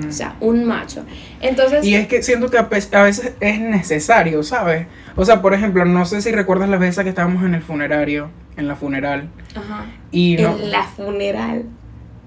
[0.07, 1.05] O sea, un macho.
[1.41, 4.87] Entonces, Y es que siento que a veces es necesario, ¿sabes?
[5.17, 8.31] O sea, por ejemplo, no sé si recuerdas la vez que estábamos en el funerario,
[8.59, 11.65] en la funeral, ajá, y no, en la funeral.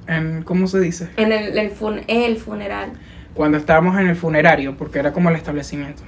[0.08, 1.10] En, ¿cómo se dice?
[1.18, 2.94] En el, el, fun- el funeral.
[3.34, 6.04] Cuando estábamos en el funerario, porque era como el establecimiento.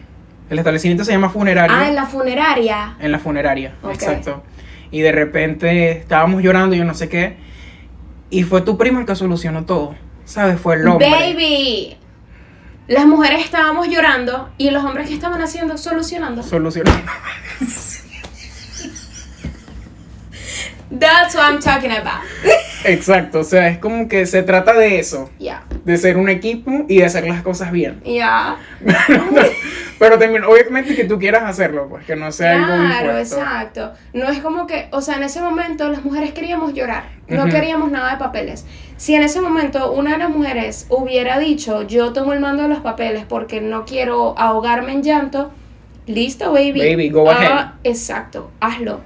[0.50, 1.76] El establecimiento se llama funerario.
[1.76, 2.96] Ah, en la funeraria.
[3.00, 4.44] En la funeraria, exacto.
[4.92, 7.38] Y de repente estábamos llorando, yo no sé qué.
[8.30, 9.96] Y fue tu primo el que solucionó todo.
[10.26, 10.60] ¿Sabes?
[10.60, 11.10] Fue el hombre.
[11.10, 11.98] Baby.
[12.88, 16.44] Las mujeres estábamos llorando y los hombres que estaban haciendo solucionando.
[16.44, 16.92] Solucionó.
[20.92, 22.22] That's what I'm talking about.
[22.86, 23.40] Exacto.
[23.40, 25.30] O sea, es como que se trata de eso.
[25.40, 25.64] Ya.
[25.84, 28.02] De ser un equipo y de hacer las cosas bien.
[28.06, 28.58] Ya.
[30.00, 33.94] Pero también, obviamente que tú quieras hacerlo, pues que no sea algo Claro, exacto.
[34.14, 37.92] No es como que, o sea, en ese momento las mujeres queríamos llorar, no queríamos
[37.92, 38.66] nada de papeles.
[38.98, 42.70] Si en ese momento una de las mujeres hubiera dicho, yo tomo el mando de
[42.70, 45.52] los papeles porque no quiero ahogarme en llanto,
[46.08, 46.80] listo, baby.
[46.80, 47.66] Baby, go Ah, ahead.
[47.86, 49.00] exacto, hazlo.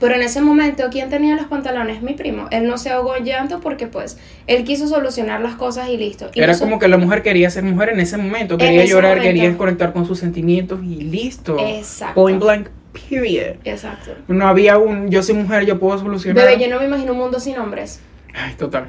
[0.00, 2.02] Pero en ese momento, ¿quién tenía los pantalones?
[2.02, 2.46] Mi primo.
[2.50, 6.30] Él no se ahogó en llanto porque, pues, él quiso solucionar las cosas y listo.
[6.34, 8.92] Y Era como que la mujer quería ser mujer en ese momento, En quería ese
[8.92, 9.34] llorar, momento.
[9.34, 11.56] quería conectar con sus sentimientos y listo.
[11.58, 12.14] Exacto.
[12.14, 12.68] Point blank,
[13.08, 13.56] period.
[13.64, 14.12] Exacto.
[14.28, 16.44] No había un yo soy mujer, yo puedo solucionar.
[16.46, 18.00] Bebé, yo no me imagino un mundo sin hombres.
[18.34, 18.86] Ay, total.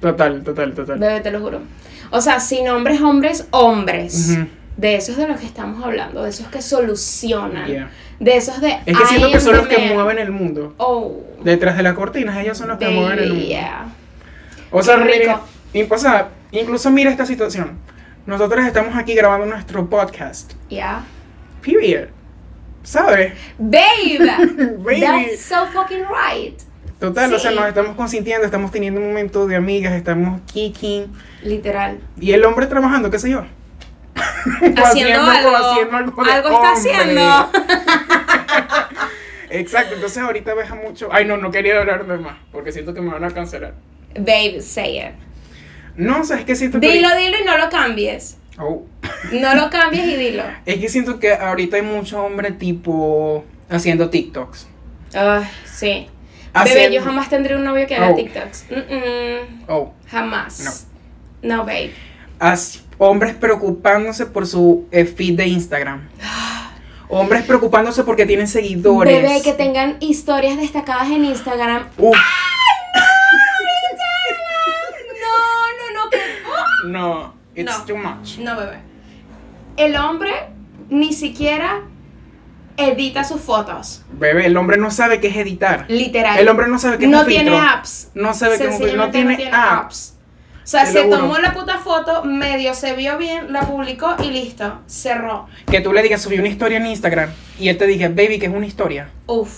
[0.00, 0.98] Total, total, total.
[0.98, 1.60] Bebé, te lo juro.
[2.10, 4.30] O sea, sin hombres, hombres, hombres.
[4.36, 4.46] Ujú.
[4.80, 7.90] De esos de los que estamos hablando, de esos que solucionan, Yeah.
[8.18, 8.78] de esos de...
[8.86, 10.74] Es que siento que son los que mueven el mundo.
[10.78, 13.46] Oh, Detrás de las cortinas, ellos son los que mueven el baby, mundo.
[13.46, 13.86] yeah.
[14.70, 14.96] O sea,
[15.74, 17.78] y, o sea, incluso mira esta situación.
[18.26, 20.52] Nosotros estamos aquí grabando nuestro podcast.
[20.68, 21.04] Yeah.
[21.62, 22.08] Period.
[22.82, 23.34] ¿Sabes?
[23.58, 24.18] Babe,
[24.78, 25.00] Baby.
[25.00, 26.58] that's so fucking right.
[26.98, 27.56] Total, o sea, Sí.
[27.56, 31.06] nos estamos consintiendo, estamos teniendo un momento de amigas, estamos kicking.
[31.42, 31.98] Literal.
[32.18, 33.44] Y el hombre trabajando, qué sé yo.
[34.84, 35.56] Haciendo, algo.
[35.56, 37.50] haciendo algo de algo está haciendo.
[39.50, 41.08] Exacto, entonces ahorita ves a mucho.
[41.10, 43.74] Ay, no, no quería hablar de más, porque siento que me van a cancelar.
[44.14, 45.12] Babe, say it.
[45.96, 46.88] No, o sea, es que siento que.
[46.88, 48.38] Dilo, dilo y no lo cambies.
[48.58, 48.86] Oh.
[49.32, 50.44] No lo cambies y dilo.
[50.66, 54.68] Es que siento que ahorita hay mucho hombre tipo haciendo TikToks.
[55.14, 56.08] Ay, sí.
[56.52, 58.14] Haciendo- Bebé, yo jamás tendré un novio que haga Oh.
[58.16, 58.66] TikToks.
[59.68, 60.86] Oh, jamás.
[61.42, 61.64] No.
[61.64, 61.92] babe.
[62.38, 66.08] as- hombres preocupándose por su eh, feed de Instagram.
[67.08, 69.12] Hombres preocupándose porque tienen seguidores.
[69.22, 71.88] Bebé, que tengan historias destacadas en Instagram.
[71.98, 72.16] Uf,
[75.20, 75.32] No,
[75.78, 76.18] no, no, que...
[76.88, 77.84] no, it's No.
[77.84, 78.38] too much.
[78.38, 78.78] No, bebé.
[79.76, 80.30] El hombre
[80.88, 81.82] ni siquiera
[82.76, 84.02] edita sus fotos.
[84.12, 85.86] Bebé, el hombre no sabe qué es editar.
[85.88, 86.38] Literal.
[86.38, 87.66] El hombre no sabe qué es no un tiene filtro.
[87.66, 88.10] apps.
[88.14, 88.96] No sabe qué es un filtro.
[88.96, 90.16] No tiene apps.
[90.62, 94.80] O sea, se tomó la puta foto, medio se vio bien, la publicó y listo.
[94.86, 95.48] Cerró.
[95.70, 98.46] Que tú le digas, subí una historia en Instagram y él te diga, baby, que
[98.46, 99.08] es una historia.
[99.26, 99.50] Uf.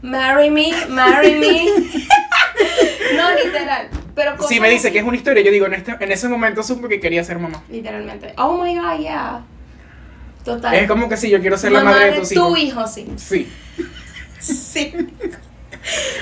[0.00, 1.64] Marry me, marry me.
[3.16, 3.88] no, literal.
[4.14, 6.28] Pero Si me dice así, que es una historia, yo digo, en, este, en ese
[6.28, 7.62] momento supe que quería ser mamá.
[7.68, 8.32] Literalmente.
[8.38, 9.42] Oh my god, yeah.
[10.44, 10.74] Total.
[10.74, 12.58] Es como que si yo quiero ser la madre de tus tu hijos.
[12.58, 13.06] hijo, sí.
[13.16, 13.52] Sí.
[14.40, 14.94] Sí.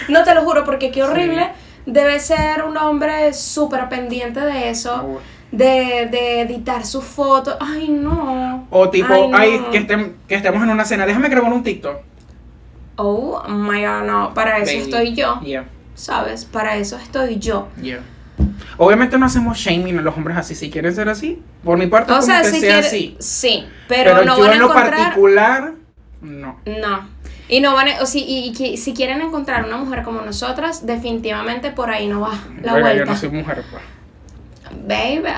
[0.08, 1.48] No te lo juro, porque qué horrible.
[1.86, 5.20] Debe ser un hombre súper pendiente de eso.
[5.50, 7.56] De, de editar su foto.
[7.60, 8.66] Ay, no.
[8.70, 9.36] O tipo, Ay, no.
[9.36, 11.96] ay, que, estem- que estemos en una cena, déjame grabar un TikTok.
[12.96, 14.34] Oh my god, no.
[14.34, 14.82] Para eso Baby.
[14.82, 15.40] estoy yo.
[15.40, 15.64] Yeah,
[15.94, 16.44] ¿Sabes?
[16.44, 17.68] Para eso estoy yo.
[17.80, 18.00] yeah.
[18.78, 21.42] Obviamente no hacemos shaming a los hombres así, si quieren ser así.
[21.62, 23.16] Por mi parte, O como sea, que si sea quiere- así.
[23.20, 24.96] Sí, pero, Pero, no yo van a en lo encontrar.
[24.96, 25.72] particular,
[26.22, 26.56] no.
[26.64, 27.08] No.
[27.52, 31.70] Y no van a, o si, y, si quieren encontrar una mujer como nosotras, definitivamente
[31.70, 32.30] por ahí no va
[32.62, 32.94] la Bueno, vuelta.
[32.94, 33.82] yo no soy mujer, pues.
[34.88, 35.34] Baby.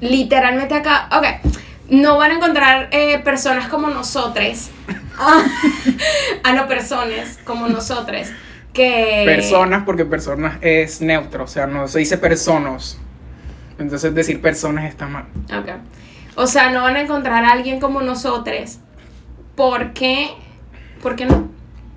[0.00, 1.08] Literalmente acá.
[1.16, 1.50] Ok.
[1.88, 4.68] No van a encontrar eh, personas como nosotros.
[6.44, 8.28] ah, no, personas como nosotros.
[8.74, 9.22] Que.
[9.24, 12.98] Personas, porque personas es neutro, o sea, no se dice personas.
[13.78, 15.24] Entonces decir personas está mal.
[15.58, 15.70] Ok.
[16.34, 18.76] O sea, no van a encontrar a alguien como nosotros.
[19.56, 20.36] Porque.
[21.02, 21.48] ¿Por qué no?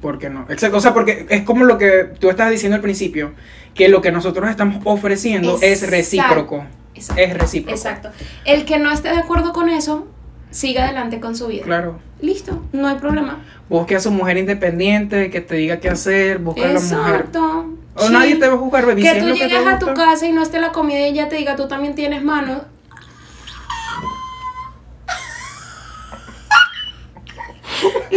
[0.01, 0.45] ¿Por qué no?
[0.49, 3.32] Exacto, o sea, porque es como lo que tú estabas diciendo al principio,
[3.74, 6.66] que lo que nosotros estamos ofreciendo es recíproco.
[6.93, 7.22] Exacto.
[7.22, 7.76] Es recíproco.
[7.76, 8.10] Exacto.
[8.45, 10.08] El que no esté de acuerdo con eso,
[10.51, 11.64] siga adelante con su vida.
[11.64, 11.99] Claro.
[12.22, 13.43] Listo, no hay problema.
[13.70, 16.97] Busque a su mujer independiente, que te diga qué hacer, busca a la mujer.
[16.97, 17.74] Exacto.
[17.95, 19.04] O nadie te va a juzgar, baby.
[19.04, 21.56] Que tú llegues a tu casa y no esté la comida y ella te diga,
[21.56, 22.64] tú también tienes manos.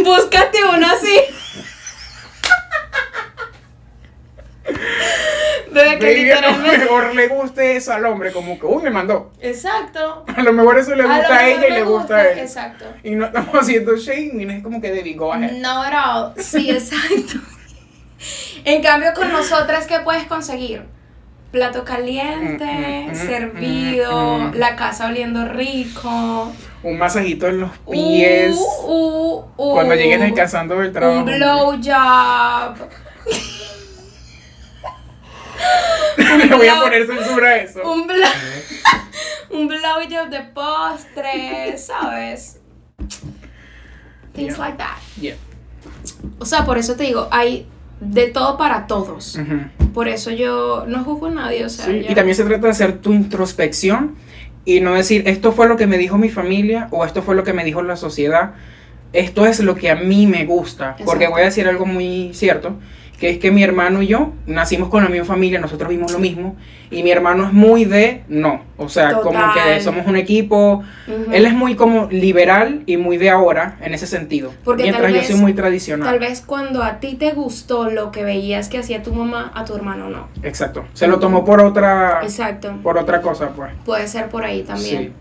[0.03, 1.19] Búscate una así.
[5.71, 6.77] Bebé, que Baby, a lo literalmente.
[6.79, 9.31] mejor le guste eso al hombre, como que, uy, me mandó.
[9.41, 10.25] Exacto.
[10.35, 12.39] A lo mejor eso le gusta a, ella y le gusta a él.
[12.39, 12.85] Exacto.
[13.03, 15.51] Y no estamos haciendo shaming, es como que de go ahead.
[15.53, 16.33] No at all.
[16.43, 17.39] Sí, exacto.
[18.65, 20.83] En cambio, con nosotras, ¿qué puedes conseguir?
[21.51, 24.55] Plato caliente, Mm, mm, mm, servido, mm.
[24.55, 26.51] la casa oliendo rico.
[26.87, 28.55] Un masajito en los pies.
[28.55, 29.73] Uh, uh, uh.
[29.73, 31.19] cuando lleguen descansando del trabajo.
[31.19, 32.75] Un blowjob.
[36.47, 37.81] Le voy a poner censura a eso.
[37.91, 38.17] Un blow.
[39.51, 42.59] un blowjob de postre, ¿sabes?
[44.33, 44.65] Things Yeah.
[44.65, 44.97] like that.
[45.19, 45.35] Yeah.
[46.39, 47.67] O sea, por eso te digo, hay
[47.99, 49.37] de todo para todos.
[49.93, 51.85] Por eso yo no juzgo a nadie, o sea.
[51.85, 54.15] Sí, yo- Y también se trata de hacer tu introspección
[54.67, 57.45] y no decir esto fue lo que me dijo mi familia o esto fue lo
[57.45, 58.51] que me dijo la sociedad.
[59.13, 60.97] Esto es lo que a mí me gusta.
[61.05, 62.75] Porque voy a decir algo muy cierto,
[63.19, 66.19] que es que mi hermano y yo nacimos con la misma familia, nosotros vimos lo
[66.19, 66.55] mismo
[66.91, 70.83] y mi hermano es muy de no, o sea, como que somos un equipo.
[71.31, 74.53] Él es muy como liberal y muy de ahora en ese sentido.
[74.63, 76.07] Porque mientras yo soy muy tradicional.
[76.07, 79.65] Tal vez cuando a ti te gustó lo que veías que hacía tu mamá, a
[79.65, 80.27] tu hermano no.
[80.43, 80.85] Exacto.
[80.93, 82.73] Se lo tomó por otra Exacto.
[82.83, 83.71] por otra cosa, pues.
[83.83, 84.67] Puede ser por ahí Sí.
[84.67, 85.13] también.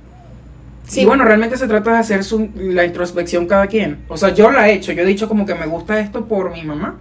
[0.86, 1.00] Sí.
[1.00, 4.04] Y bueno, realmente se trata de hacer su, la introspección cada quien.
[4.08, 4.92] O sea, yo la he hecho.
[4.92, 7.00] Yo he dicho como que me gusta esto por mi mamá.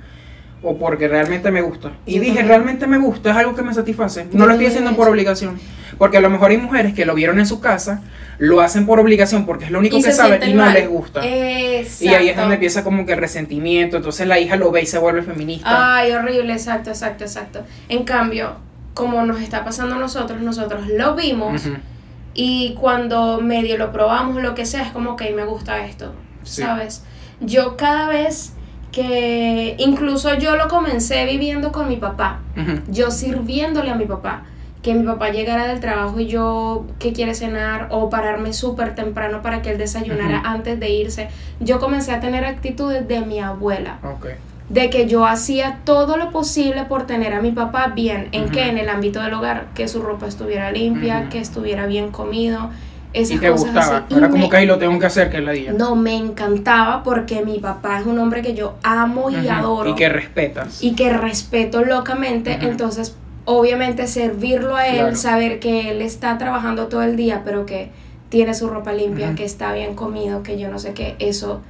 [0.66, 1.92] O porque realmente me gusta.
[2.06, 4.28] Y dije, realmente me gusta, es algo que me satisface.
[4.34, 5.60] No lo estoy haciendo por obligación.
[5.98, 8.02] Porque a lo mejor hay mujeres que lo vieron en su casa,
[8.38, 10.74] lo hacen por obligación porque es lo único Y que saben y no mal.
[10.74, 11.26] les gusta.
[11.26, 13.96] Y ahí es donde empieza como que el resentimiento.
[13.98, 15.96] Entonces la hija lo ve y se vuelve feminista.
[15.98, 17.64] Ay, horrible, exacto, exacto, exacto.
[17.88, 18.58] En cambio,
[18.94, 21.62] como nos está pasando a nosotros, nosotros lo vimos
[22.34, 26.14] y cuando medio lo probamos, lo que sea, es como que me gusta esto,
[26.44, 26.62] Sí.
[26.64, 27.04] ¿sabes?
[27.40, 28.54] Yo cada vez
[28.96, 32.40] que, incluso yo lo comencé viviendo con mi papá,
[32.88, 34.44] yo sirviéndole a mi papá,
[34.82, 39.42] que mi papá llegara del trabajo y yo que quiere cenar o pararme súper temprano
[39.42, 41.28] para que él desayunara antes de irse,
[41.60, 44.00] yo comencé a tener actitudes de mi abuela.
[44.04, 44.28] Ok.
[44.68, 48.54] de que yo hacía todo lo posible por tener a mi papá bien, en Ujú.
[48.54, 52.72] que en el ámbito del hogar, que su ropa estuviera limpia, que estuviera bien comido,
[53.16, 53.98] esas Y te cosas gustaba.
[53.98, 54.06] así.
[54.14, 55.74] Y Era como me- que ahí lo tengo que hacer, que es la día.
[55.74, 59.96] no me encantaba porque mi papá es un hombre que yo amo y adoro Y
[59.96, 60.84] que respetas.
[60.84, 65.16] y que respeto locamente, entonces obviamente servirlo a él, Claro.
[65.16, 67.90] saber que él está trabajando todo el día, pero que
[68.30, 71.62] tiene su ropa limpia, que está bien comido, que yo no sé qué, eso.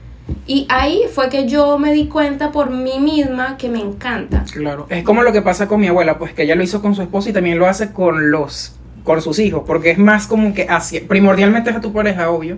[0.48, 4.43] Y ahí fue que yo me di cuenta por mí misma que me encanta.
[4.52, 4.88] Claro.
[4.89, 7.02] Es como lo que pasa con mi abuela, pues que ella lo hizo con su
[7.04, 8.74] esposo y también lo hace con los
[9.06, 12.58] con sus hijos, porque es más como que hacia primordialmente es a tu pareja, obvio,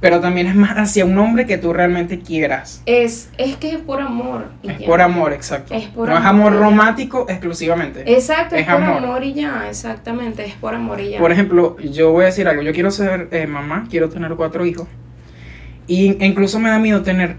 [0.00, 2.82] pero también es más hacia un hombre que tú realmente quieras.
[2.86, 4.46] Es, es que es por amor.
[4.60, 4.86] y Es ya.
[4.86, 5.72] por amor, exacto.
[5.74, 8.02] Es por no es amor, romántico exclusivamente.
[8.12, 8.96] Exacto, es, es por amor.
[9.04, 9.22] amor.
[9.22, 11.20] y ya, exactamente, es por amor y ya.
[11.20, 14.66] Por ejemplo, yo voy a decir algo, yo quiero ser eh, mamá, quiero tener cuatro
[14.66, 14.88] hijos.
[15.86, 17.36] Y incluso me da miedo tener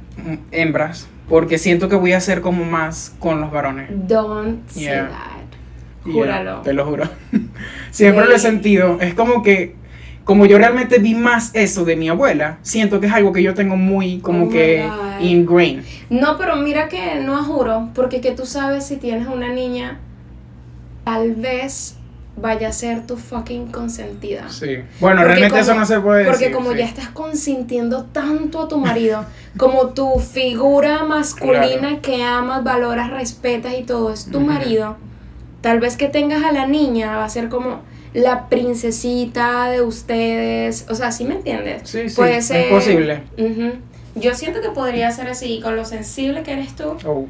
[0.51, 3.89] hembras, porque siento que voy a ser como más con los varones.
[3.89, 5.10] Don't say Yeah.
[5.10, 5.33] that.
[6.04, 6.62] Júralo.
[6.62, 7.04] te lo juro.
[7.91, 8.99] Siempre lo he sentido.
[9.01, 9.76] Es como que,
[10.26, 13.54] como yo realmente vi más eso de mi abuela, siento que es algo que yo
[13.54, 14.86] tengo muy como Oh que
[15.20, 15.84] ingrained.
[16.10, 19.99] No, pero mira que no juro, porque que tú sabes si tienes una niña,
[21.04, 21.97] tal vez
[22.36, 24.49] vaya a ser tu fucking consentida.
[24.49, 24.78] Sí.
[24.99, 26.56] Bueno, Porque realmente eso como- no se puede Porque decir.
[26.56, 26.78] como sí.
[26.80, 29.24] ya estás consintiendo tanto a tu marido,
[29.56, 32.01] como tu figura masculina Claro.
[32.01, 34.97] que amas, valoras, respetas y todo es tu marido,
[35.64, 37.80] tal vez que tengas a la niña va a ser como
[38.14, 41.82] la princesita de ustedes, o sea, ¿sí me entiendes?
[41.89, 43.24] Sí, sí, Puede es ser- posible.
[43.39, 43.72] Ujú.
[44.16, 47.26] Yo siento que podría ser así, con lo sensible que eres tú, Oh,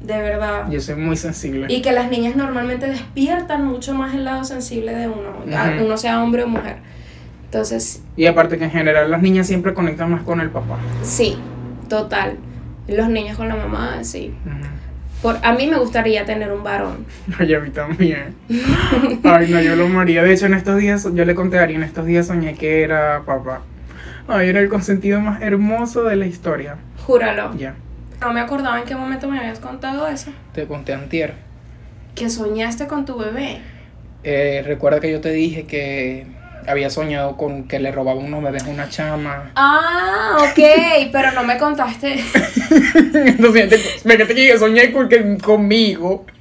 [0.00, 0.68] de verdad.
[0.70, 1.66] yo soy muy sensible.
[1.68, 5.84] Y que las niñas normalmente despiertan mucho más el lado sensible de uno, ya Ujú.
[5.86, 6.78] uno sea hombre o mujer.
[7.44, 10.78] Entonces, Y aparte que en general las niñas siempre conectan más con el papá.
[11.02, 11.36] sí,
[11.88, 12.38] total.
[12.88, 14.34] Los niños con la mamá, sí.
[15.24, 17.06] Por, a mí me gustaría tener un varón.
[17.38, 18.34] Ay, a mí también.
[19.22, 20.22] Ay, no, yo lo moría.
[20.22, 22.82] De hecho, en estos días, yo le conté a Ari, en estos días soñé que
[22.82, 23.62] era papá.
[24.28, 26.76] Ay, era el consentido más hermoso de la historia.
[27.06, 27.56] Júralo.
[27.56, 27.74] Ya,
[28.20, 30.30] No me acordaba en qué momento me habías contado eso.
[30.52, 31.32] te conté antier.
[32.14, 33.60] Que soñaste con tu bebé.
[34.24, 36.26] Eh, recuerda que yo te dije que
[36.66, 39.52] había soñado con que le robaba unos bebés a una chama.
[39.56, 42.14] Ah, ok, pero no me contaste.
[43.14, 46.26] Entonces, fíjate que yo soñé con que, conmigo.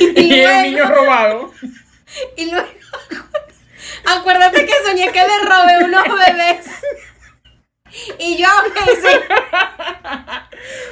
[0.00, 1.52] Y el luego- niño robado.
[2.36, 2.66] Y luego,
[4.06, 6.66] acuérdate que soñé que le robé unos bebés.
[8.18, 9.18] Y yo, ok, sí.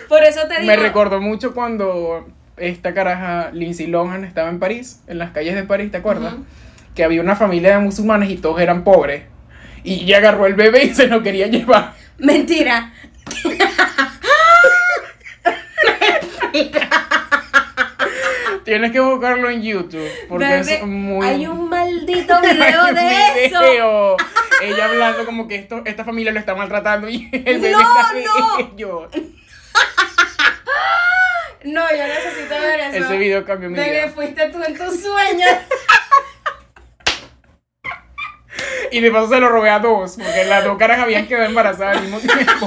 [0.08, 0.66] Por eso te digo.
[0.66, 5.62] Me recordó mucho cuando esta caraja Lindsay Lohan estaba en París, en las calles de
[5.62, 6.34] París, ¿te acuerdas?
[6.98, 9.22] Que había una familia de musulmanes y todos eran pobres.
[9.84, 11.94] Y ella agarró el bebé y se lo quería llevar.
[12.18, 12.92] Mentira.
[18.64, 20.10] Tienes que buscarlo en YouTube.
[20.28, 21.24] Porque Bebé, es muy.
[21.24, 24.16] Hay un maldito video Hay un de eso.
[24.60, 28.12] Ella hablando como que esto, esta familia lo está maltratando y el bebé No, está
[28.12, 28.58] no.
[28.74, 29.08] ellos.
[31.64, 33.04] No, yo necesito ver eso.
[33.04, 34.08] Ese video cambió mi Bebé, vida.
[34.14, 35.48] fuiste tú en tus sueños.
[38.90, 41.98] Y de paso se lo robé a dos, porque las dos caras habían quedado embarazadas
[41.98, 42.66] al mismo tiempo.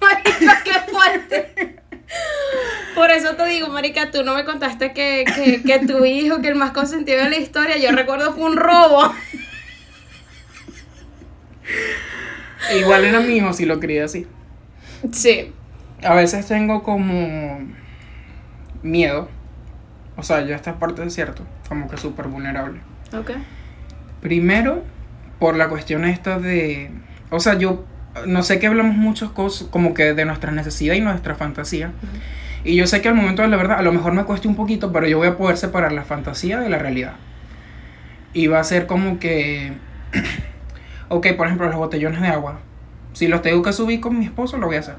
[0.00, 1.76] Marica, qué fuerte.
[2.94, 6.48] Por eso te digo, Marica, tú no me contaste que, que, que tu hijo, que
[6.48, 9.12] el más consentido de la historia, yo recuerdo fue un robo.
[12.70, 14.26] E igual era mi hijo si lo crié así.
[15.12, 15.52] Sí.
[16.02, 17.60] A veces tengo como
[18.82, 19.28] miedo.
[20.16, 21.44] O sea, ya esta parte es cierto.
[21.68, 22.80] Como que súper vulnerable.
[23.16, 23.30] Ok.
[24.20, 24.82] Primero,
[25.38, 26.90] por la cuestión esta de...
[27.30, 27.84] O sea, yo
[28.26, 31.92] no sé que hablamos muchas cosas como que de nuestra necesidad y nuestra fantasía.
[32.64, 34.54] Y yo sé que al momento de la verdad, a lo mejor me cueste un
[34.54, 37.14] poquito, pero yo voy a poder separar la fantasía de la realidad.
[38.34, 39.72] Y va a ser como que...
[41.08, 42.60] ok, por ejemplo, los botellones de agua.
[43.14, 44.94] Si los tengo que subir con mi esposo, lo voy a hacer.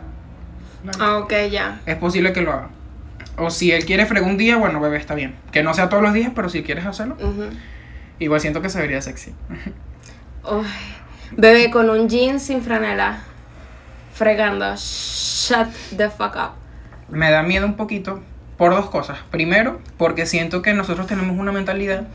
[1.00, 1.80] Ah, ok, ya.
[1.86, 2.70] Es posible que lo haga.
[3.38, 5.36] O si él quiere fregar un día, bueno, bebé, está bien.
[5.52, 7.18] Que no sea todos los días, pero si quieres hacerlo,
[8.20, 9.34] igual siento que se vería sexy.
[10.44, 10.66] Uy.
[11.36, 13.24] Bebé con un jean sin franela.
[14.14, 14.76] Fregando.
[14.76, 16.52] Shut the fuck up.
[17.10, 18.22] Me da miedo un poquito
[18.58, 19.20] por dos cosas.
[19.32, 22.08] Primero, porque siento que nosotros tenemos una mentalidad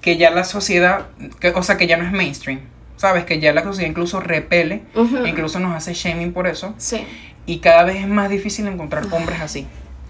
[0.00, 1.06] que ya la sociedad,
[1.40, 2.60] que, o sea, que ya no es mainstream.
[2.96, 3.24] ¿Sabes?
[3.24, 4.82] Que ya la sociedad incluso repele,
[5.26, 6.74] incluso nos hace shaming por eso.
[6.78, 7.04] Sí.
[7.44, 9.66] Y cada vez es más difícil encontrar hombres así.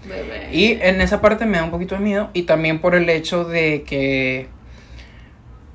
[0.07, 0.49] Bebé.
[0.51, 3.43] Y en esa parte me da un poquito de miedo y también por el hecho
[3.45, 4.47] de que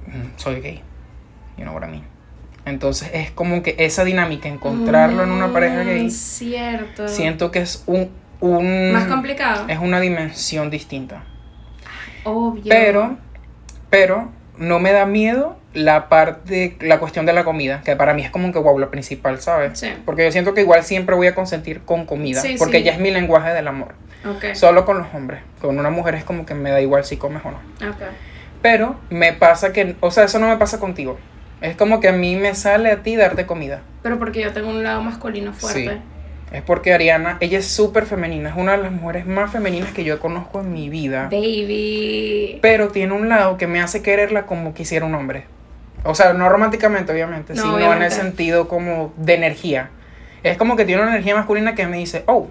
[0.07, 0.83] mm, soy gay.
[1.57, 2.05] You know what I mean.
[2.65, 7.09] Entonces es como que esa dinámica, encontrarlo en una pareja Mm, gay, Cierto.
[7.09, 8.11] siento que es un,
[8.41, 9.67] un Más complicado.
[9.69, 11.25] es una dimensión distinta.
[12.25, 12.63] Obvio.
[12.69, 13.17] Pero,
[13.91, 18.23] pero no me da miedo la parte, la cuestión de la comida, que para mí
[18.23, 19.79] es como que wow, lo principal, ¿sabes?
[19.81, 19.89] Sí.
[20.05, 22.85] Porque yo siento que igual siempre voy a consentir con comida, Sí, porque sí.
[22.85, 23.95] ya es mi lenguaje del amor.
[24.25, 24.55] Ok.
[24.55, 25.41] Solo con los hombres.
[25.61, 27.59] Con una mujer es como que me da igual si comes o no.
[27.89, 28.03] ok.
[28.63, 31.19] Pero me pasa que, o sea, eso no me pasa contigo.
[31.61, 33.83] Es como que a mí me sale a ti darte comida.
[34.03, 35.91] Pero porque yo tengo un lado masculino fuerte.
[35.91, 36.01] Sí.
[36.53, 40.05] Es porque Ariana, ella es súper femenina, es una de las mujeres más femeninas que
[40.05, 41.29] yo conozco en mi vida.
[41.31, 42.59] Baby.
[42.61, 45.45] Pero tiene un lado que me hace quererla como quisiera un hombre.
[46.05, 49.91] O sea, no románticamente, obviamente, No, sino en el sentido como de energía.
[50.43, 52.49] Es como que tiene una energía masculina que me dice, oh,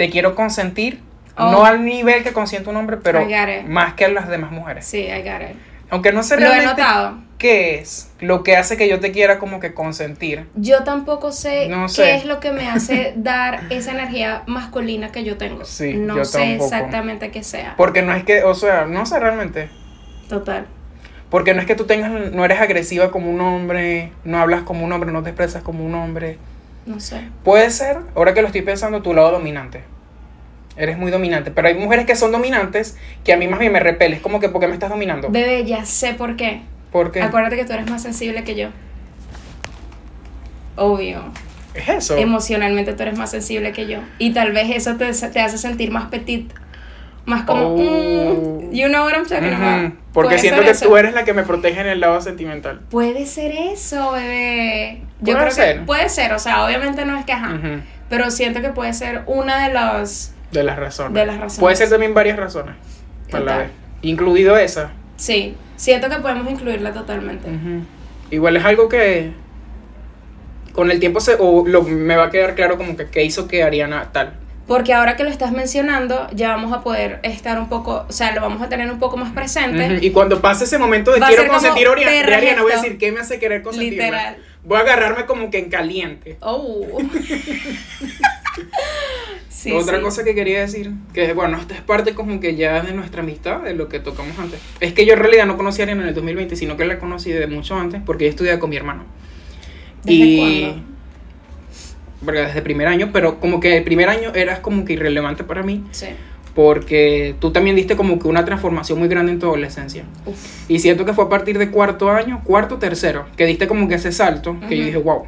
[0.00, 0.98] te quiero consentir.
[1.36, 1.50] Oh.
[1.52, 3.20] No al nivel que consiente un hombre, pero
[3.66, 4.86] más que a las demás mujeres.
[4.86, 5.56] Sí, I got it.
[5.90, 7.18] Aunque no sé Lo he realmente notado.
[7.36, 10.48] qué es lo que hace que yo te quiera como que consentir.
[10.54, 12.14] Yo tampoco sé, No qué sé.
[12.14, 15.66] es lo que me hace dar esa energía masculina que yo tengo.
[15.66, 16.64] Sí, no yo sé tampoco.
[16.64, 17.74] exactamente qué sea.
[17.76, 19.68] Porque no es que, o sea, no sé realmente.
[20.30, 20.66] Total.
[21.28, 24.82] Porque no es que tú tengas, no eres agresiva como un hombre, no hablas como
[24.82, 26.38] un hombre, no te expresas como un hombre.
[26.90, 27.20] No sé.
[27.44, 29.84] Puede ser, ahora que lo estoy pensando, tu lado dominante.
[30.76, 31.52] Eres muy dominante.
[31.52, 34.20] Pero hay mujeres que son dominantes que a mí más bien me repeles.
[34.20, 35.28] Como que, ¿por qué me estás dominando?
[35.30, 36.62] Bebé, ya sé por qué.
[36.90, 38.70] Porque Acuérdate que tú eres más sensible que yo.
[40.74, 41.22] Obvio.
[41.74, 42.16] es eso.
[42.16, 44.00] Emocionalmente tú eres más sensible que yo.
[44.18, 46.52] Y tal vez eso te, te hace sentir más petit.
[47.26, 47.74] Más como.
[47.74, 47.76] Oh.
[48.62, 49.94] mm, you know what I'm talking about.
[50.12, 50.86] Porque siento que eso.
[50.86, 52.80] tú eres la que me protege en el lado sentimental.
[52.90, 55.02] Puede ser eso, bebé.
[55.20, 55.78] Yo Puede creo ser.
[55.80, 58.92] que puede ser, o sea, obviamente no es que ajá, Ujú, pero siento que puede
[58.94, 61.12] ser una de las De las razones.
[61.14, 61.58] De las razones.
[61.60, 62.74] Puede ser también varias razones.
[63.32, 63.70] A la vez.
[64.02, 64.90] Incluido esa.
[65.16, 67.48] sí, siento que podemos incluirla totalmente.
[68.30, 69.32] Igual es algo que
[70.72, 73.46] con el tiempo se, o lo, me va a quedar claro como que, que hizo
[73.46, 74.34] que Ariana tal.
[74.70, 78.32] Porque ahora que lo estás mencionando, ya vamos a poder estar un poco, o sea,
[78.32, 79.96] lo vamos a tener un poco más presente.
[79.96, 83.10] Ujú, Y cuando pase ese momento de quiero consentir a Ariana, voy a decir, ¿qué
[83.10, 84.04] me hace querer consentirla?
[84.04, 84.36] Literal.
[84.62, 86.36] Voy a agarrarme como que en caliente.
[86.38, 86.86] Oh.
[89.48, 90.02] sí, Otra sí.
[90.04, 93.62] cosa que quería decir, que bueno, esta es parte como que ya de nuestra amistad,
[93.62, 94.60] de lo que tocamos antes.
[94.78, 97.00] Es que yo en realidad no conocí a Ariana en el 2020, sino que la
[97.00, 99.02] conocí de mucho antes, porque yo estudiaba con mi hermano.
[100.04, 100.89] ¿Desde y cuándo?
[102.24, 105.62] Porque desde primer año, pero como que el primer año eras como que irrelevante para
[105.62, 106.06] mí, Sí.
[106.54, 110.04] porque tú también diste como que una transformación muy grande en tu adolescencia.
[110.26, 110.36] Uf.
[110.68, 113.94] Y siento que fue a partir de cuarto año, cuarto, tercero, que diste como que
[113.94, 115.22] ese salto, que yo dije, wow.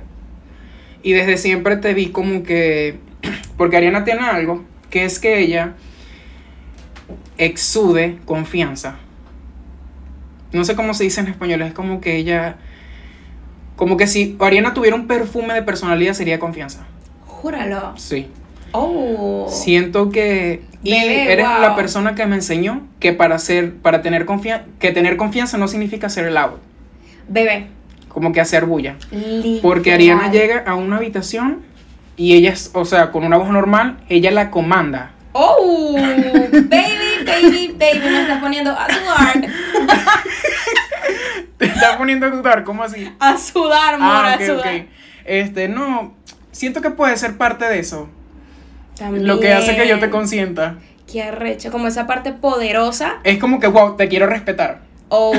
[1.02, 2.96] Y desde siempre te vi como que,
[3.56, 5.74] porque Ariana tiene algo, que es que ella
[7.38, 8.96] exude confianza.
[10.52, 12.56] No sé cómo se dice en español, es como que ella,
[13.82, 16.86] como que si Ariana tuviera un perfume de personalidad sería confianza.
[17.26, 17.94] Júralo.
[17.96, 18.28] Sí.
[18.70, 19.48] Oh.
[19.50, 21.60] Siento que y Bebé, eres wow.
[21.60, 25.66] la persona que me enseñó que para ser para tener confianza que tener confianza no
[25.66, 26.60] significa ser loud,
[27.26, 27.70] Bebé.
[28.06, 28.94] como que hacer bulla.
[29.10, 29.58] Literal.
[29.62, 31.62] Porque Ariana llega a una habitación
[32.16, 35.10] y ella es, o sea, con una voz normal, ella la comanda.
[35.32, 39.42] Oh, baby, baby, baby, me estás poniendo a sudar.
[41.62, 43.10] Te está poniendo a dudar, ¿cómo así?
[43.20, 44.58] A sudar, amor, Ah, a ok, sudar.
[44.76, 44.82] ok.
[45.24, 46.14] Este, no,
[46.50, 48.08] siento que puede ser parte de eso.
[48.96, 49.26] También.
[49.26, 50.76] Lo que hace que yo te consienta.
[51.10, 53.20] Qué arrecho, como esa parte poderosa.
[53.24, 54.80] Es como que, wow, te quiero respetar.
[55.08, 55.32] Oh,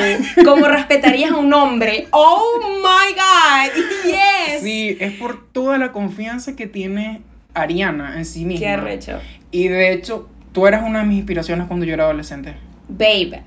[0.45, 2.07] como respetarías a un hombre.
[2.11, 4.61] Oh my god, yes.
[4.61, 7.21] Sí, es por toda la confianza que tiene
[7.55, 8.59] Ariana en sí misma.
[8.59, 9.19] Qué arrecho.
[9.51, 12.53] Y de hecho, tú eras una de mis inspiraciones cuando yo era adolescente.
[12.87, 13.41] Babe,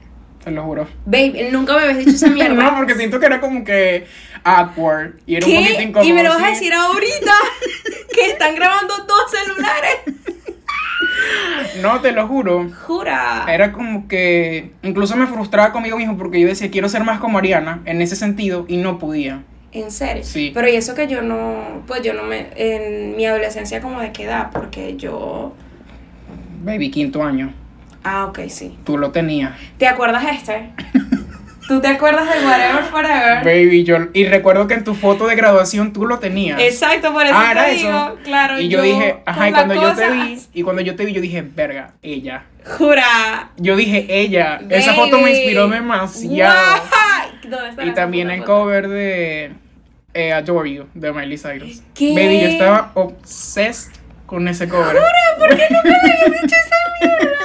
[0.47, 0.87] Te lo juro.
[1.07, 2.55] babe, nunca me habías dicho esa mierda.
[2.55, 4.07] No, porque siento que era como que
[4.45, 5.15] awkward.
[5.27, 5.83] Y era un poquito ¿Qué?
[5.83, 6.09] incómodo.
[6.09, 7.33] Y me lo vas a decir ahorita
[8.15, 9.97] que están grabando dos celulares.
[11.83, 12.71] No, te lo juro.
[12.87, 13.45] Jura.
[13.49, 17.39] Era como que incluso me frustraba conmigo mismo porque yo decía, quiero ser más como
[17.39, 19.43] Ariana en ese sentido y no podía.
[19.73, 20.23] En serio.
[20.25, 20.53] Sí.
[20.55, 24.13] Pero y eso que yo no, pues yo no me, en mi adolescencia como de
[24.13, 25.55] qué edad, porque yo,
[26.63, 27.53] Baby, quinto año.
[28.07, 28.77] Ah, ok, sí.
[28.85, 29.53] Tú lo tenías.
[29.79, 30.71] ¿Te acuerdas este?
[31.69, 33.45] ¿Tú te acuerdas de Whatever Forever?
[33.45, 33.97] Baby, yo.
[34.13, 36.61] Y recuerdo que en tu foto de graduación tú lo tenías.
[36.61, 37.87] Exacto, por eso Ah, te eso.
[37.87, 38.61] digo, claro.
[38.61, 41.13] y yo, dije, ajá, y cuando yo te cosa- vi, y cuando yo te vi,
[41.13, 42.45] yo dije, verga, ella.
[42.79, 43.51] Jura.
[43.57, 44.61] Yo dije, ella.
[44.71, 46.55] Esa foto me inspiró demasiado.
[47.49, 48.53] ¿Dónde está Y también el foto?
[48.61, 49.51] cover de
[50.15, 51.83] eh, Adore You, de Miley Cyrus.
[51.95, 52.11] ¿Qué?
[52.15, 53.93] Baby, yo estaba obsessed
[54.27, 54.97] con ese cover.
[55.39, 57.36] ¿Por qué nunca me habías dicho esa mierda?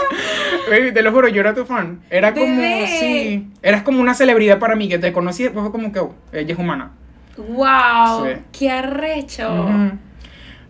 [0.72, 2.00] Baby, te lo juro, yo era tu fan.
[2.10, 2.88] Era como, Bebé.
[3.00, 6.16] sí, eras como una celebridad para mí que te conocí, después fue como que, oh,
[6.32, 6.92] ella es humana.
[7.38, 8.42] Wow, Sí.
[8.52, 9.68] qué arrecho.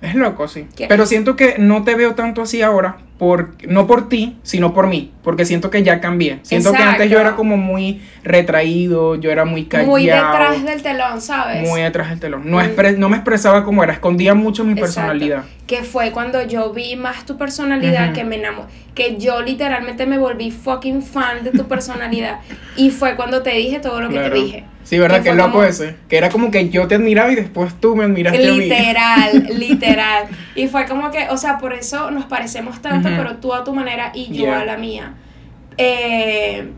[0.01, 0.67] Es loco, sí.
[0.89, 4.87] Pero siento que no te veo tanto así ahora, por, no por ti, sino por
[4.87, 6.39] mí, porque siento que ya cambié.
[6.41, 9.89] Siento que antes yo era como muy retraído, yo era muy callado.
[9.91, 11.61] Muy detrás del telón, ¿sabes?
[11.69, 12.49] Muy detrás del telón.
[12.49, 12.61] No, Mm.
[12.61, 14.85] expre- no me expresaba como era, escondía mucho mi Exacto.
[14.95, 15.43] personalidad.
[15.67, 18.67] Que fue cuando yo vi más tu personalidad que me enamoré.
[18.95, 22.39] Que yo literalmente me volví fucking fan de tu personalidad.
[22.75, 24.33] y fue cuando te dije todo lo que Claro.
[24.33, 24.63] te dije.
[24.83, 25.21] Sí, ¿verdad?
[25.21, 25.95] Que loco como- ese.
[26.09, 28.61] Que era como que yo te admiraba y después tú me admiraste a mí.
[28.61, 30.23] Literal, literal.
[30.55, 33.21] Y fue como que, o sea, por eso nos parecemos tanto, Ujú.
[33.21, 34.59] pero tú a tu manera y yo Yeah.
[34.61, 35.13] a la mía.
[35.77, 36.71] Eh,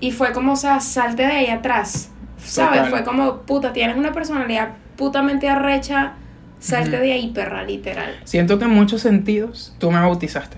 [0.00, 2.10] y fue como, o sea, salte de ahí atrás.
[2.38, 2.76] ¿Sabes?
[2.82, 2.90] Total.
[2.90, 6.12] Fue como, puta, tienes una personalidad putamente arrecha,
[6.60, 8.14] salte de ahí, perra, literal.
[8.24, 10.56] Siento que en muchos sentidos tú me bautizaste.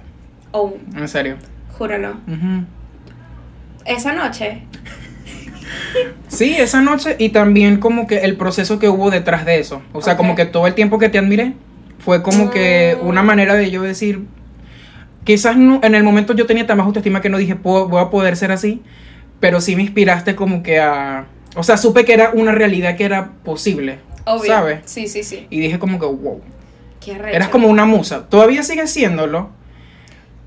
[0.51, 1.37] Oh, En serio.
[1.79, 2.17] júralo.
[3.87, 4.63] Esa noche,
[6.29, 9.83] Sí, esa noche y también como que el proceso que hubo detrás de eso.
[9.93, 11.55] O sea, como que todo el tiempo que te admiré
[11.99, 13.07] fue como que Mm.
[13.07, 14.25] una manera de yo decir,
[15.29, 18.01] quizás no, en el momento yo tenía tan baja autoestima que no dije, "Puedo- voy
[18.01, 18.83] a poder ser así,
[19.41, 21.27] pero sí me inspiraste como que a...
[21.55, 24.47] O sea, supe que era una realidad que era posible, obvio.
[24.47, 24.81] ¿sabes?
[24.87, 25.47] Sí, sí, sí.
[25.51, 26.41] Y dije como que, wow,
[27.05, 27.37] Qué arrecho.
[27.37, 28.27] eras como una musa.
[28.29, 29.51] Todavía sigue siéndolo,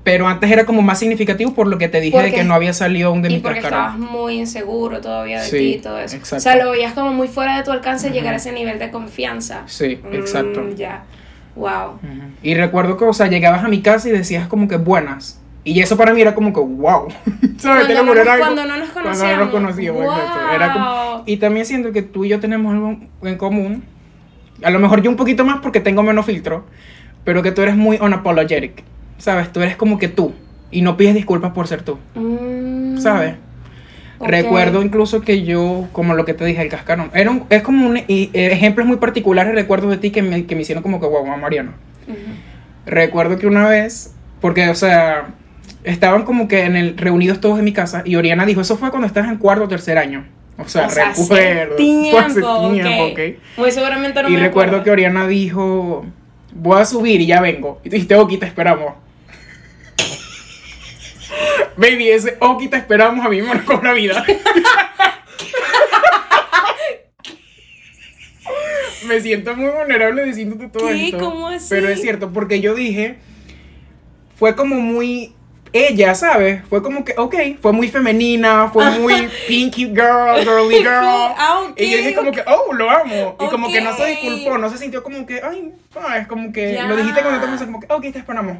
[0.04, 2.54] pero antes era como más significativo por lo que te dije de Porque- que no
[2.54, 5.78] había salido aún de y mi porque estabas muy inseguro todavía de Sí, ti y
[5.78, 6.16] todo eso.
[6.16, 6.36] exacto.
[6.38, 8.90] O sea, lo veías como muy fuera de tu alcance llegar a ese nivel de
[8.90, 9.62] confianza.
[9.66, 10.68] Sí, Mm, exacto.
[10.76, 11.04] ya.
[11.54, 11.98] Wow.
[12.42, 15.38] Y recuerdo que, o sea, llegabas a mi casa y decías como que buenas.
[15.64, 17.08] Y eso para mí era como que wow.
[17.58, 17.86] ¿Sabes?
[17.86, 19.38] Cuando, no cuando no nos cuando conocíamos.
[19.38, 20.54] no nos conocíamos, exacto.
[20.54, 21.22] Era como- Wow.
[21.26, 23.84] Y también siento que tú y yo tenemos algo en común.
[24.64, 26.64] A lo mejor yo un poquito más porque tengo menos filtro.
[27.24, 28.82] Pero que tú eres muy unapologetic.
[29.18, 29.52] ¿Sabes?
[29.52, 30.32] Tú eres como que tú.
[30.72, 31.98] Y no pides disculpas por ser tú.
[32.16, 33.34] Mm, ¿Sabes?
[34.22, 34.28] Ok.
[34.30, 37.10] Recuerdo incluso que yo, como lo que te dije, el cascarón.
[37.14, 40.46] Era un- es como un y, eh, ejemplos muy particulares, recuerdo de ti que me,
[40.46, 41.72] que me hicieron como que wow, Mariano.
[42.86, 45.26] Recuerdo que una vez, porque, o sea,
[45.84, 48.90] estaban como que en el, reunidos todos en mi casa y Oriana dijo, eso fue
[48.90, 50.24] cuando estabas en cuarto o tercer año.
[50.58, 51.76] O sea, O sea, hace recuerdo.
[51.76, 53.12] tiempo, hace tiempo, ok.
[53.12, 53.20] ok.
[53.58, 54.84] Muy seguramente no y me recuerdo acuerdo.
[54.84, 56.04] que Oriana dijo,
[56.54, 57.80] voy a subir y ya vengo.
[57.84, 58.94] Y tú dijiste, Oki, te esperamos.
[61.76, 64.24] Baby, ese Oki, te esperamos a mí me la vida.
[69.06, 71.06] me siento muy vulnerable diciéndote todo ¿Qué?
[71.06, 71.18] esto.
[71.18, 71.66] ¿Cómo así?
[71.70, 73.18] Pero es cierto, porque yo dije,
[74.36, 75.34] fue como muy
[75.72, 76.62] ella, ¿sabes?
[76.68, 80.90] Fue como que, ok, fue muy femenina, fue muy pinky girl, girly girl.
[81.36, 83.36] Ah, ok, y yo dije como que, oh, lo amo.
[83.40, 85.72] Y como que no se disculpó, no se sintió como que, ay,
[86.18, 86.86] es como que, Ya.
[86.86, 88.58] lo dijiste con otra cosa, como que, ok, te esperamos.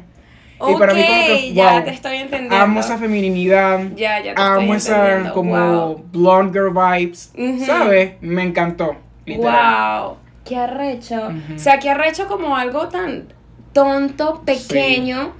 [0.59, 2.55] Y para mí como que, Ok, ya wow, te estoy entendiendo.
[2.55, 3.79] amo esa feminidad.
[3.95, 5.33] Ya, ya te amo estoy esa entendiendo.
[5.33, 6.05] como Wow.
[6.11, 7.33] blonde girl vibes.
[7.65, 8.13] ¿sabes?
[8.21, 8.95] Me encantó.
[9.25, 10.01] Literal.
[10.03, 11.15] Wow, qué arrecho.
[11.27, 11.55] Ujú.
[11.55, 13.25] O sea, qué arrecho como algo tan
[13.73, 15.33] tonto, pequeño,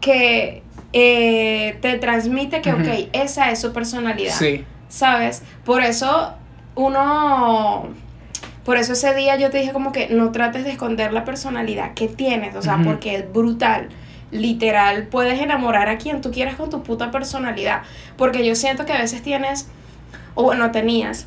[0.00, 0.62] que
[0.92, 2.82] eh, te transmite que, Ujú.
[2.82, 4.32] ok, esa es su personalidad.
[4.34, 4.64] Sí.
[4.88, 5.42] ¿Sabes?
[5.64, 6.34] Por eso
[6.74, 7.88] uno...
[8.64, 11.94] Por eso ese día yo te dije como que no trates de esconder la personalidad
[11.94, 13.88] que tienes, o sea, porque es brutal.
[14.30, 17.82] Literal, puedes enamorar a quien tú quieras con tu puta personalidad.
[18.16, 19.68] Porque yo siento que a veces tienes,
[20.34, 21.26] o bueno, tenías,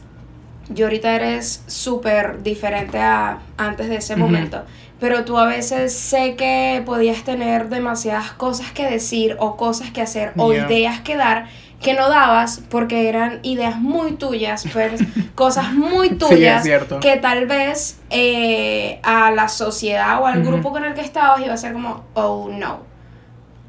[0.70, 4.24] yo ahorita eres súper diferente a antes de ese Ujú.
[4.24, 4.64] momento.
[5.00, 10.02] Pero tú a veces sé que podías tener demasiadas cosas que decir o cosas que
[10.02, 10.68] hacer o Yeah.
[10.68, 11.48] ideas que dar
[11.82, 15.02] que no dabas porque eran ideas muy tuyas, pues,
[15.36, 16.68] cosas muy Sí, es tuyas
[17.02, 20.52] que tal vez eh, a la sociedad o al Ujú.
[20.52, 22.91] grupo con el que estabas iba a ser como, oh no.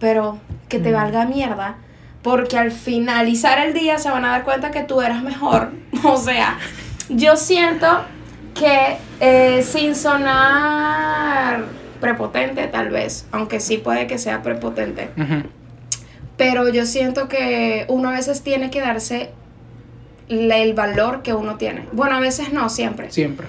[0.03, 0.39] Pero
[0.69, 0.95] que te Mm.
[0.95, 1.77] valga mierda
[2.23, 5.71] porque al finalizar el día se van a dar cuenta que tú eras mejor.
[6.05, 6.59] O sea,
[7.09, 7.87] yo siento
[8.55, 11.65] que eh, sin sonar
[12.01, 15.11] prepotente tal vez, aunque sí puede que sea prepotente,
[16.37, 19.31] pero yo siento que uno a veces tiene que darse
[20.29, 21.87] el valor que uno tiene.
[21.93, 23.11] Bueno, a veces no, siempre.
[23.13, 23.47] Siempre.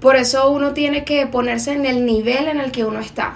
[0.00, 3.34] Por eso uno tiene que ponerse en el nivel en el que uno está,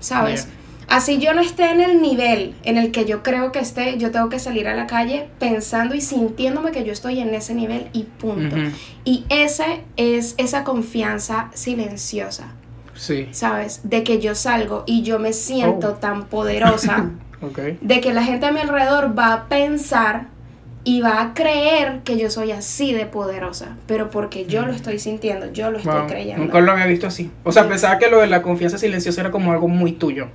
[0.00, 0.44] ¿sabes?
[0.46, 0.54] Yeah.
[0.90, 4.10] Así yo no esté en el nivel en el que yo creo que esté, yo
[4.10, 7.86] tengo que salir a la calle pensando y sintiéndome que yo estoy en ese nivel
[7.92, 8.56] y punto.
[9.04, 12.52] Y ese es esa confianza silenciosa,
[12.94, 13.28] Sí.
[13.30, 13.80] ¿sabes?
[13.84, 16.00] De que yo salgo y yo me siento Oh.
[16.00, 17.10] tan poderosa
[17.80, 20.26] de que la gente a mi alrededor va a pensar
[20.82, 24.98] y va a creer que yo soy así de poderosa, pero porque yo lo estoy
[24.98, 26.42] sintiendo, yo lo estoy creyendo.
[26.42, 27.30] Nunca lo había visto así.
[27.44, 30.28] O sea, pensaba que lo de la confianza silenciosa era como algo muy tuyo.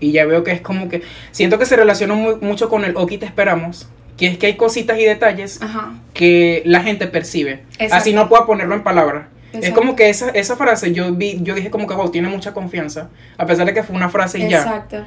[0.00, 1.02] Y ya veo que es como que.
[1.30, 3.88] Siento que se relaciona muy, mucho con el Oki te esperamos.
[4.16, 5.94] Que es que hay cositas y detalles Ajá.
[6.14, 7.64] que la gente percibe.
[7.72, 7.94] Exacto.
[7.96, 9.26] Así no puedo ponerlo en palabras.
[9.52, 12.52] Es como que esa, esa frase yo vi, yo dije como que wow, tiene mucha
[12.52, 13.08] confianza.
[13.38, 14.58] A pesar de que fue una frase y ya.
[14.58, 15.06] Exacto.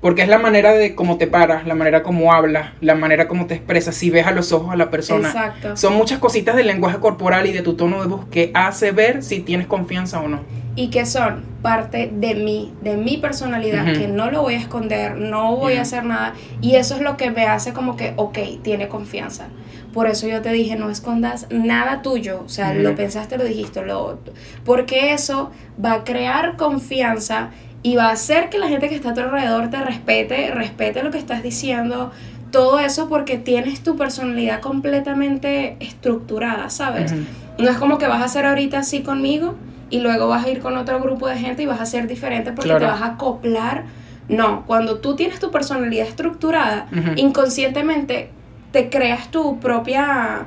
[0.00, 3.46] Porque es la manera de cómo te paras, la manera como hablas, la manera como
[3.46, 5.28] te expresas, si ves a los ojos a la persona.
[5.28, 5.76] Exacto.
[5.76, 9.24] Son muchas cositas del lenguaje corporal y de tu tono de voz que hace ver
[9.24, 10.42] si tienes confianza o no.
[10.78, 15.16] Y que son parte de mí, de mi personalidad, que no lo voy a esconder,
[15.16, 16.34] no voy a hacer nada.
[16.60, 19.48] Y eso es lo que me hace como que, ok, tiene confianza.
[19.92, 22.44] Por eso yo te dije, no escondas nada tuyo.
[22.46, 22.82] O sea, Ujú.
[22.82, 24.20] lo pensaste, lo dijiste, lo...
[24.64, 25.50] Porque eso
[25.84, 27.50] va a crear confianza
[27.82, 31.02] y va a hacer que la gente que está a tu alrededor te respete, respete
[31.02, 32.12] lo que estás diciendo.
[32.52, 37.12] Todo eso porque tienes tu personalidad completamente estructurada, ¿sabes?
[37.58, 39.56] No es como que vas a hacer ahorita así conmigo
[39.90, 42.52] y luego vas a ir con otro grupo de gente y vas a ser diferente
[42.52, 42.84] porque Claro.
[42.86, 43.84] te vas a acoplar.
[44.28, 46.86] No, cuando tú tienes tu personalidad estructurada,
[47.16, 48.30] inconscientemente
[48.72, 50.46] te creas tu propia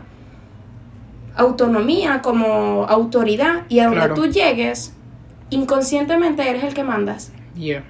[1.35, 4.13] autonomía como autoridad y a donde Claro.
[4.15, 4.93] tú llegues,
[5.49, 7.31] inconscientemente eres el que mandas.
[7.55, 7.83] Yeah.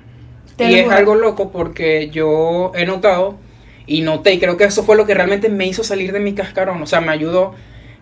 [0.59, 3.35] Y es algo loco porque yo he notado
[3.87, 6.33] y noté, y creo que eso fue lo que realmente me hizo salir de mi
[6.33, 7.53] cascarón, o sea, me ayudó,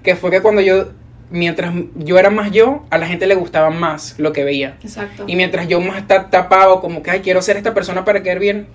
[0.03, 0.89] que fue que cuando yo,
[1.31, 4.77] mientras yo era más yo, a la gente le gustaba más lo que veía.
[4.83, 5.25] Exacto.
[5.27, 8.39] Y mientras yo más ta- tapado, como que, ay, quiero ser esta persona para quedar
[8.39, 8.67] bien,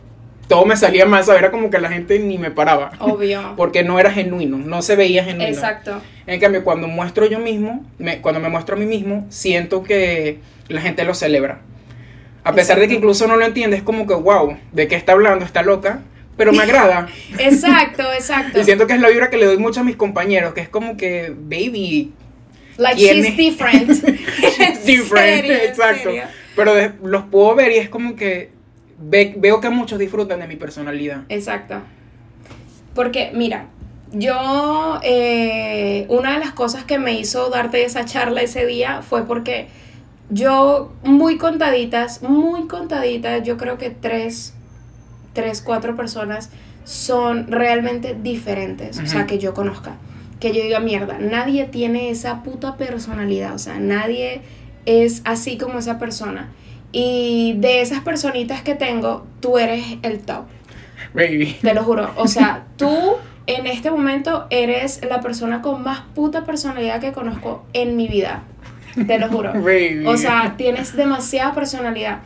[0.49, 1.41] todo me salía mal, ¿sabes?
[1.41, 2.93] Era como que la gente ni me paraba.
[3.01, 3.55] Obvio.
[3.57, 5.49] Porque no era genuino, no se veía genuino.
[5.51, 6.01] Exacto.
[6.27, 10.39] En cambio, cuando muestro yo mismo, me- cuando me muestro a mí mismo, siento que
[10.69, 11.61] la gente lo celebra.
[12.45, 15.13] A pesar de que incluso no lo entiende, es como que, wow, ¿de qué está
[15.13, 15.47] hablando?
[15.47, 16.01] Está loca,
[16.37, 17.09] pero me agrada.
[17.39, 18.61] Exacto, exacto.
[18.61, 20.69] y siento que es la vibra que le doy mucho a mis compañeros, que es
[20.69, 22.13] como que, baby,
[22.77, 23.37] Like ¿Quién she's es?
[23.37, 23.91] different.
[24.59, 26.11] En different, serio, exacto.
[26.57, 28.51] Pero de- los puedo ver y es como que
[28.99, 31.23] ve- veo que muchos disfrutan de mi personalidad.
[31.29, 31.77] Exacto.
[32.95, 33.67] Porque, mira,
[34.13, 39.27] yo, eh, una de las cosas que me hizo darte esa charla ese día fue
[39.27, 39.67] porque
[40.31, 44.55] yo, muy contaditas, muy contaditas, yo creo que tres,
[45.33, 46.51] tres, cuatro personas
[46.85, 49.97] son realmente diferentes, o sea, que yo conozca.
[50.45, 54.43] Que yo diga, mierda, nadie tiene esa puta personalidad, o sea, nadie
[54.85, 56.51] es así como esa persona.
[56.93, 60.45] Y de esas personitas que tengo, tú eres el top.
[61.15, 61.57] Baby.
[61.63, 62.13] Te lo juro.
[62.17, 63.15] O sea, tú
[63.47, 68.43] en este momento eres la persona con más puta personalidad que conozco en mi vida.
[69.07, 69.51] Te lo juro.
[69.55, 70.05] Baby.
[70.05, 72.19] O sea, tienes demasiada personalidad.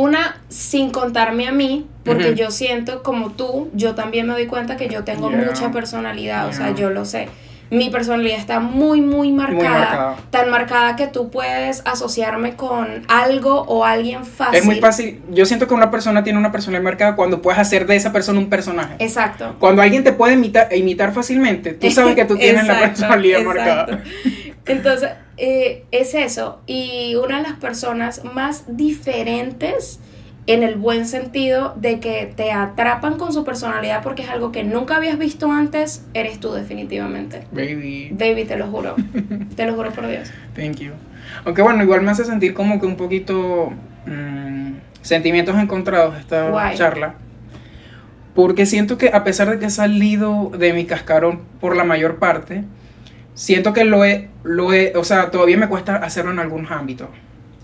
[0.00, 4.76] Una, sin contarme a mí, porque yo siento como tú, yo también me doy cuenta
[4.78, 5.44] que yo tengo Yeah.
[5.44, 7.28] mucha personalidad, o sea, yo lo sé.
[7.68, 10.16] Mi personalidad está muy, muy marcada, marcada.
[10.30, 14.58] tan marcada que tú puedes asociarme con algo o alguien fácil.
[14.58, 15.20] Es muy fácil.
[15.30, 18.40] Yo siento que una persona tiene una personalidad marcada cuando puedes hacer de esa persona
[18.40, 18.94] un personaje.
[18.98, 19.54] Exacto.
[19.60, 23.62] Cuando alguien te puede imitar, imitar fácilmente, tú sabes que tú tienes la personalidad exacto.
[23.64, 24.02] marcada.
[24.70, 26.60] Entonces, eh, es eso.
[26.66, 30.00] Y una de las personas más diferentes
[30.46, 34.64] en el buen sentido de que te atrapan con su personalidad porque es algo que
[34.64, 37.42] nunca habías visto antes, eres tú definitivamente.
[37.52, 38.96] Baby, Baby, te lo juro.
[39.56, 40.30] te lo juro por Dios.
[40.56, 40.92] thank you.
[41.44, 43.70] Aunque bueno, igual me hace sentir como que un poquito
[44.06, 46.76] mm, sentimientos encontrados esta Guay.
[46.76, 47.14] charla.
[48.34, 52.16] Porque siento que a pesar de que he salido de mi cascarón por la mayor
[52.16, 52.64] parte,
[53.40, 57.08] siento que lo he, lo he, o sea, todavía me cuesta hacerlo en algunos ámbitos.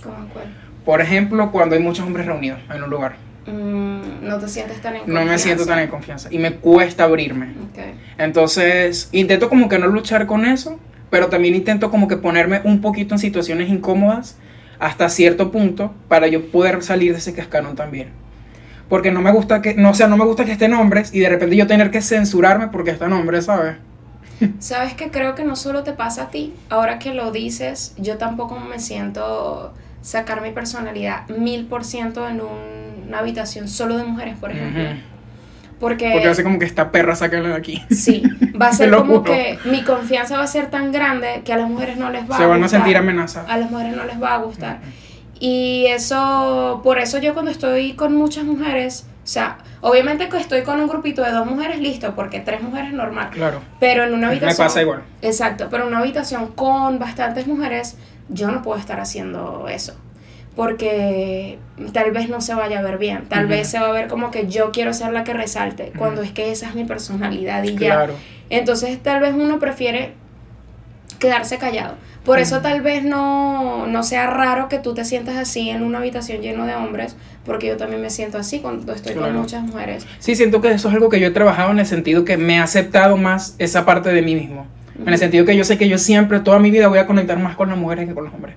[0.02, 0.46] ¿Cómo cuál?
[0.86, 3.16] Por ejemplo, cuando hay muchos hombres reunidos en un lugar.
[3.46, 5.66] Mm, no te sientes tan en No me siento confianza.
[5.66, 7.50] tan en confianza y me cuesta abrirme.
[7.70, 7.78] Ok.
[8.16, 10.80] Entonces, intento como que no luchar con eso,
[11.10, 14.38] pero también intento como que ponerme un poquito en situaciones incómodas
[14.78, 18.08] hasta cierto punto para yo poder salir de ese cascarón también.
[18.88, 21.20] Porque no me gusta que, no, o sea, no me gusta que estén hombres y
[21.20, 23.76] de repente yo tener que censurarme porque están hombres, ¿sabes?
[24.58, 28.18] Sabes que creo que no solo te pasa a ti, ahora que lo dices, yo
[28.18, 29.72] tampoco me siento
[30.02, 34.82] sacar mi personalidad mil por ciento en un- una habitación solo de mujeres, por ejemplo.
[35.80, 37.82] Porque, Porque hace como que esta perra sácala de aquí.
[37.90, 38.22] sí,
[38.60, 39.24] va a ser como juro.
[39.24, 42.36] que mi confianza va a ser tan grande que a las mujeres no les va
[42.38, 42.80] Se a van a gustar.
[42.80, 43.50] sentir amenazadas.
[43.50, 44.80] A las mujeres no les va a gustar.
[45.38, 50.62] Y eso, por eso yo cuando estoy con muchas mujeres, o sea, obviamente que estoy
[50.62, 53.30] con un grupito de dos mujeres, listo, porque tres mujeres normal.
[53.32, 53.60] Claro.
[53.80, 54.68] Pero en una Me habitación.
[54.68, 55.02] pasa igual.
[55.20, 57.96] Exacto, pero en una habitación con bastantes mujeres,
[58.28, 59.96] yo no puedo estar haciendo eso.
[60.54, 61.58] Porque
[61.92, 63.24] tal vez no se vaya a ver bien.
[63.28, 65.92] Tal vez se va a ver como que yo quiero ser la que resalte.
[65.98, 67.94] Cuando es que esa es mi personalidad y ya.
[67.94, 68.14] Claro.
[68.48, 70.14] Entonces tal vez uno prefiere
[71.18, 71.96] quedarse callado.
[72.24, 75.98] Por eso tal vez no, no sea raro que tú te sientas así en una
[75.98, 77.16] habitación lleno de hombres,
[77.46, 80.06] porque yo también me siento así cuando estoy con muchas mujeres.
[80.18, 82.56] Sí, siento que eso es algo que yo he trabajado en el sentido que me
[82.56, 84.66] he aceptado más esa parte de mí mismo.
[84.98, 87.38] En el sentido que yo sé que yo siempre, toda mi vida, voy a conectar
[87.38, 88.56] más con las mujeres que con los hombres.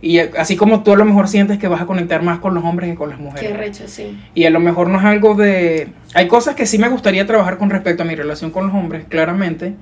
[0.00, 2.54] Y eh, así como tú a lo mejor sientes que vas a conectar más con
[2.54, 3.50] los hombres que con las mujeres.
[3.50, 4.18] Qué recho, sí.
[4.34, 5.88] Y a lo mejor no es algo de...
[6.14, 9.04] Hay cosas que sí me gustaría trabajar con respecto a mi relación con los hombres,
[9.08, 9.74] claramente.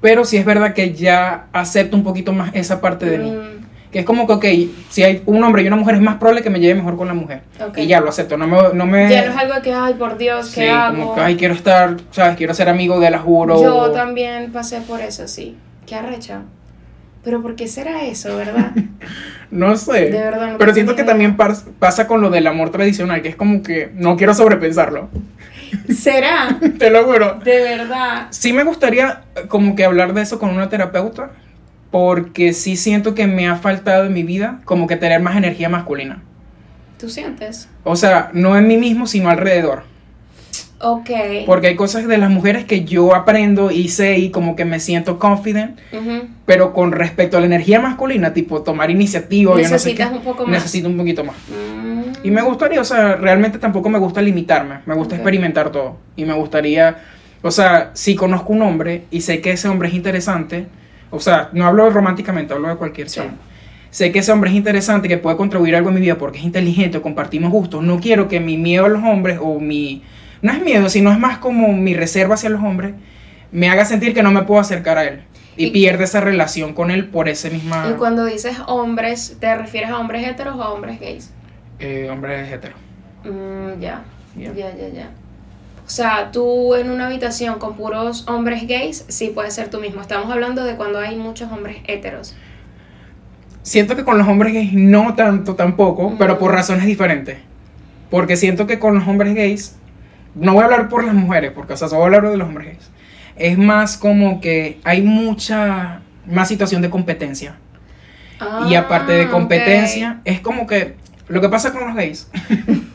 [0.00, 3.36] Pero sí es verdad que ya acepto un poquito más esa parte de mí.
[3.92, 4.44] Que es como que, ok,
[4.90, 7.08] si hay un hombre y una mujer es más probable que me lleve mejor con
[7.08, 7.40] la mujer.
[7.60, 7.78] Ok.
[7.78, 8.36] Y ya lo acepto.
[8.36, 8.58] No me...
[8.74, 10.96] No me Ya no es algo de que, ay, por Dios, ¿qué sí, hago?
[10.96, 12.36] como que, ay, quiero estar, ¿sabes?
[12.36, 13.62] Quiero ser amigo de la juro.
[13.62, 15.56] Yo también pasé por eso, sí.
[15.86, 16.42] Qué arrecha.
[17.24, 18.72] Pero ¿por qué será eso, verdad?
[19.50, 20.10] No sé.
[20.10, 21.12] De verdad, no Pero siento que idea.
[21.12, 25.08] también pas- pasa con lo del amor tradicional, que es como que no quiero sobrepensarlo.
[25.88, 26.58] ¿Será?
[26.78, 27.38] Te lo juro.
[27.42, 28.26] De verdad.
[28.28, 31.30] Sí me gustaría eh, como que hablar de eso con una terapeuta,
[31.90, 35.68] porque sí siento que me ha faltado en mi vida como que tener más energía
[35.68, 36.22] masculina.
[36.98, 37.68] ¿Tú sientes?
[37.84, 39.84] O sea, no en mí mismo, sino alrededor.
[40.80, 41.10] Ok.
[41.46, 44.78] Porque hay cosas de las mujeres que yo aprendo y sé y como que me
[44.78, 46.28] siento confident, Ujú.
[46.46, 50.16] pero con respecto a la energía masculina, tipo tomar iniciativa, yo no sé Necesitas qué,
[50.16, 50.50] un poco más.
[50.52, 51.36] necesito un poquito más.
[51.48, 52.26] Mm.
[52.26, 55.96] Y me gustaría, o sea, realmente tampoco me gusta limitarme, me gusta experimentar todo.
[56.16, 56.96] Y me gustaría,
[57.42, 60.66] o sea, si conozco un hombre y sé que ese hombre es interesante,
[61.10, 63.20] o sea, no hablo románticamente, hablo de cualquier Sí.
[63.20, 63.36] chamo.
[63.90, 66.44] Sé que ese hombre es interesante, que puede contribuir algo en mi vida porque es
[66.44, 67.82] inteligente, compartimos gustos.
[67.82, 70.02] No quiero que mi miedo a los hombres o mi...
[70.42, 72.94] No es miedo, sino es más como mi reserva hacia los hombres,
[73.50, 75.22] me haga sentir que no me puedo acercar a él.
[75.56, 77.88] Y, Y- pierde esa relación con él por ese misma...
[77.90, 81.32] Y cuando dices hombres, ¿te refieres a hombres heteros o a hombres gays?
[81.80, 82.74] eh, hombre hetero.
[83.24, 83.80] Mm.
[83.80, 84.02] Ya.
[84.36, 85.10] Ya, ya, ya.
[85.88, 90.02] O sea, tú en una habitación con puros hombres gays, sí puedes ser tú mismo.
[90.02, 92.36] Estamos hablando de cuando hay muchos hombres heteros.
[93.62, 97.38] Siento que con los hombres gays no tanto tampoco, pero por razones diferentes.
[98.10, 99.76] Porque siento que con los hombres gays,
[100.34, 102.36] no voy a hablar por las mujeres, porque o sea, solo voy a hablar de
[102.36, 102.90] los hombres gays.
[103.36, 107.56] Es más como que hay mucha más situación de competencia.
[108.68, 110.96] y aparte de Ah, competencia, es como que
[111.28, 112.30] lo que pasa con los gays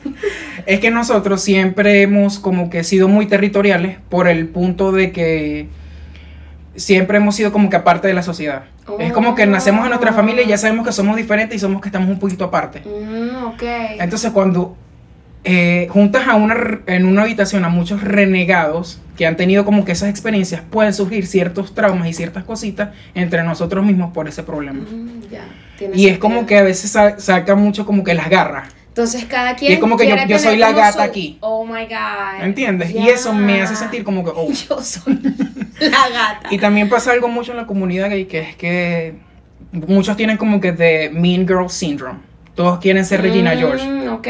[0.66, 5.68] es que nosotros siempre hemos como que sido muy territoriales por el punto de que
[6.76, 8.64] siempre hemos sido como que aparte de la sociedad.
[9.00, 11.82] Es como que nacemos en nuestra familia y ya sabemos que somos diferentes y somos
[11.82, 12.82] que estamos un poquito aparte.
[12.82, 13.64] Mm, ok.
[14.00, 14.76] Entonces cuando
[15.46, 19.92] eh, juntas a una, en una habitación a muchos renegados que han tenido como que
[19.92, 24.82] esas experiencias, pueden surgir ciertos traumas y ciertas cositas entre nosotros mismos por ese problema.
[24.82, 29.26] Mm, Y es como que a veces sa- saca mucho como que las garras, Entonces
[29.26, 29.72] cada quien.
[29.72, 31.38] Y es como que yo- soy la gata su- aquí.
[31.42, 32.44] Oh my god.
[32.44, 32.92] ¿entiendes?
[32.92, 33.14] Y Ya.
[33.14, 34.30] eso me hace sentir como que...
[34.36, 34.48] oh.
[34.70, 35.20] Yo soy
[35.80, 36.50] la gata.
[36.52, 39.16] Y también pasa algo mucho en la comunidad gay, que es que
[39.72, 42.20] muchos tienen como que de Mean Girl Syndrome.
[42.54, 44.10] Todos quieren ser Regina Mm, George.
[44.10, 44.28] Ok.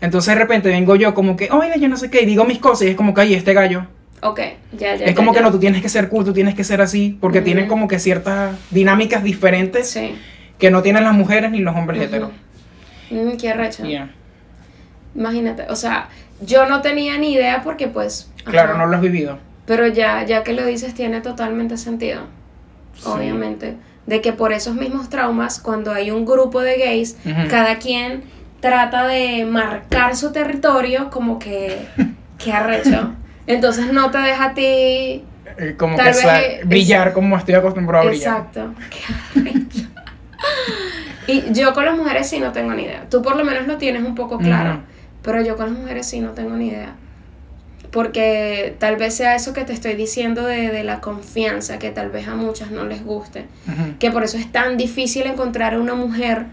[0.00, 2.58] Entonces de repente vengo yo como que, oye, yo no sé qué, y digo mis
[2.58, 3.86] cosas y es como que, ay, este gallo.
[4.22, 4.38] Ok.
[4.78, 5.04] Ya, ya.
[5.04, 7.18] es como ya, que no, tú tienes que ser cool, tú tienes que ser así,
[7.20, 7.44] porque Ujú.
[7.44, 10.14] tienen como que ciertas dinámicas diferentes Sí.
[10.58, 12.06] que no tienen las mujeres ni los hombres Ujú.
[12.08, 12.30] heteros.
[13.10, 13.82] Mm, qué recha.
[13.84, 14.10] Yeah.
[15.14, 16.08] Imagínate, o sea,
[16.40, 18.30] yo no tenía ni idea porque pues...
[18.44, 18.78] Claro, ajá.
[18.78, 19.38] no lo has vivido.
[19.66, 22.22] Pero ya, ya que lo dices tiene totalmente sentido,
[22.94, 23.02] Sí.
[23.06, 23.76] obviamente.
[24.06, 27.16] De que por esos mismos traumas, cuando hay un grupo de gays,
[27.50, 28.22] cada quien
[28.60, 31.86] trata de marcar su territorio como que...
[32.38, 33.14] que arrecho.
[33.46, 35.24] Entonces no te deja a ti...
[35.58, 38.36] Eh, como Tal que vez brillar como estoy acostumbrado a brillar.
[38.52, 38.74] Exacto.
[38.90, 39.88] Qué arrecho.
[41.26, 43.06] Y yo con las mujeres sí no tengo ni idea.
[43.10, 44.80] Tú por lo menos lo tienes un poco claro.
[45.22, 46.94] Pero yo con las mujeres sí no tengo ni idea.
[47.90, 52.10] Porque tal vez sea eso que te estoy diciendo de, de la confianza, que tal
[52.10, 53.46] vez a muchas no les guste.
[53.98, 56.46] Que por eso es tan difícil encontrar a una mujer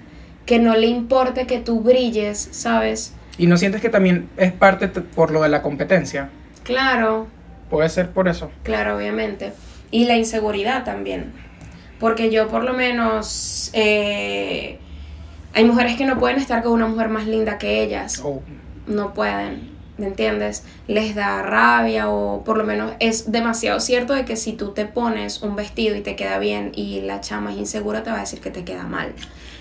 [0.45, 3.13] que no le importe que tú brilles, ¿sabes?
[3.37, 6.29] Y no sientes que también es parte por lo de la competencia.
[6.63, 7.27] Claro,
[7.69, 8.51] Puede ser por eso.
[8.61, 9.51] claro, obviamente.
[9.89, 11.33] Y la inseguridad también.
[12.03, 13.69] Porque yo por lo menos...
[13.71, 14.77] eh,
[15.53, 18.21] hay mujeres que no pueden estar con una mujer más linda que ellas.
[18.21, 18.41] Oh,
[18.87, 19.71] No pueden.
[19.97, 20.65] ¿me entiendes?
[20.87, 24.85] Les da rabia o por lo menos es demasiado cierto de que si tú te
[24.85, 28.19] pones un vestido y te queda bien y la chama es insegura te va a
[28.19, 29.13] decir que te queda mal.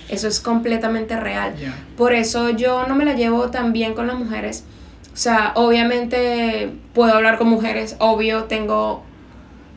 [0.09, 1.55] Eso es completamente real.
[1.97, 4.65] Por eso yo no me la llevo tan bien con las mujeres.
[5.13, 9.05] O sea, obviamente puedo hablar con mujeres, obvio, tengo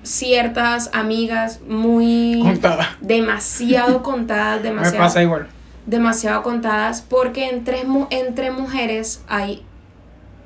[0.06, 2.98] ciertas amigas muy Contada.
[3.02, 5.48] demasiado contadas, Me demasiado pasa igual.
[5.86, 9.64] demasiado contadas porque entre, entre mujeres hay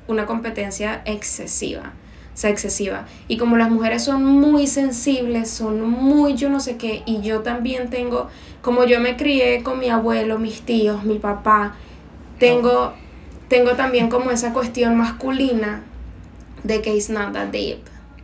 [0.08, 1.92] una competencia excesiva.
[2.34, 3.06] O sea, excesiva.
[3.28, 7.40] Y como las mujeres son muy sensibles, son muy yo no sé qué, y yo
[7.40, 8.28] también tengo,
[8.62, 11.74] como yo me crié con mi abuelo, mis tíos, mi papá,
[12.38, 12.94] tengo,
[13.48, 15.82] tengo también como esa cuestión masculina
[16.64, 17.78] de que it's not that deep.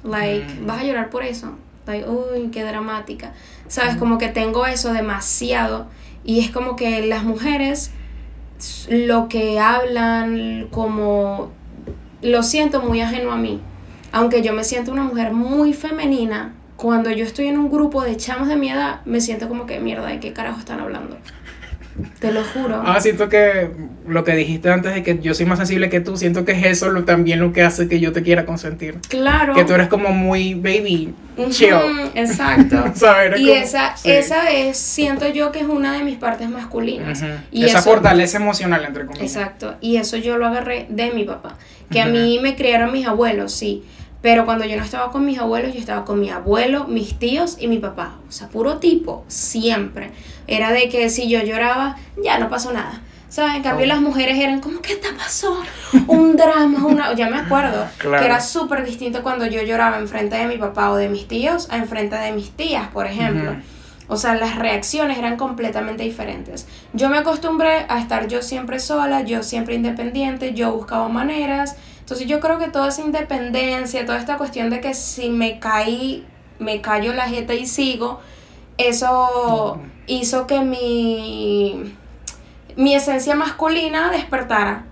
[0.07, 0.67] Like, Mm.
[0.67, 1.53] vas a llorar por eso.
[1.87, 3.33] Like, uy, qué dramática.
[3.69, 5.87] Sabes, como que tengo eso demasiado.
[6.25, 7.91] Y es como que las mujeres
[8.89, 11.51] lo que hablan como
[12.23, 13.61] lo siento muy ajeno a mí.
[14.13, 18.17] Aunque yo me siento una mujer muy femenina, cuando yo estoy en un grupo de
[18.17, 21.17] chamos de mi edad, me siento como que mierda, ¿de qué carajo están hablando?
[22.21, 22.83] Te lo juro.
[22.85, 23.71] Ah, siento que
[24.07, 26.65] lo que dijiste antes de que yo soy más sensible que tú, siento que es
[26.65, 28.99] eso lo, también lo que hace que yo te quiera consentir.
[29.09, 29.55] claro.
[29.55, 31.75] Que tú eres como muy baby, Ujú, chill.
[32.15, 32.77] Exacto.
[33.25, 34.11] Eres Y como- esa, sí.
[34.11, 37.23] esa es, siento yo que es una de mis partes masculinas.
[37.51, 39.35] Y Esa eso- fortaleza emocional, entre comillas.
[39.37, 39.75] Exacto.
[39.81, 41.57] Y eso yo lo agarré de mi papá.
[41.91, 43.85] Que a mí me criaron mis abuelos, sí.
[44.23, 47.59] Pero cuando yo no estaba con mis abuelos, yo estaba con mi abuelo, mis tíos
[47.61, 48.17] y mi papá.
[48.29, 50.11] O sea, puro tipo, siempre.
[50.47, 53.01] Era de que si yo lloraba, ya no pasó nada.
[53.29, 53.57] ¿Sabes?
[53.57, 53.89] En cambio, Oh.
[53.89, 55.61] las mujeres eran como, ¿qué te pasó?
[56.07, 57.13] Un drama, una...
[57.15, 57.85] Ya me acuerdo.
[57.99, 58.19] Claro.
[58.21, 61.69] Que era súper distinto cuando yo lloraba enfrente de mi papá o de mis tíos
[61.71, 63.57] a enfrente de mis tías, por ejemplo.
[64.09, 66.69] O sea, las reacciones eran completamente diferentes.
[66.93, 71.75] Yo me acostumbré a estar yo siempre sola, yo siempre independiente, yo buscaba maneras.
[71.99, 76.25] Entonces yo creo que toda esa independencia, toda esta cuestión de que si me caí,
[76.61, 78.21] me callo la jeta y sigo,
[78.79, 81.95] eso hizo que mi,
[82.77, 84.85] mi esencia masculina despertara.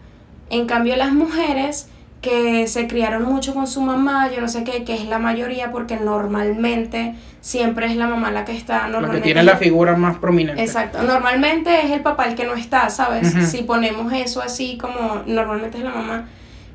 [0.51, 1.89] En cambio las mujeres
[2.25, 5.71] que se criaron mucho con su mamá, yo no sé qué, que es la mayoría
[5.71, 9.95] porque normalmente siempre es la mamá la que está Lo que normalmente tiene la figura
[9.95, 10.63] más prominente.
[10.63, 13.35] Exacto, normalmente es el papá el que no está, ¿sabes?
[13.35, 13.45] Ujú.
[13.45, 16.29] Si ponemos eso así como normalmente es la mamá,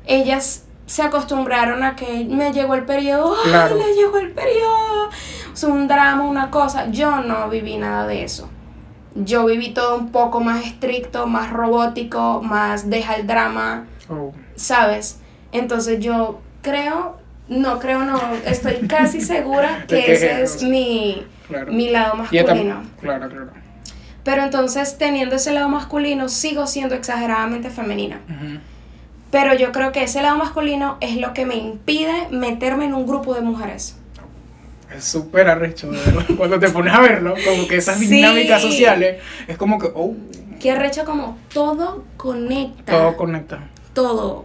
[0.06, 5.10] ellas se acostumbraron a que me llegó el periodo, ¡ay, le llegó el periodo!
[5.60, 6.86] Es un drama, una cosa.
[6.90, 8.48] Yo no viví nada de eso.
[9.14, 14.32] Yo viví todo un poco más estricto, más robótico, más deja el drama, Oh.
[14.56, 15.20] ¿sabes?
[15.52, 17.18] Entonces yo creo,
[17.48, 21.70] no creo, no, estoy casi segura que ese es- mi, Claro.
[21.72, 22.82] mi lado masculino.
[22.98, 23.50] Claro, claro.
[24.24, 28.18] Pero entonces, teniendo ese lado masculino, sigo siendo exageradamente femenina.
[29.30, 33.06] Pero yo creo que ese lado masculino es lo que me impide meterme en un
[33.06, 33.96] grupo de mujeres.
[34.96, 36.24] Es súper arrecho, verdad.
[36.36, 38.06] Cuando te pones a verlo, como que esas Sí.
[38.08, 40.14] dinámicas sociales, es como que, oh,
[40.58, 42.92] Que arrecho como todo conecta.
[42.92, 43.68] todo conecta.
[43.94, 44.44] Todo.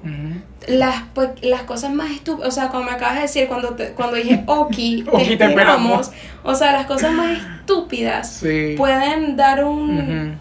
[0.68, 3.92] Las, pues, las cosas más estúpidas, o sea, como me acabas de decir cuando, te-
[3.92, 6.12] cuando dije Oki, te Oki, te esperamos.
[6.44, 8.74] O sea, las cosas más estúpidas Sí.
[8.78, 10.38] pueden dar un,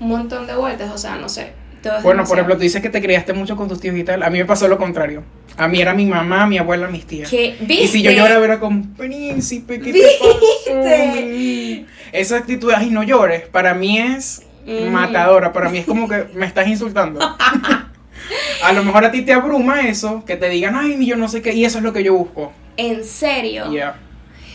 [0.00, 1.52] un montón de vueltas, o sea, no sé.
[1.82, 4.22] Todo Bueno, por ejemplo, tú dices que te criaste mucho con tus tíos y tal.
[4.22, 5.22] A mí me pasó lo contrario.
[5.56, 7.28] A mí era mi mamá, mi abuela, mis tías.
[7.28, 7.56] ¿Qué?
[7.68, 8.14] Y si yo ¿Viste?
[8.14, 10.40] lloraba era como, príncipe, ¿qué te pasó?
[11.26, 14.90] mi-?" Esa actitud ay, no llores, para mí es Ujú.
[14.90, 15.52] matadora.
[15.52, 17.20] Para mí es como que me estás insultando.
[18.62, 21.42] A lo mejor a ti te abruma eso, que te digan, ay, yo no sé
[21.42, 22.52] qué, y eso es lo que yo busco.
[22.76, 23.70] En serio.
[23.72, 23.96] Ya.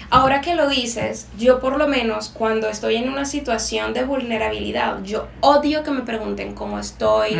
[0.09, 5.03] Ahora que lo dices, yo por lo menos cuando estoy en una situación de vulnerabilidad,
[5.03, 7.35] yo odio que me pregunten cómo estoy,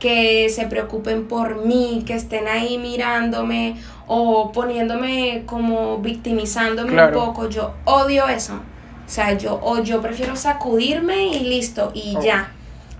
[0.00, 3.76] que se preocupen por mí, que estén ahí mirándome
[4.08, 7.18] o poniéndome como victimizándome Claro.
[7.20, 7.48] un poco.
[7.48, 8.54] Yo odio eso.
[8.54, 12.22] O sea, yo, o yo prefiero sacudirme y listo, y Oh.
[12.22, 12.50] ya.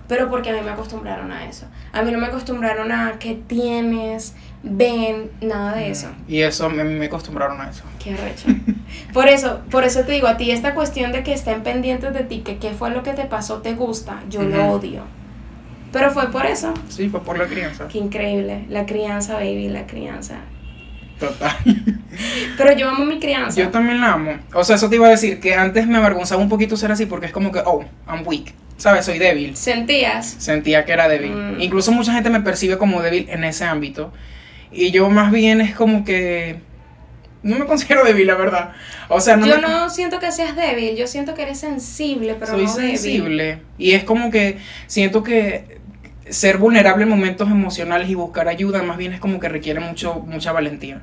[0.07, 1.67] Pero porque a mí me acostumbraron a eso.
[1.91, 4.33] A mí no me acostumbraron a que tienes,
[4.63, 6.09] ven, nada de eso.
[6.27, 7.83] Y eso, a mí me acostumbraron a eso.
[8.03, 8.47] Qué arrecho.
[9.13, 12.23] Por eso, por eso te digo, a ti esta cuestión de que estén pendientes de
[12.23, 15.03] ti, que qué fue lo que te pasó, te gusta, yo lo odio.
[15.91, 16.73] Pero fue por eso.
[16.87, 17.87] Sí, fue por la crianza.
[17.87, 18.65] Qué increíble.
[18.69, 20.39] La crianza, baby, la crianza.
[21.19, 21.55] Total.
[22.57, 23.59] Pero yo amo mi crianza.
[23.59, 24.37] Yo también la amo.
[24.53, 27.05] O sea, eso te iba a decir, que antes me avergonzaba un poquito ser así
[27.05, 28.53] porque es como que, oh, I'm weak.
[28.77, 29.05] ¿Sabes?
[29.05, 29.55] Soy débil.
[29.57, 30.25] ¿Sentías?
[30.39, 31.31] Sentía que era débil.
[31.31, 31.61] Mm.
[31.61, 34.13] Incluso mucha gente me percibe como débil en ese ámbito.
[34.71, 36.57] Y yo más bien es como que...
[37.41, 38.71] No me considero débil, la verdad.
[39.07, 42.35] O sea, no yo me- no siento que seas débil, yo siento que eres sensible,
[42.35, 42.97] pero soy no débil.
[42.97, 43.61] sensible.
[43.77, 45.79] Y es como que siento que
[46.29, 50.15] ser vulnerable en momentos emocionales y buscar ayuda más bien es como que requiere mucho,
[50.27, 51.01] mucha valentía.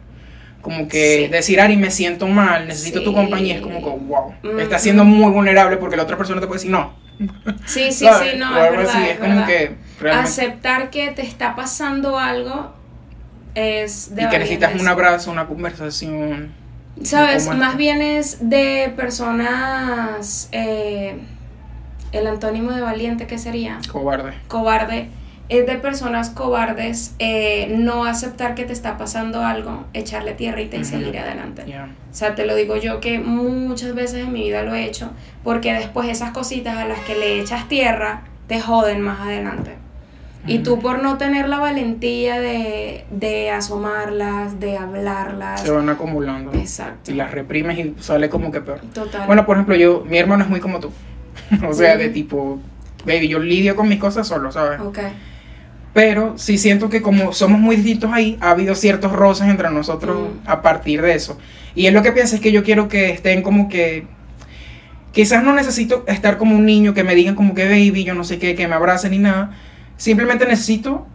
[0.62, 1.28] Como que Sí.
[1.32, 4.58] decir, Ari, me siento mal, necesito tu compañía, es como que, wow, Ujú.
[4.58, 6.94] estás siendo muy vulnerable porque la otra persona te puede decir no.
[7.66, 8.32] Sí, sí, ¿sabes?
[8.32, 8.90] sí, no, es verdad.
[8.96, 10.28] así, es es como que realmente...
[10.28, 12.74] Aceptar que te está pasando algo
[13.56, 16.52] es de y que necesitas un abrazo, una conversación.
[17.02, 20.48] Sabes, más bien es de personas.
[20.52, 21.18] eh,
[22.12, 23.78] el antónimo de valiente, ¿qué sería?
[23.90, 24.32] Cobarde.
[24.48, 25.08] Cobarde.
[25.48, 30.80] Es de personas cobardes eh, no aceptar que te está pasando algo, echarle tierrita y
[30.80, 30.88] Ujú.
[30.88, 31.64] seguir adelante.
[31.66, 31.84] Ya.
[32.10, 35.10] O sea, te lo digo yo que muchas veces en mi vida lo he hecho,
[35.44, 39.76] porque después esas cositas a las que le echas tierra te joden más adelante.
[40.46, 45.60] Y tú por no tener la valentía de, de asomarlas, de hablarlas.
[45.62, 46.52] Se van acumulando.
[46.52, 47.10] Exacto.
[47.10, 48.80] Y las reprimes y sale como que peor.
[48.94, 49.26] Total.
[49.26, 50.92] Bueno, por ejemplo, yo, mi hermano es muy como tú.
[51.68, 52.60] o sea, de tipo,
[53.04, 54.80] baby, yo lidio con mis cosas solo, ¿sabes?
[54.80, 54.98] Ok.
[55.92, 60.28] Pero sí siento que como somos muy distintos ahí, ha habido ciertos roces entre nosotros
[60.28, 60.48] Mm.
[60.48, 61.38] a partir de eso.
[61.74, 64.06] Y es lo que pienso es que yo quiero que estén como que...
[65.12, 68.22] Quizás no necesito estar como un niño que me digan como que baby, yo no
[68.24, 69.52] sé qué, que me abracen ni nada.
[69.96, 71.06] Simplemente necesito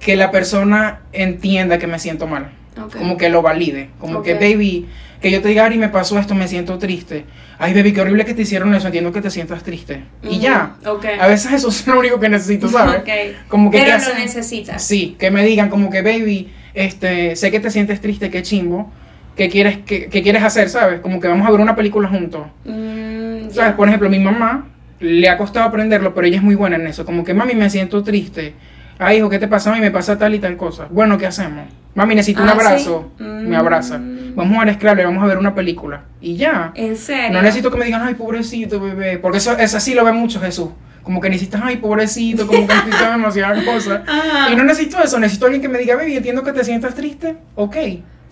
[0.00, 2.50] que la persona entienda que me siento mal.
[2.96, 3.90] Como que lo valide.
[3.98, 4.86] Como que baby,
[5.20, 7.24] que yo te diga, Ari, me pasó esto, me siento triste.
[7.58, 10.02] Ay, baby, qué horrible que te hicieron eso, entiendo que te sientas triste.
[10.22, 10.76] Y ya.
[10.86, 11.04] Ok.
[11.20, 13.02] A veces eso es lo único que necesito, ¿sabes?
[13.48, 14.82] Como que Pero ¿qué lo necesitas.
[14.82, 18.90] Sí, que me digan como que, baby, este, sé que te sientes triste, qué chimbo,
[19.36, 21.00] ¿qué quieres, qué, qué quieres hacer, sabes?
[21.00, 22.46] Como que vamos a ver una película juntos.
[22.64, 23.50] Mm.
[23.50, 23.74] ¿Sabes?
[23.74, 24.66] Por ejemplo, mi mamá
[25.00, 27.04] le ha costado aprenderlo, pero ella es muy buena en eso.
[27.04, 28.54] Como que, mami, me siento triste.
[28.98, 29.70] Ay, hijo, ¿qué te pasa?
[29.70, 30.86] Mami, me pasa tal y tal cosa.
[30.90, 31.66] Bueno, ¿qué hacemos?
[31.94, 33.10] Mami, necesito un Ah, abrazo.
[33.18, 33.24] ¿sí?
[33.24, 33.98] Me abraza.
[33.98, 34.34] Mm.
[34.36, 36.02] Vamos a jugar Scrabble, vamos a ver una película.
[36.20, 36.70] Y ya.
[36.74, 37.32] ¿En serio?
[37.32, 39.18] No necesito que me digan, ay, pobrecito, bebé.
[39.18, 40.68] Porque eso, eso así lo ve mucho Jesús.
[41.02, 44.02] Como que necesitas, ay, pobrecito, como que necesitas demasiadas cosas.
[44.06, 44.50] Ajá.
[44.52, 47.36] Y no necesito eso, necesito alguien que me diga, baby, entiendo que te sientas triste.
[47.54, 47.76] Ok.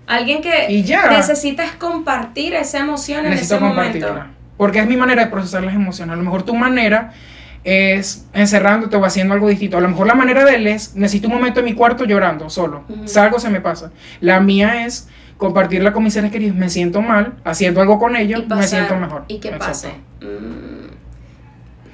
[0.07, 1.09] Alguien que Y ya.
[1.11, 4.09] necesitas compartir esa emoción en necesito ese compartirla.
[4.12, 4.38] momento.
[4.59, 6.12] Porque es mi manera de procesar las emociones.
[6.12, 7.12] A lo mejor tu manera
[7.64, 9.78] es encerrándote o haciendo algo distinto.
[9.78, 12.51] A lo mejor la manera de él es, necesito un momento en mi cuarto llorando,
[12.51, 12.82] solo.
[13.06, 13.90] Salgo, se me pasa.
[14.20, 15.09] La mía es
[15.39, 16.56] compartirla con mis seres queridos.
[16.56, 19.24] Me siento mal, haciendo algo con ellos, me siento mejor.
[19.28, 19.89] Y que pase.
[20.20, 20.89] Mm,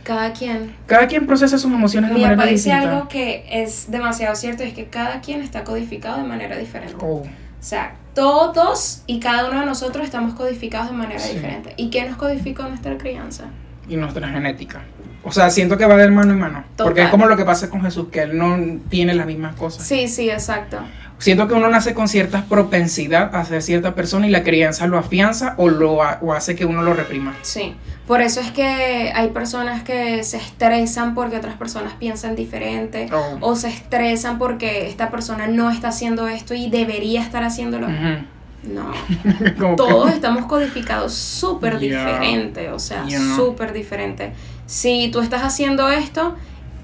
[0.03, 0.75] cada quien.
[0.87, 2.97] Cada quien procesa sus emociones de manera papá dice distinta.
[2.97, 6.97] algo que es demasiado cierto, es que cada quien está codificado de manera diferente.
[7.01, 7.27] Oh, O
[7.61, 11.35] sea, todos y cada uno de nosotros estamos codificados de manera Sí.
[11.35, 11.75] diferente.
[11.77, 13.45] ¿Y qué nos codificó nuestra crianza?
[13.87, 14.81] y nuestra genética.
[15.23, 16.65] O sea, siento que va de mano en mano.
[16.79, 18.57] Porque es como lo que pasa con Jesús, que él no
[18.89, 19.87] tiene las mismas cosas.
[19.87, 20.79] Sí, sí, exacto.
[21.25, 24.99] Siento que uno nace con cierta propensidad a ser cierta persona y la crianza lo
[24.99, 27.35] afianza o lo o hace que uno lo reprima.
[27.41, 27.75] Sí.
[28.07, 33.09] Por eso es que hay personas que se estresan porque otras personas piensan diferente.
[33.11, 33.39] Oh.
[33.41, 37.89] O se estresan porque esta persona no está haciendo esto y debería estar haciéndolo.
[37.89, 38.91] No.
[39.59, 43.19] Que- Todos estamos codificados súper diferente, o sea, Ya.
[43.35, 44.35] súper diferente.
[44.67, 46.37] Si tú estás haciendo esto,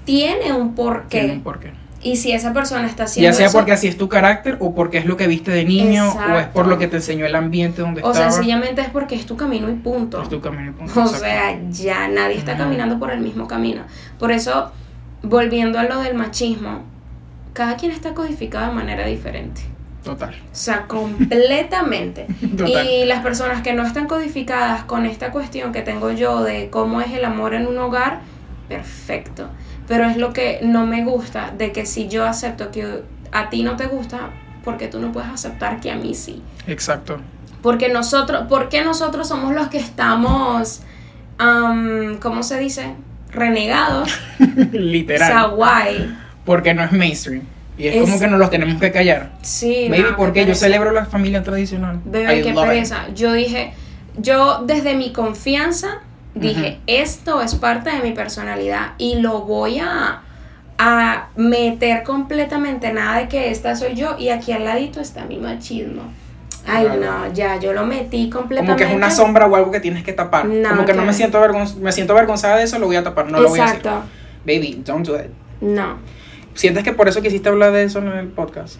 [0.03, 1.19] tiene un porqué.
[1.19, 1.73] Tiene un porqué.
[2.03, 4.73] Y si esa persona está haciendo Ya sea eso, porque así es tu carácter o
[4.73, 7.35] porque es lo que viste de niño o es por lo que te enseñó el
[7.35, 8.31] ambiente donde o estaba.
[8.31, 10.21] sencillamente es porque es tu camino y punto.
[10.21, 11.19] Es tu camino y punto, O exacto.
[11.19, 13.83] sea, ya nadie está caminando por el mismo camino.
[14.17, 14.71] Por eso,
[15.21, 16.83] volviendo a lo del machismo,
[17.53, 19.61] cada quien está codificado de manera diferente.
[20.03, 20.33] Total.
[20.33, 22.25] O sea, completamente.
[22.57, 22.87] Total.
[22.87, 27.01] Y las personas que no están codificadas con esta cuestión que tengo yo de cómo
[27.01, 28.21] es el amor en un hogar,
[28.67, 29.49] perfecto.
[29.87, 33.01] Pero es lo que no me gusta, de que si yo acepto que
[33.31, 34.29] a ti no te gusta,
[34.63, 36.41] porque tú no puedes aceptar que a mí sí.
[36.67, 37.19] Exacto.
[37.61, 40.81] Porque nosotros, porque nosotros somos los que estamos,
[41.37, 42.93] am, ¿cómo se dice?
[43.31, 44.09] Renegados.
[44.71, 45.29] Literal.
[45.31, 46.15] O sea, guay.
[46.45, 47.43] porque no es mainstream.
[47.77, 49.31] Y es, Es- como que nos los tenemos que callar.
[49.41, 51.99] Sí, Baby, no, porque yo celebro la familia tradicional.
[52.05, 52.55] Bebé, I qué it.
[52.55, 53.07] pereza.
[53.15, 53.73] Yo dije,
[54.17, 55.99] yo desde mi confianza
[56.35, 56.81] dije, Ujú.
[56.87, 60.21] esto es parte de mi personalidad y lo voy a,
[60.77, 62.91] a meter completamente.
[62.93, 66.03] Nada de que esta soy yo y aquí al ladito está mi machismo.
[66.67, 67.01] Ay, Claro.
[67.01, 68.73] no, ya, yo lo metí completamente.
[68.73, 70.45] Como que es una sombra o algo que tienes que tapar.
[70.45, 71.41] No, como que no que- me siento
[71.79, 73.65] me siento avergonzada de eso, lo voy a tapar, no lo voy a.
[73.65, 74.03] Exacto.
[74.45, 75.31] Baby, don't do it.
[75.59, 75.97] No.
[76.53, 78.75] ¿Sientes que por eso quisiste hablar de eso en el podcast?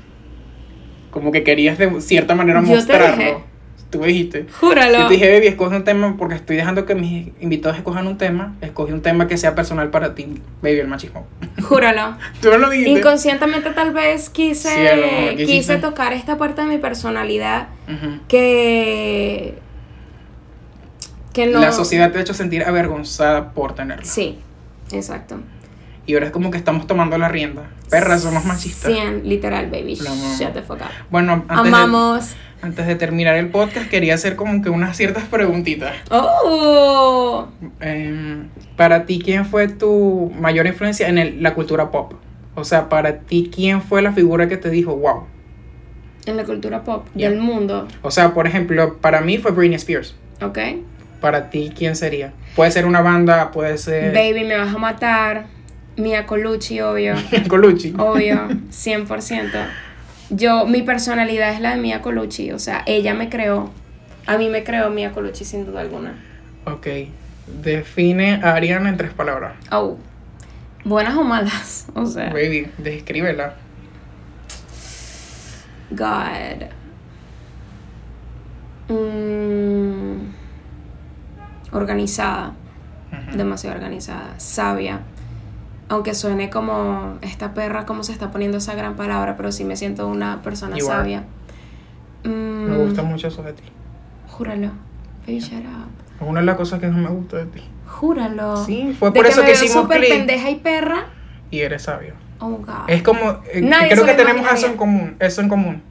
[1.09, 3.43] Como que querías de cierta manera Yo te mostrarlo.
[3.91, 4.47] Tú dijiste.
[4.59, 4.99] Júralo.
[4.99, 8.18] Yo te dije, baby, escoge un tema porque estoy dejando que mis invitados escojan un
[8.18, 8.55] tema.
[8.61, 11.27] Escoge un tema que sea personal para ti, baby, el machismo.
[11.61, 12.15] Júralo.
[12.41, 12.99] Tú no lo dijiste.
[12.99, 17.68] Inconscientemente tal vez quise, quise tocar esta parte de mi personalidad
[18.30, 19.55] que...
[21.34, 21.59] Que no...
[21.59, 24.05] La sociedad te ha hecho sentir avergonzada por tenerlo.
[24.05, 24.39] Sí,
[24.91, 25.38] exacto.
[26.11, 27.69] Y ahora es como que estamos tomando la rienda.
[27.89, 28.91] Perras, somos machistas.
[28.91, 29.95] 100, literal, baby.
[29.95, 30.88] Shut the fuck up.
[31.09, 32.35] Bueno, antes de, Amamos.
[32.61, 35.93] antes de terminar el podcast quería hacer como que unas ciertas preguntitas.
[36.09, 37.47] Oh.
[37.79, 42.11] Em, para ti, ¿quién fue tu mayor influencia en el- la cultura pop?
[42.55, 45.23] O sea, para ti, ¿quién fue la figura que te dijo, wow?
[46.25, 47.29] En la cultura pop Yeah.
[47.29, 47.88] del mundo.
[48.01, 50.13] O sea, por ejemplo, para mí fue Britney Spears.
[50.41, 50.59] ¿Ok?
[51.21, 52.33] Para ti, ¿quién sería?
[52.55, 55.60] Puede ser una banda, puede ser Baby, me vas a matar.
[55.97, 57.15] Mia Colucci, obvio.
[57.47, 57.93] Colucci.
[57.97, 59.65] Obvio, 100%.
[60.30, 63.69] Yo, mi personalidad es la de Mia Colucci, o sea, ella me creó.
[64.27, 66.15] A mí me creó Mia Colucci sin duda alguna.
[66.65, 66.88] Ok.
[67.61, 69.53] Define a Ariana en tres palabras.
[69.72, 69.97] Oh,
[70.85, 73.55] buenas o malas, o sea, Baby, descríbela.
[75.91, 76.68] God.
[78.88, 80.31] Mm,
[81.73, 82.53] organizada,
[83.35, 85.01] demasiado organizada, sabia.
[85.91, 89.76] Aunque suene como esta perra, como se está poniendo esa gran palabra, pero sí me
[89.76, 91.26] siento una persona You sabia.
[92.23, 93.63] Mm, Me gusta mucho eso de ti.
[94.30, 94.69] Júralo.
[95.27, 96.26] Baby, shut up.
[96.26, 97.61] Una de las cosas que no me gusta de ti.
[97.88, 98.63] Júralo.
[98.65, 100.09] Sí, fue De por eso me que hicimos click.
[100.09, 101.07] pendeja y perra.
[101.49, 102.13] Y eres sabio.
[102.39, 102.88] Oh, God.
[102.88, 105.81] Es como, eh, Nadie creo que tenemos eso en común, eso en común.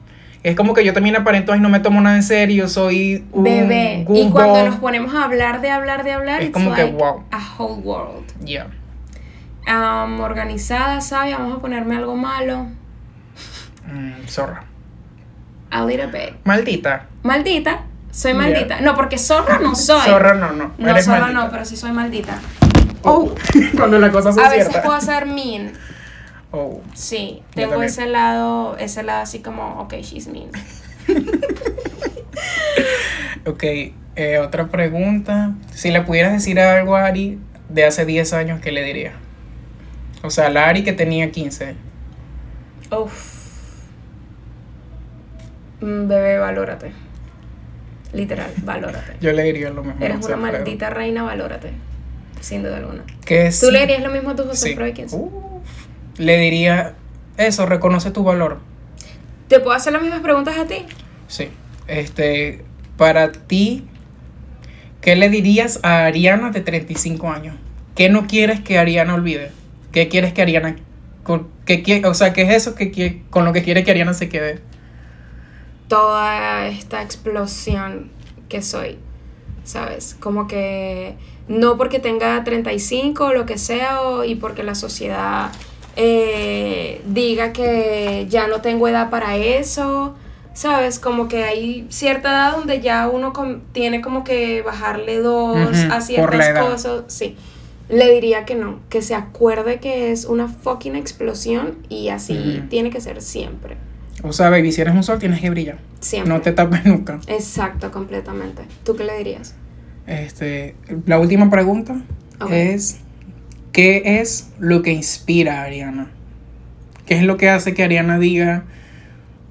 [0.41, 3.43] Es como que yo también aparento y no me tomo nada en serio, soy un
[3.43, 3.99] Bebé.
[3.99, 4.31] Y goofball.
[4.31, 7.23] cuando nos ponemos a hablar de hablar de hablar, Es como que, like wow.
[7.31, 8.25] a whole world.
[8.43, 8.67] Yeah.
[9.67, 12.67] Um, organizada, sabia, vamos a ponerme algo malo.
[13.91, 14.63] Mm, zorra.
[15.69, 16.35] A little bit.
[16.43, 17.07] Maldita.
[17.23, 17.83] Maldita.
[18.11, 18.41] Soy Yeah.
[18.41, 18.81] maldita.
[18.81, 20.01] No, porque zorra no soy.
[20.09, 20.73] Zorra no, no.
[20.77, 21.43] No, eres zorra maldita.
[21.43, 22.39] no, pero sí soy maldita.
[23.03, 23.33] Oh,
[23.77, 25.73] cuando las cosas son A veces puedo ser mean.
[26.51, 30.49] Oh, Sí, tengo ese lado, ese lado así como, ok, she's mean.
[33.45, 33.63] ok.
[34.15, 35.51] eh, otra pregunta.
[35.73, 37.39] Si le pudieras decir algo a Ari
[37.69, 39.13] de hace 10 años, ¿qué le diría?
[40.23, 41.75] O sea, la Ari que tenía 15.
[42.91, 43.41] Uf.
[45.81, 46.91] Mm, Bebé, valórate.
[48.13, 49.13] Literal, valórate.
[49.21, 50.03] Yo le diría lo mismo.
[50.03, 50.37] Eres una Alfredo.
[50.37, 51.71] maldita reina, valórate.
[52.39, 53.03] Sin duda alguna.
[53.25, 55.15] Que ¿Tú sí- le dirías lo mismo a tu José sí.
[55.15, 55.31] Uf.
[56.17, 56.93] le diría
[57.37, 58.59] eso, reconoce tu valor.
[59.47, 60.85] ¿Te puedo hacer las mismas preguntas a ti?
[61.27, 61.49] Sí.
[61.87, 62.63] Este,
[62.97, 63.85] para ti,
[65.01, 67.55] ¿qué le dirías a Ariana de 35 años?
[67.95, 69.51] ¿Qué no quieres que Ariana olvide?
[69.91, 70.75] ¿Qué quieres que Ariana
[71.23, 74.29] con, qué o sea, qué es eso que, con lo que quiere que Ariana se
[74.29, 74.59] quede?
[75.87, 78.09] Toda esta explosión
[78.47, 78.97] que soy,
[79.65, 80.15] ¿sabes?
[80.19, 81.15] Como que
[81.47, 85.51] no porque tenga 35 o lo que sea, o- y porque la sociedad
[85.97, 90.15] eh, diga que ya no tengo edad para eso,
[90.53, 90.99] ¿sabes?
[90.99, 95.93] Como que hay cierta edad donde ya uno com- tiene como que bajarle dos Ujú,
[95.93, 96.69] a ciertas edad.
[96.69, 97.03] cosas.
[97.07, 97.35] Sí.
[97.91, 102.89] Le diría que no, que se acuerde que es una fucking explosión y así tiene
[102.89, 103.75] que ser siempre.
[104.23, 105.79] O sea, baby, si eres un sol tienes que brillar.
[105.99, 106.33] Siempre.
[106.33, 107.19] No te tapes nunca.
[107.27, 108.63] Exacto, completamente.
[108.83, 109.55] ¿Tú qué le dirías?
[110.07, 112.01] Este, la última pregunta
[112.49, 112.99] es
[113.71, 116.11] ¿qué es lo que inspira a Ariana?
[117.05, 118.63] ¿Qué es lo que hace que Ariana diga,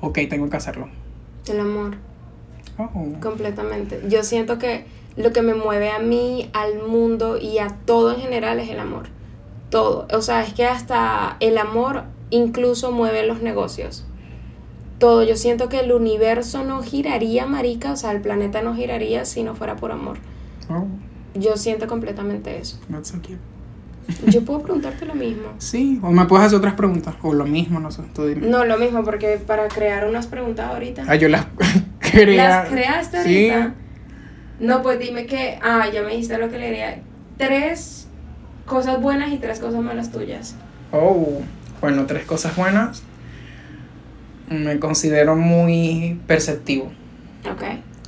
[0.00, 0.88] ok, tengo que hacerlo?
[1.48, 1.96] El amor,
[2.78, 3.12] Oh.
[3.20, 4.00] completamente.
[4.08, 4.84] Yo siento que
[5.16, 8.78] lo que me mueve a mí, al mundo y a todo en general es el
[8.80, 9.04] amor.
[9.70, 10.06] Todo.
[10.12, 14.06] O sea, es que hasta el amor incluso mueve los negocios.
[14.98, 15.22] Todo.
[15.22, 19.42] Yo siento que el universo no giraría, marica, o sea, el planeta no giraría si
[19.42, 20.18] no fuera por amor.
[20.68, 20.86] Oh,
[21.34, 22.78] Yo siento completamente eso.
[22.90, 23.38] that's so cute.
[24.30, 25.48] Yo puedo preguntarte lo mismo.
[25.58, 28.46] Sí, o me puedes hacer otras preguntas, o lo mismo, no sé, tú dime.
[28.48, 31.04] No, lo mismo, porque para crear unas preguntas ahorita.
[31.08, 31.46] Ah, yo las
[32.00, 32.48] crea.
[32.48, 33.50] ¿Las creaste Sí.
[34.60, 35.58] No, pues dime que.
[35.62, 36.98] Ah, ya me dijiste lo que le diría.
[37.38, 38.06] Tres
[38.66, 40.54] cosas buenas y tres cosas malas tuyas.
[40.92, 41.40] Oh,
[41.80, 43.02] bueno, tres cosas buenas.
[44.48, 46.90] Me considero muy perceptivo.
[47.50, 47.62] Ok,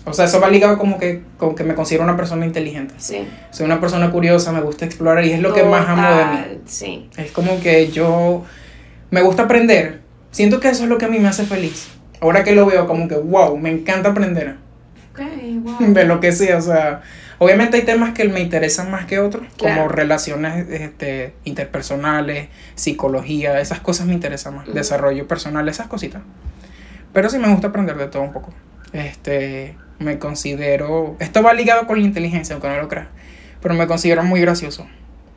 [0.04, 2.94] O sea, eso va ligado como que, como que me considero una persona inteligente.
[2.98, 3.26] sí.
[3.50, 6.60] Soy una persona curiosa, me gusta explorar y es lo que más amo de mí.
[6.66, 7.08] Sí.
[7.16, 8.44] Es como que yo
[9.10, 10.00] me gusta aprender.
[10.32, 11.88] Siento que eso es lo que a mí me hace feliz.
[12.20, 14.56] Ahora que lo veo, como que wow, me encanta aprender
[15.12, 15.20] Ok,
[15.62, 15.76] wow.
[15.92, 16.58] de lo que sea.
[16.58, 17.02] O sea,
[17.38, 19.76] obviamente hay temas que me interesan más que otros, Claro.
[19.76, 24.72] como relaciones este, interpersonales, psicología, esas cosas me interesan más.
[24.72, 26.22] Desarrollo personal, esas cositas.
[27.12, 28.52] Pero sí me gusta aprender de todo un poco.
[28.92, 31.16] Este, me considero.
[31.20, 33.08] Esto va ligado con la inteligencia, aunque no lo creas.
[33.60, 34.86] Pero me considero muy gracioso.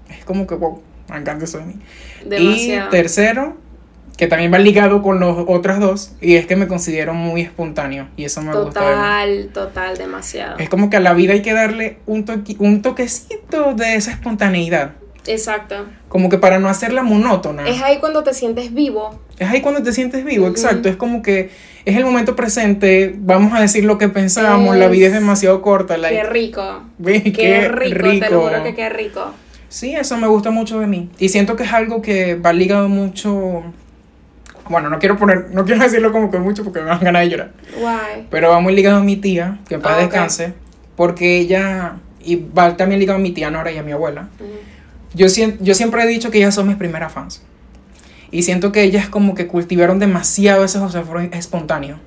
[0.10, 1.76] Es como que wow, me encanta eso de mí.
[2.26, 2.88] Demasiado.
[2.88, 3.58] Y tercero,
[4.18, 8.08] que también va ligado con los otros dos, y es que me considero muy espontáneo.
[8.16, 8.80] Y eso me gusta.
[8.80, 8.92] de mí.
[8.94, 10.58] Total, total, demasiado.
[10.58, 14.12] Es como que a la vida hay que darle un, toque, un toquecito de esa
[14.12, 14.94] espontaneidad.
[15.28, 15.88] Exacto.
[16.08, 17.68] Como que para no hacerla monótona.
[17.68, 19.20] Es ahí cuando te sientes vivo.
[19.38, 20.88] Es ahí cuando te sientes vivo, exacto.
[20.88, 21.50] Es como que
[21.84, 25.98] es el momento presente, vamos a decir lo que pensamos, la vida es demasiado corta.
[25.98, 26.84] Qué rico.
[27.04, 29.34] Qué, qué rico, te lo juro que qué rico.
[29.68, 31.10] Sí, eso me gusta mucho de mí.
[31.20, 33.64] Y siento que es algo que va ligado mucho...
[34.70, 37.24] Bueno, no quiero poner, no quiero decirlo como que mucho porque me van a ganar
[37.24, 37.52] de llorar.
[37.78, 38.28] Why?
[38.32, 40.54] Pero va muy ligado a mi tía, que para Ah, descanse,
[40.96, 41.94] porque ella,
[42.24, 44.28] y va también ligado a mi tía Nora y a mi abuela.
[45.14, 47.44] Yo, sien- yo siempre he dicho que ellas son mis primeras fans.
[48.32, 52.00] Y siento que ellas como que cultivaron demasiado ese José Freud espontáneo.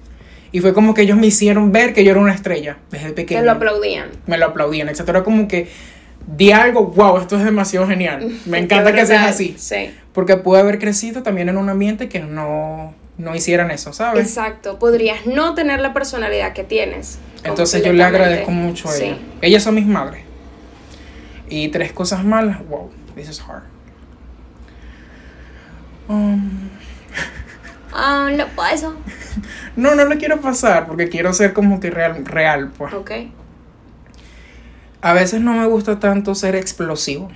[0.51, 3.41] Y fue como que ellos me hicieron ver que yo era una estrella desde pequeño.
[3.41, 4.09] Te lo aplaudían.
[4.27, 5.01] me lo aplaudían, etc.
[5.09, 5.69] Era como que
[6.37, 8.31] di algo, wow, esto es demasiado genial.
[8.47, 9.55] Me encanta que seas así.
[9.59, 9.95] Sí.
[10.13, 14.27] Porque pude haber crecido también en un ambiente que no, no hicieran eso, ¿sabes?
[14.27, 14.79] Exacto.
[14.79, 17.19] Podrías no tener la personalidad que tienes.
[17.45, 19.05] Entonces yo le agradezco mucho a Sí.
[19.05, 19.19] ella.
[19.43, 20.23] Ellas son mis madres.
[21.49, 23.63] Y tres cosas malas, wow, this is hard.
[26.09, 26.69] Um,
[27.93, 28.95] Ah, lo paso.
[29.77, 32.93] no, no lo quiero pasar porque quiero ser como que real, real, pues.
[32.93, 33.11] Ok.
[35.01, 37.29] A veces no me gusta tanto ser explosivo.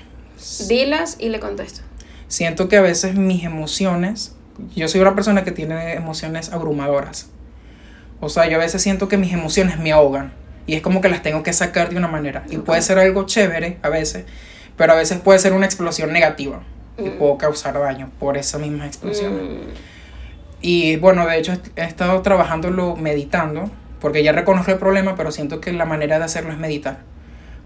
[0.68, 1.80] Dilas y le contesto.
[2.28, 4.34] Siento que a veces mis emociones,
[4.74, 7.28] yo soy una persona que tiene emociones abrumadoras.
[8.20, 10.32] O sea, yo a veces siento que mis emociones me ahogan
[10.66, 12.44] y es como que las tengo que sacar de una manera.
[12.50, 14.24] Y puede ser algo chévere a veces,
[14.76, 16.62] pero a veces puede ser una explosión negativa
[16.98, 17.18] y Mm.
[17.18, 19.42] puedo causar daño por esas mismas explosiones.
[19.42, 19.92] Mm,
[20.64, 23.68] Y bueno, de hecho he estado trabajándolo meditando,
[24.00, 26.98] porque ya reconozco el problema, pero siento que la manera de hacerlo es meditar.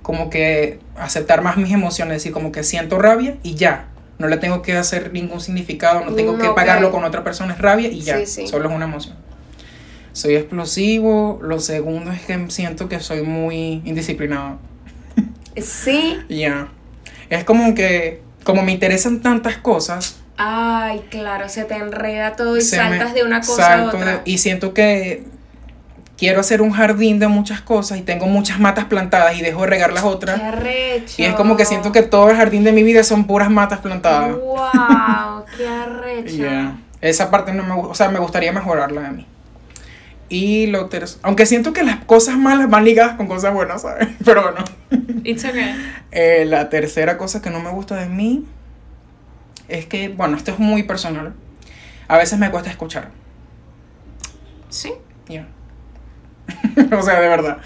[0.07, 3.89] Como que aceptar más mis emociones, decir como que siento rabia y ya.
[4.19, 7.59] No le tengo que hacer ningún significado, no tengo que pagarlo con otra persona, es
[7.59, 8.19] rabia y ya.
[8.19, 8.47] Sí, sí.
[8.47, 9.17] Solo es una emoción.
[10.13, 14.61] Soy explosivo, lo segundo es que siento que soy muy indisciplinado.
[15.61, 16.19] Sí.
[16.29, 16.69] Ya.
[17.29, 22.61] Es como que, como me interesan tantas cosas, Ay, claro, se te enreda todo y
[22.61, 24.13] saltas me- de una cosa a otra.
[24.19, 25.25] de- y siento que
[26.17, 29.67] quiero hacer un jardín de muchas cosas y tengo muchas matas plantadas y dejo de
[29.69, 30.41] regar las otras.
[30.41, 31.15] Qué arrecho.
[31.19, 33.81] Y es como que siento que todo el jardín de mi vida son puras matas
[33.81, 34.37] plantadas.
[34.37, 36.37] Wow, qué arrecho.
[36.37, 36.79] Yeah.
[37.01, 39.27] Esa parte no me gusta, o sea, me gustaría mejorarla de mí.
[40.29, 44.09] Y lo tercero, aunque siento que las cosas malas van ligadas con cosas buenas, ¿sabes?
[44.25, 44.65] Pero bueno.
[45.25, 45.75] It's okay.
[46.19, 48.47] Eh, la tercera cosa que no me gusta de mí
[49.69, 51.35] es que, bueno, esto es muy personal.
[52.09, 53.11] A veces me cuesta escuchar.
[54.71, 54.93] Sí.
[55.29, 55.47] Ya.
[56.99, 57.59] o sea, de verdad.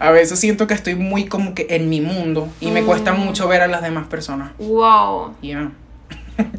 [0.00, 3.20] A veces siento que estoy muy como que en mi mundo y me cuesta Mm.
[3.20, 4.52] mucho ver a las demás personas.
[4.58, 5.34] Wow.
[5.42, 5.70] Ya.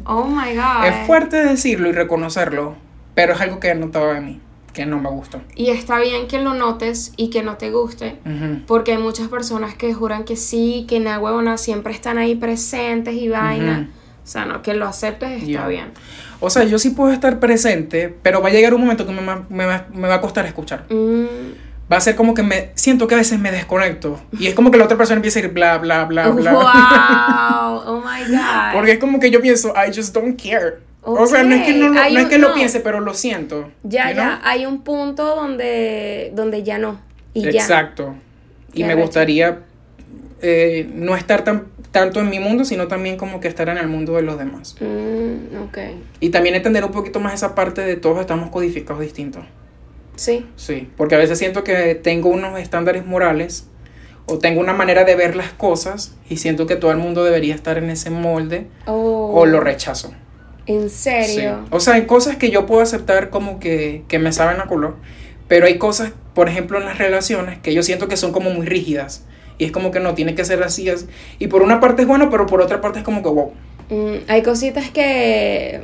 [0.04, 0.86] Oh my god.
[0.86, 2.74] Es fuerte decirlo y reconocerlo,
[3.14, 4.40] pero es algo que he notado de mí,
[4.74, 5.40] que no me gusta.
[5.54, 8.18] Y está bien que lo notes y que no te guste.
[8.26, 8.60] Ujú.
[8.66, 13.14] Porque hay muchas personas que juran que sí, que na huevona siempre están ahí presentes
[13.14, 13.80] y vaina.
[13.82, 13.90] Ujú.
[14.22, 15.66] O sea, no, que lo aceptes está Ya.
[15.66, 15.92] bien.
[16.40, 19.24] O sea, yo sí puedo estar presente, pero va a llegar un momento que me,
[19.24, 20.84] va- me me va a costar escuchar.
[20.90, 21.24] Mm,
[21.92, 24.70] Va a ser como que me siento que a veces me desconecto y es como
[24.70, 26.52] que la otra persona empieza a ir bla, bla, bla, bla.
[26.52, 27.82] wow.
[27.96, 28.72] Oh my god.
[28.74, 30.78] Porque es como que yo pienso, I just don't care.
[31.02, 32.54] O sea, no es que, no, lo- hay no es que lo no.
[32.54, 33.70] piense, pero lo siento.
[33.82, 34.40] Ya, ya.
[34.44, 37.00] Hay un punto donde, donde ya no.
[37.34, 37.50] Y ya.
[37.50, 38.14] Exacto.
[38.72, 39.60] Y Qué me gustaría
[40.42, 43.88] eh, no estar tan, tanto en mi mundo, sino también como que estar en el
[43.88, 44.76] mundo de los demás.
[44.80, 45.78] Mm, ok.
[46.20, 49.42] Y también entender un poquito más esa parte de todos estamos codificados distintos.
[50.20, 50.44] Sí.
[50.56, 53.66] Sí, porque a veces siento que tengo unos estándares morales
[54.26, 57.54] o tengo una manera de ver las cosas y siento que todo el mundo debería
[57.54, 60.12] estar en ese molde Oh, o lo rechazo.
[60.66, 61.10] ¿En Sí.
[61.24, 61.64] serio?
[61.70, 64.96] O sea, hay cosas que yo puedo aceptar como que, que me saben a color,
[65.48, 68.66] pero hay cosas, por ejemplo, en las relaciones que yo siento que son como muy
[68.66, 69.24] rígidas.
[69.56, 70.90] Y es como que no, tiene que ser así.
[70.90, 71.06] así.
[71.38, 73.52] Y por una parte es bueno, pero por otra parte es como que wow.
[73.88, 75.80] Mm, hay cositas que,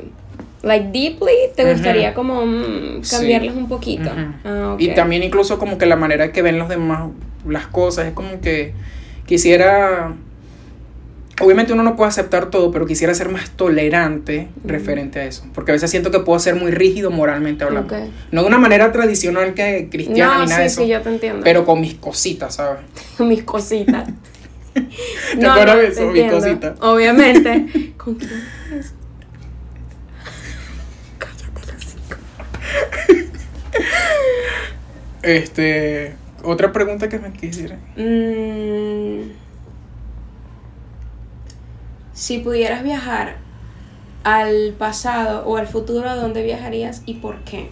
[0.63, 3.15] like, deeply, te gustaría como mm, Sí.
[3.15, 4.09] cambiarlas un poquito.
[4.43, 4.81] Ah, ok.
[4.81, 7.09] Y también incluso como que la manera que ven los demás
[7.47, 8.73] las cosas es como que
[9.25, 10.13] quisiera...
[11.39, 15.45] Obviamente uno no puede aceptar todo, pero quisiera ser más tolerante referente a eso.
[15.53, 17.95] Porque a veces siento que puedo ser muy rígido moralmente hablando.
[17.95, 18.01] Ok.
[18.31, 20.81] No de una manera tradicional que cristiana No, ni nada sí, de eso.
[20.81, 21.41] sí, yo te entiendo.
[21.43, 22.81] Pero con mis cositas, ¿sabes?
[23.19, 24.09] mis cositas.
[25.39, 26.75] ¿Te acuerdas de eso, mis cositas?
[26.81, 27.93] Obviamente.
[27.97, 28.31] ¿Con quién
[28.79, 28.93] es?
[31.19, 32.15] Cállate los cinco.
[35.23, 37.77] Este, otra pregunta que me quisiera.
[37.97, 39.31] Mm,
[42.13, 43.35] si pudieras viajar
[44.23, 47.71] al pasado o al futuro, ¿a dónde viajarías y por qué?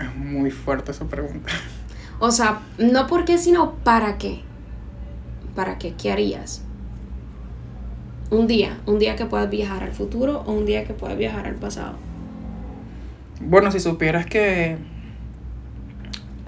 [0.00, 1.52] Es muy fuerte esa pregunta.
[2.18, 4.42] O sea, no por qué, sino para qué.
[5.54, 5.94] ¿para qué?
[5.94, 6.62] ¿Qué harías?
[8.34, 11.46] Un día, un día que puedas viajar al futuro o un día que puedas viajar
[11.46, 11.94] al pasado.
[13.40, 14.76] Bueno, si supieras que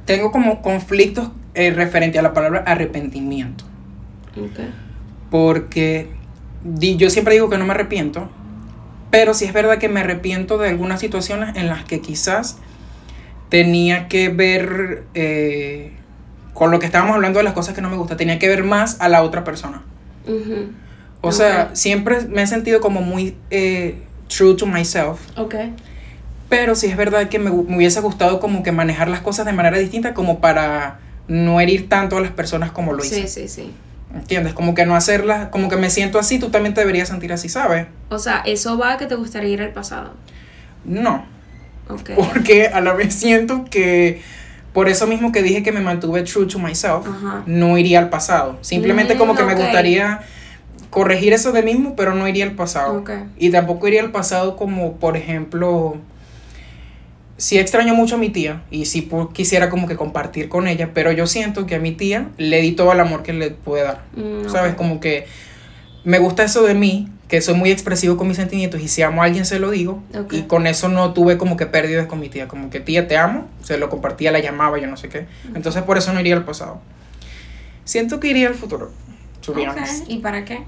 [0.05, 3.65] tengo como conflictos eh, referente a la palabra arrepentimiento.
[4.37, 4.61] Ok.
[5.31, 6.09] Porque
[6.65, 8.29] di- yo siempre digo que no me arrepiento,
[9.11, 12.59] pero sí es verdad que me arrepiento de algunas situaciones en las que quizás
[13.49, 15.93] tenía que ver, eh,
[16.53, 18.65] con lo que estábamos hablando de las cosas que no me gustan, tenía que ver
[18.65, 19.83] más a la otra persona.
[21.29, 23.99] O sea, siempre me he sentido como muy eh,
[24.29, 25.21] true to myself.
[25.37, 25.55] Ok.
[26.49, 29.47] Pero sí es verdad que me, hu- me hubiese gustado como que manejar las cosas
[29.47, 33.27] de manera distinta como para no herir tanto a las personas como lo hice.
[33.27, 33.73] Sí, sí, sí.
[34.15, 34.55] ¿Entiendes?
[34.55, 37.49] Como que no hacerlas, como que me siento así, tú también te deberías sentir así,
[37.49, 37.87] ¿sabes?
[38.09, 40.15] O sea, eso va a que te gustaría ir al pasado.
[40.85, 41.27] No,
[41.91, 42.11] Ok.
[42.15, 44.23] porque a la vez siento que
[44.73, 47.43] por eso mismo que dije que me mantuve true to myself, Ajá.
[47.47, 48.57] no iría al pasado.
[48.61, 49.59] Simplemente Mm, como que me ok.
[49.61, 50.21] gustaría
[50.97, 53.01] corregir eso de mismo, pero no iría al pasado.
[53.01, 53.11] Ok.
[53.37, 55.99] Y tampoco iría al pasado como, por ejemplo,
[57.37, 61.13] sí extraño mucho a mi tía y sí quisiera como que compartir con ella, pero
[61.13, 64.05] yo siento que a mi tía le di todo el amor que le pude dar.
[64.17, 64.75] Mm, ¿Sabes?
[64.75, 65.27] Como que
[66.05, 69.21] me gusta eso de mí, que soy muy expresivo con mis sentimientos y si amo
[69.21, 70.03] a alguien se lo digo.
[70.19, 70.33] Ok.
[70.33, 72.49] Y con eso no tuve como que pérdidas con mi tía.
[72.49, 75.27] Como que tía, te amo, se lo compartía, la llamaba, yo no sé qué.
[75.55, 76.81] Entonces por eso no iría al pasado.
[77.85, 78.93] Siento que iría al futuro.
[80.09, 80.65] ¿Y para qué?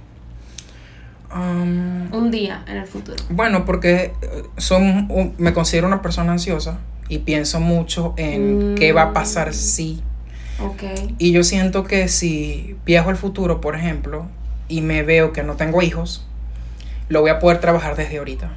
[1.34, 3.22] Um, Un día en el futuro.
[3.30, 6.78] bueno, porque eh, son, un- me considero una persona ansiosa
[7.08, 8.74] y pienso mucho en Mm.
[8.76, 10.02] qué va a pasar si.
[10.60, 10.82] Ok.
[11.18, 14.26] Y yo siento que si viajo al futuro, por ejemplo,
[14.68, 16.26] y me veo que no tengo hijos,
[17.08, 18.50] lo voy a poder trabajar desde ahorita.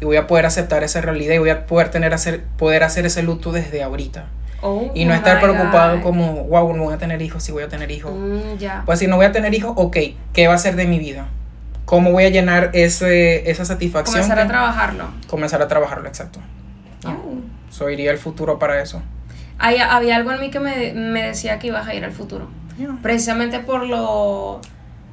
[0.00, 3.06] Y voy a poder aceptar esa realidad y voy a poder tener hacer, poder hacer
[3.06, 4.26] ese luto desde ahorita.
[4.60, 6.02] Oh Y no estar preocupado God.
[6.02, 8.12] como, wow, no voy a tener hijos, si voy a tener hijos.
[8.14, 8.84] Mm.
[8.84, 9.96] Pues si no voy a tener hijos, ok,
[10.32, 11.28] ¿qué va a ser de mi vida?
[11.94, 14.22] ¿Cómo voy a llenar ese, esa satisfacción?
[14.22, 15.04] Comenzar a trabajarlo.
[15.28, 16.40] Comenzar a trabajarlo, exacto.
[17.06, 17.36] Oh.
[17.70, 19.00] So iría al futuro para eso.
[19.60, 22.48] Hay- había algo en mí que me, me decía que ibas a ir al futuro.
[23.00, 24.60] Precisamente por lo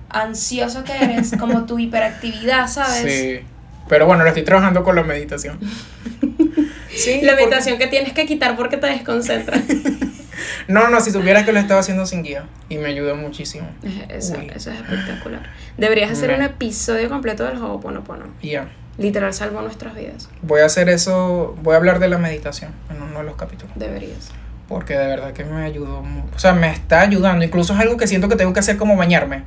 [0.09, 3.03] ansioso que eres, como tu hiperactividad, ¿sabes?
[3.13, 3.39] Sí.
[3.87, 5.59] Pero bueno, lo estoy trabajando con la meditación.
[6.89, 9.61] sí, La porque- meditación que tienes que quitar porque te desconcentra.
[10.67, 13.67] No, no, si supieras que lo estaba haciendo sin guía y me ayudó muchísimo.
[14.09, 15.43] eso, eso es espectacular.
[15.77, 18.25] Deberías hacer Me- un episodio completo del Ho'oponopono.
[18.41, 18.69] Ya.
[18.97, 20.29] Literal salvó nuestras vidas.
[20.41, 23.71] Voy a hacer eso, voy a hablar de la meditación en uno de los capítulos.
[23.75, 24.31] Deberías.
[24.67, 26.03] Porque de verdad que me ayudó.
[26.35, 27.43] O sea, me está ayudando.
[27.43, 29.43] Incluso es algo que siento que tengo que hacer como bañarme.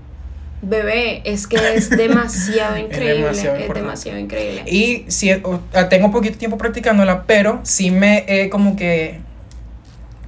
[0.62, 3.30] Bebé, es que es demasiado increíble.
[3.30, 3.42] es,
[3.74, 4.64] demasiado increíble.
[4.66, 9.20] Y si, ah, tengo poquito tiempo practicándola, pero sí me he como que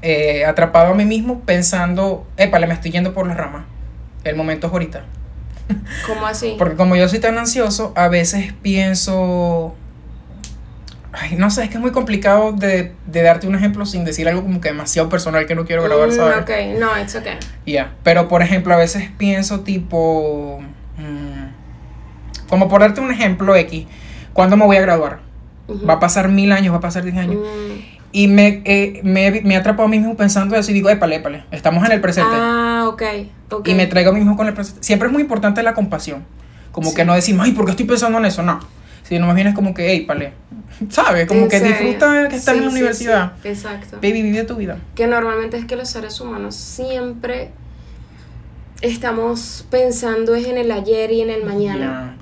[0.03, 3.65] eh, atrapado a mí mismo pensando, épale, me estoy yendo por las ramas.
[4.25, 5.05] El momento es ahorita.
[6.07, 6.55] ¿Cómo así?
[6.59, 9.75] Porque como yo soy tan ansioso, a veces pienso...
[11.13, 14.29] Ay, no sé, es que es muy complicado de, de darte un ejemplo sin decir
[14.29, 16.39] algo como que demasiado personal que no quiero grabar, Mm, ¿sabes?
[16.43, 17.39] ok, no, it's okay.
[17.65, 20.61] Ya, pero por ejemplo, a veces pienso tipo...
[20.99, 23.87] mm, como por darte un ejemplo X,
[24.35, 25.21] ¿cuándo me voy a graduar?
[25.69, 25.87] Ujú.
[25.87, 27.37] Va a pasar mil años, va a pasar diez años.
[27.37, 27.76] Mm.
[28.13, 31.17] Y me, eh, me, me he atrapado a mí mismo pensando eso y digo, épale,
[31.17, 32.35] épale, estamos en el presente.
[32.35, 33.03] Ah, ok,
[33.51, 33.69] ok.
[33.69, 34.83] Y me traigo a mí mismo con el presente.
[34.83, 36.25] Siempre es muy importante la compasión.
[36.73, 36.97] Como Sí.
[36.97, 38.43] que no decimos, ay, ¿por qué estoy pensando en eso?
[38.43, 38.61] No.
[39.03, 40.33] Sino más bien es como que, hey, pale,
[40.91, 41.27] ¿sabes?
[41.27, 41.77] Como ¿En que serio?
[41.77, 43.33] disfruta que estás Sí, en la sí, universidad.
[43.45, 43.97] exacto.
[44.03, 44.79] Baby, vive tu vida.
[44.95, 47.51] Que normalmente es que los seres humanos siempre
[48.83, 52.17] estamos pensando es en el ayer y en el mañana.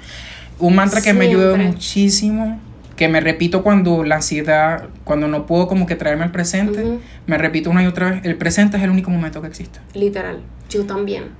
[0.59, 2.61] Un mantra que me ayuda muchísimo,
[2.97, 7.39] que me repito cuando la ansiedad, cuando no puedo como que traerme al presente, me
[7.39, 9.81] repito una y otra vez, el presente es el único momento que existe.
[9.95, 10.41] Literal.
[10.71, 11.31] Yo también.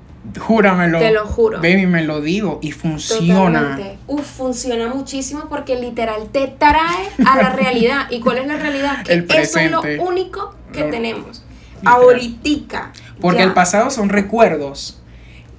[0.41, 0.99] Júramelo.
[1.01, 1.59] Te lo juro.
[1.59, 3.61] Baby, me lo digo y funciona.
[3.61, 3.99] Totalmente.
[4.07, 8.07] Uf, funciona muchísimo porque literal te trae a la realidad.
[8.11, 9.03] ¿Y cuál es la realidad?
[9.05, 10.03] Que El Eso es lo presente.
[10.11, 11.45] único que Lo- tenemos.
[11.85, 12.93] Ahoritica.
[13.21, 13.45] Porque Ya.
[13.45, 15.01] el pasado son recuerdos.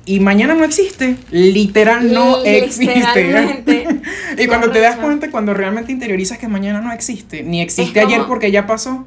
[0.06, 1.16] Y mañana no existe.
[1.32, 3.88] Literal no existe.
[4.38, 8.06] Y cuando te das cuenta, cuando realmente interiorizas que mañana no existe, ni existe Es
[8.06, 9.06] como- ayer porque ya pasó,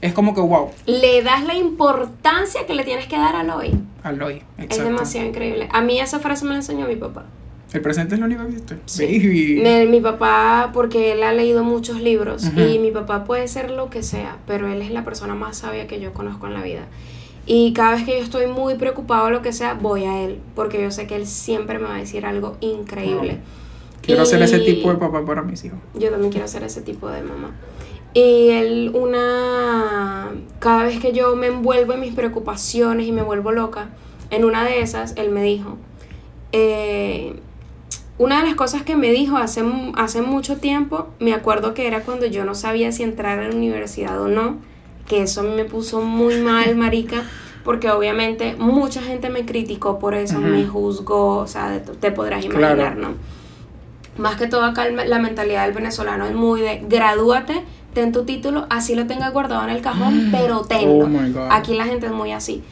[0.00, 3.72] es como que wow, Le das la importancia que le tienes que dar al hoy.
[4.02, 4.42] al hoy.
[4.58, 4.84] Es Exacto.
[4.84, 5.68] demasiado increíble.
[5.70, 7.26] A mí esa frase me la enseñó mi papá.
[7.72, 8.76] El presente es lo único que existe.
[8.86, 9.60] Sí.
[9.62, 13.90] Me- mi papá, porque él ha leído muchos libros y mi papá puede ser lo
[13.90, 16.86] que sea, pero él es la persona más sabia que yo conozco en la vida.
[17.52, 20.38] Y cada vez que yo estoy muy preocupado o lo que sea, voy a él,
[20.54, 23.38] porque yo sé que él siempre me va a decir algo increíble.
[24.02, 25.80] Quiero ser ese Y- tipo de papá para mis hijos.
[25.94, 27.50] Yo también quiero ser ese tipo de mamá.
[28.14, 30.30] Y él, una.
[30.60, 33.88] Cada vez que yo me envuelvo en mis preocupaciones y me vuelvo loca,
[34.30, 35.76] en una de esas, él me dijo,
[36.52, 37.34] eh,
[38.16, 39.64] una de las cosas que me dijo hace,
[39.96, 43.54] hace mucho tiempo, me acuerdo que era cuando yo no sabía si entrar a la
[43.56, 44.58] universidad o no,
[45.10, 47.24] que eso me puso muy mal, marica,
[47.64, 52.96] porque obviamente mucha gente me criticó por eso, me juzgó, o sea, te podrás imaginar,
[52.96, 53.14] ¿no?
[54.18, 58.66] Más que todo acá la mentalidad del venezolano es muy de gradúate, ten tu título,
[58.70, 60.30] así lo tengas guardado en el cajón, mm.
[60.32, 61.06] pero tenlo.
[61.06, 62.62] Oh Aquí la gente es muy así.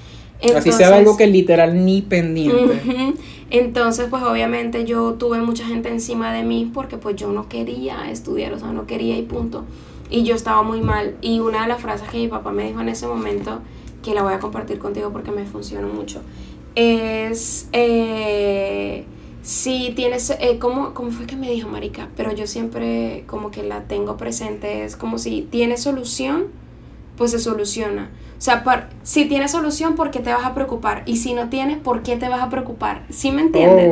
[0.56, 3.16] así sea algo que literal ni pendiente.
[3.50, 8.08] Entonces, pues obviamente yo tuve mucha gente encima de mí porque pues yo no quería
[8.08, 9.64] estudiar, o sea, no quería y punto.
[10.10, 11.16] Y yo estaba muy mal.
[11.20, 13.60] Y una de las frases que mi papá me dijo en ese momento,
[14.02, 16.22] que la voy a compartir contigo porque me funcionó mucho,
[16.74, 17.68] es...
[17.72, 19.04] Eh,
[19.48, 22.10] si tienes, eh, ¿cómo, ¿cómo, fue que me dijo Marica?
[22.16, 26.48] Pero yo siempre como que la tengo presente, es como si tiene solución,
[27.16, 28.10] pues se soluciona.
[28.38, 28.62] O sea,
[29.02, 31.02] si tiene solución, ¿por qué te vas a preocupar?
[31.06, 33.02] Y si no tienes, ¿por qué te vas a preocupar?
[33.10, 33.88] ¿Sí me entiendes?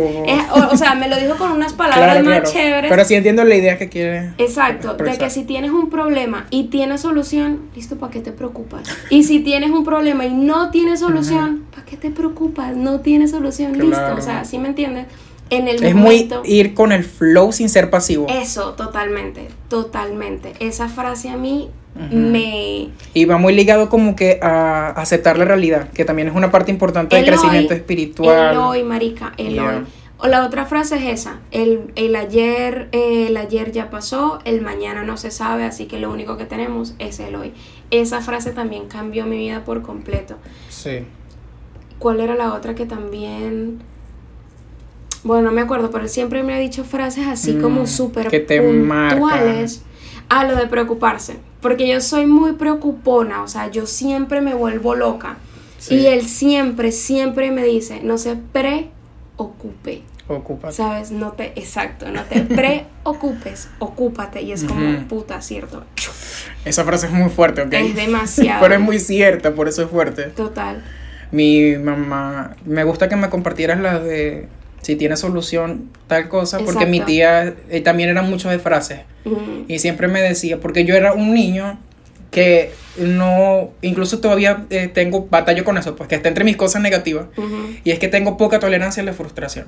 [0.53, 0.69] Oh.
[0.73, 2.89] o, sea, me lo dijo con unas palabras más chéveres.
[2.89, 4.35] Pero sí entiendo la idea que quiere.
[4.39, 8.89] Exacto, de que si tienes un problema y tienes solución, listo, ¿para qué te preocupas?
[9.11, 12.77] Y si tienes un problema y no tienes solución, ¿para qué te preocupas?
[12.77, 14.15] No tienes solución, listo.
[14.17, 15.07] O sea, ¿sí me entiendes?
[15.51, 18.27] en el es muy ir con el flow sin ser pasivo.
[18.29, 20.55] Eso, totalmente, totalmente.
[20.59, 21.71] Esa frase a mí
[22.11, 22.91] me...
[23.15, 26.71] Y va muy ligado como que a aceptar la realidad, que también es una parte
[26.71, 28.53] importante del crecimiento espiritual.
[28.53, 29.85] El hoy, marica, el hoy.
[30.19, 35.05] O la otra frase es esa, el, el ayer, el ayer ya pasó, el mañana
[35.05, 37.53] no se sabe, así que lo único que tenemos es el hoy.
[37.91, 40.37] Esa frase también cambió mi vida por completo.
[40.71, 41.05] Sí.
[41.99, 43.83] ¿Cuál era la otra que también
[45.27, 48.29] bueno, no me acuerdo, pero él siempre me ha dicho frases así mm, como súper
[48.29, 49.83] puntuales.
[50.29, 51.37] A lo de preocuparse.
[51.61, 55.37] Porque yo soy muy preocupona, o sea, yo siempre me vuelvo loca.
[55.89, 60.03] Y él siempre, siempre me dice, no se preocupe.
[60.29, 60.75] Ocúpate.
[60.75, 61.13] ¿Sabes?
[61.13, 62.41] No te, exacto, no te
[63.05, 64.43] preocupes, ocúpate.
[64.43, 65.85] Y es como, puta, cierto.
[66.65, 67.73] Esa frase es muy fuerte, ¿ok?
[67.73, 68.61] Es demasiado.
[68.61, 70.25] Pero es muy cierta, por eso es fuerte.
[70.25, 70.83] Total.
[71.31, 74.49] Mi mamá, me gusta que me compartieras la de
[74.87, 79.01] si tiene solución tal cosa, porque mi tía eh, también era mucho de frases.
[79.67, 81.81] Y siempre me decía, porque yo era un niño
[82.31, 86.83] que no, incluso todavía eh, tengo batalla con eso, pues que está entre mis cosas
[86.83, 87.27] negativas.
[87.83, 89.67] Y es que tengo poca tolerancia a la frustración.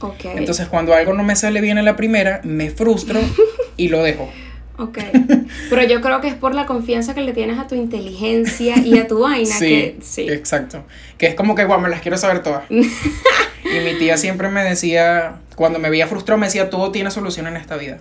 [0.00, 0.32] Okay.
[0.34, 3.20] Entonces cuando algo no me sale bien en la primera, me frustro
[3.76, 4.28] y lo dejo.
[4.76, 4.98] Ok.
[5.70, 8.98] Pero yo creo que es por la confianza que le tienes a tu inteligencia y
[8.98, 9.54] a tu vaina.
[9.54, 10.84] sí, que, sí, exacto.
[11.16, 12.64] Que es como que, guau, me las quiero saber todas.
[13.74, 17.46] y mi tía siempre me decía, cuando me veía frustrado, me decía, todo tiene solución
[17.46, 17.98] en esta vida.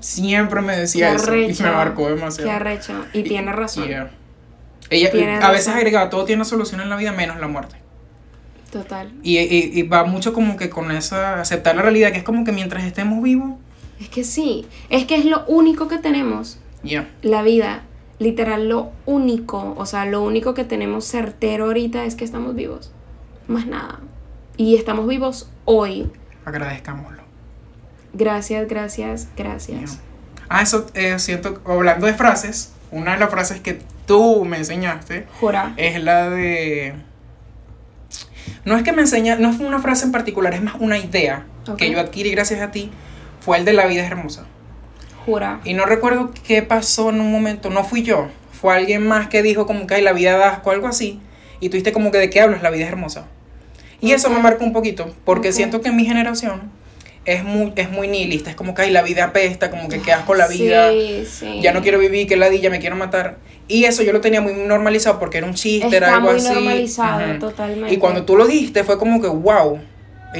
[0.00, 1.34] Siempre me decía eso.
[1.34, 2.50] y me marcó demasiado.
[2.50, 3.04] Qué arrecho.
[3.12, 3.88] Y, tiene razón.
[4.90, 5.10] Ella
[5.42, 7.76] a veces agregaba, todo tiene solución en la vida menos la muerte.
[8.70, 9.12] Total.
[9.22, 12.52] Y, y, va mucho como que con esa, aceptar la realidad, que es como que
[12.52, 13.54] mientras estemos vivos,
[14.00, 16.58] es que sí, es que es lo único que tenemos.
[16.82, 17.08] Ya.
[17.22, 17.82] La vida,
[18.18, 22.92] literal lo único, o sea, lo único que tenemos certero ahorita es que estamos vivos.
[23.48, 24.00] Más nada.
[24.56, 26.10] Y estamos vivos hoy.
[26.44, 27.22] Agradezcámoslo.
[28.14, 29.98] Gracias, gracias, gracias.
[30.48, 35.26] Ah, eso eh, siento, hablando de frases, una de las frases que tú me enseñaste
[35.40, 35.74] Jura.
[35.76, 36.94] es la de...
[38.64, 41.46] No es que me enseña, no es una frase en particular, es más una idea
[41.76, 42.90] que yo adquirí gracias a ti,
[43.40, 44.46] fue el de La vida es hermosa.
[45.24, 45.60] Jura.
[45.64, 49.42] Y no recuerdo qué pasó en un momento, no fui yo, fue alguien más que
[49.42, 51.20] dijo como que la vida da asco, algo así,
[51.60, 53.26] y tú como que de qué hablas, la vida es hermosa.
[54.00, 56.70] Y eso me marcó un poquito, porque siento que en mi generación
[57.24, 60.24] es muy, es muy nihilista, es como que hay la vida apesta, como que quedas
[60.24, 60.92] con la vida,
[61.60, 63.38] ya no quiero vivir, que la ya me quiero matar.
[63.68, 66.52] Y eso yo lo tenía muy normalizado porque era un chiste, era algo muy así.
[66.52, 67.92] normalizado, totalmente.
[67.92, 69.80] Y cuando tú lo dijiste fue como que, wow,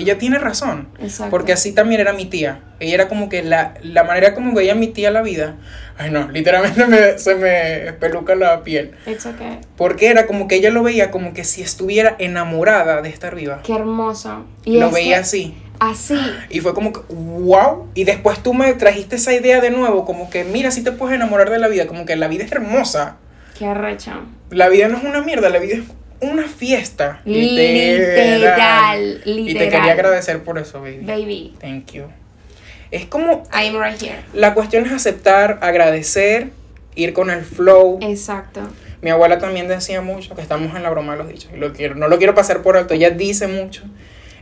[0.01, 0.89] ella tiene razón.
[1.31, 2.61] Porque así también era mi tía.
[2.81, 5.57] Ella era como que la, la manera como veía mi tía la vida.
[5.99, 8.93] Ay, no, literalmente se me peluca la piel.
[9.07, 9.59] It's okay.
[9.77, 13.61] Porque era como que ella lo veía como que si estuviera enamorada de estar viva.
[13.63, 14.45] Qué hermoso.
[14.65, 15.57] Y lo veía así.
[15.79, 16.19] Así.
[16.49, 17.89] Y fue como que, wow.
[17.95, 21.17] Y después tú me trajiste esa idea de nuevo, como que, mira, si te puedes
[21.17, 23.17] enamorar de la vida, como que la vida es hermosa.
[23.59, 24.21] Qué arrecha.
[24.51, 25.83] La vida no es una mierda, la vida es
[26.21, 27.21] una fiesta.
[27.25, 29.49] Literal, literal.
[29.49, 31.05] Y te quería agradecer por eso, baby.
[31.05, 31.55] Baby.
[31.61, 32.05] Thank you.
[32.91, 33.43] Es como.
[33.53, 34.23] I'm right here.
[34.33, 36.51] La cuestión es aceptar, agradecer,
[36.95, 37.99] ir con el flow.
[38.03, 38.61] Exacto.
[39.03, 41.53] Mi abuela también decía mucho, que estamos en la broma de los dichos.
[41.53, 42.95] lo quiero, no lo quiero pasar por alto.
[42.95, 43.83] Ella dice mucho.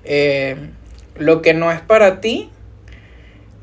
[0.04, 0.56] Eh,
[1.16, 2.50] lo que no es para ti,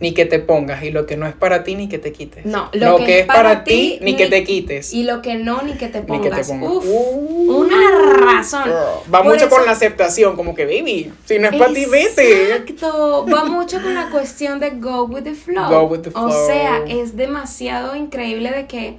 [0.02, 2.45] ni que te pongas, y lo que no es para ti, ni que te quites.
[2.45, 4.94] No, lo, que, es para, ti, ni que te quites.
[4.94, 6.23] Y lo que no, ni que te Ni pongas.
[6.36, 6.72] que te pongas.
[6.72, 7.91] Uf, Uh, una
[8.26, 8.64] razón.
[8.64, 8.73] girl.
[9.14, 11.86] Va Por mucho eso- con la aceptación, como que, baby, si no es para ti,
[11.86, 12.52] vete.
[12.52, 13.26] Exacto.
[13.32, 15.69] Va mucho con la cuestión de go with the flow.
[15.69, 16.48] Go with the O flow.
[16.48, 18.98] sea, es demasiado increíble de que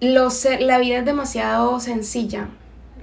[0.00, 2.48] los, ser- la vida es demasiado sencilla.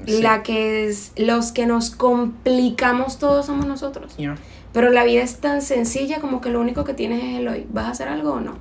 [0.06, 0.22] Sí.
[0.22, 4.14] La que es, los que nos complicamos todos somos nosotros.
[4.18, 4.36] Ya.
[4.80, 7.66] Pero la vida es tan sencilla como que lo único que tienes es el hoy.
[7.70, 8.58] ¿Vas a hacer algo o no?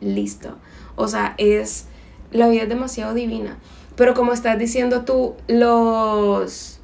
[0.00, 0.56] Listo.
[0.96, 1.86] O sea, es.
[2.32, 3.56] La vida es demasiado divina.
[3.94, 6.80] Pero como estás diciendo tú, los.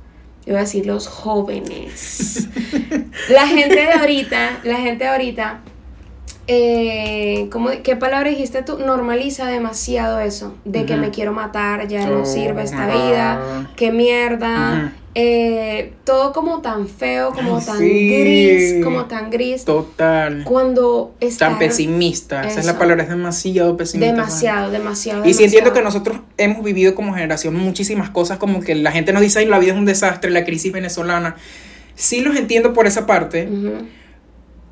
[0.47, 2.49] Iba a decir los jóvenes.
[3.29, 5.61] la gente de ahorita, la gente de ahorita.
[6.47, 8.79] Eh, ¿cómo- ¿Qué palabra dijiste tú?
[8.79, 10.55] Normaliza demasiado eso.
[10.65, 13.69] De que me quiero matar, ya no Oh, sirve esta vida.
[13.77, 14.93] Qué mierda.
[15.17, 18.21] Eh, todo como tan feo, como Ay, tan sí.
[18.21, 19.65] gris, como tan gris.
[19.65, 20.45] Total.
[20.45, 22.43] Cuando está Tan pesimista.
[22.47, 22.79] Esa es la Eso.
[22.79, 24.13] palabra, es demasiado pesimista.
[24.15, 25.25] demasiado, demasiado.
[25.29, 26.05] Y sí entiendo que demasiado.
[26.15, 29.59] nosotros hemos vivido como generación muchísimas cosas, como que la gente nos dice, ay, la
[29.59, 31.35] vida es un desastre, la crisis venezolana.
[31.97, 33.49] Sí los entiendo por esa parte,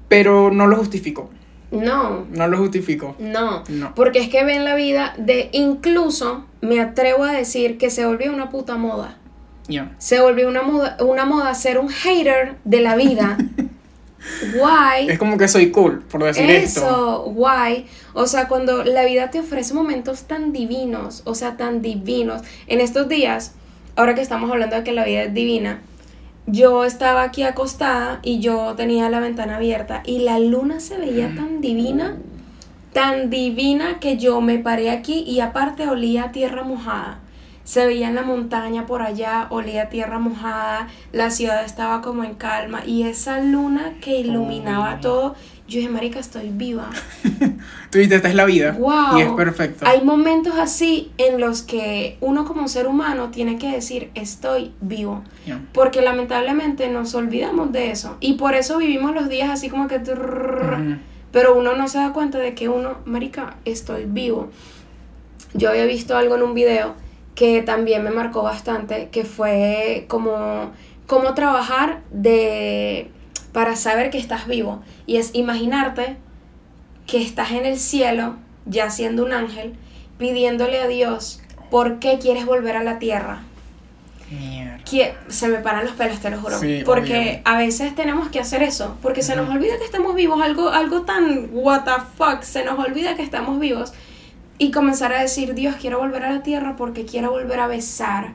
[0.09, 1.31] pero no lo justifico.
[1.71, 3.15] No, No lo justifico.
[3.19, 3.63] no.
[3.69, 3.95] No.
[3.95, 8.33] Porque es que ven la vida de incluso me atrevo a decir que se volvió
[8.33, 9.18] una puta moda.
[9.99, 13.37] Se volvió una moda, una moda ser un hater de la vida.
[14.55, 15.09] Why?
[15.09, 16.81] Es como que soy cool por decir esto.
[16.81, 17.87] Eso, why?
[18.15, 22.43] O sea, cuando la vida te ofrece momentos tan divinos, o sea, tan divinos.
[22.67, 23.55] En estos días,
[23.97, 25.81] ahora que estamos hablando de que la vida es divina,
[26.47, 31.35] yo estaba aquí acostada y yo tenía la ventana abierta y la luna se veía
[31.35, 32.17] tan divina,
[32.93, 37.21] tan divina que yo me paré aquí y aparte olía a tierra mojada.
[37.69, 42.33] Se veía en la montaña por allá, olía tierra mojada, la ciudad estaba como en
[42.33, 45.01] calma y esa luna que iluminaba Oh.
[45.03, 45.35] todo,
[45.69, 46.89] yo dije, marica, estoy viva.
[47.91, 48.73] Tú dices, esta es la vida.
[48.73, 49.19] Wow.
[49.19, 49.87] Y es perfecto.
[49.87, 55.23] Hay momentos así en los que uno como ser humano tiene que decir, estoy vivo.
[55.75, 58.17] Porque lamentablemente nos olvidamos de eso.
[58.21, 59.99] Y por eso vivimos los días así como que...
[59.99, 60.97] trrrr, Ujú.
[61.33, 64.49] Pero uno no se da cuenta de que uno, marica, estoy vivo.
[65.53, 66.95] Yo había visto algo en un video
[67.39, 70.73] que también me marcó bastante, que fue como
[71.07, 73.13] cómo trabajar de
[73.53, 76.17] para saber que estás vivo y es imaginarte
[77.07, 78.35] que estás en el cielo
[78.67, 79.75] ya siendo un ángel
[80.19, 81.41] pidiéndole a Dios
[81.71, 83.43] por qué quieres volver a la tierra
[84.33, 84.81] Mierda.
[84.85, 86.59] que se me paran los pelos, te lo juro.
[86.59, 87.41] Sí, porque obvio.
[87.45, 91.03] a veces tenemos que hacer eso, porque se nos olvida que estamos vivos, algo, algo
[91.03, 93.93] tan what the fuck, se nos olvida que estamos vivos
[94.59, 98.33] y comenzar a decir, Dios, quiero volver a la tierra porque quiero volver a besar,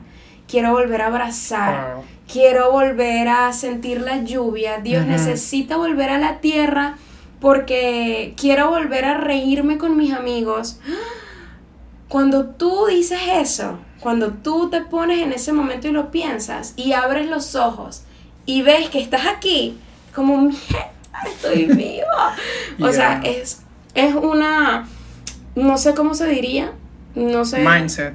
[0.48, 2.04] quiero volver a abrazar, Wow.
[2.30, 6.96] quiero volver a sentir la lluvia, Dios necesita volver a la tierra
[7.40, 10.78] porque quiero volver a reírme con mis amigos.
[12.08, 16.92] Cuando tú dices eso, cuando tú te pones en ese momento y lo piensas y
[16.92, 18.02] abres los ojos
[18.46, 19.78] y ves que estás aquí,
[20.14, 20.92] como mierda,
[21.26, 22.34] estoy viva.
[22.80, 23.30] O sea, Yeah.
[23.30, 23.62] es,
[23.94, 24.86] es una,
[25.54, 26.72] no sé cómo se diría,
[27.14, 28.14] no sé, Mindset.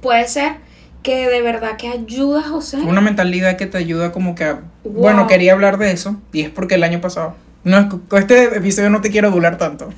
[0.00, 0.56] puede ser
[1.02, 2.78] que de verdad que ayuda, José.
[2.78, 4.60] Una mentalidad que te ayuda como que a...
[4.84, 4.92] Wow.
[4.92, 7.34] Bueno, quería hablar de eso y es porque el año pasado...
[7.64, 9.90] No, este episodio no te quiero durar tanto.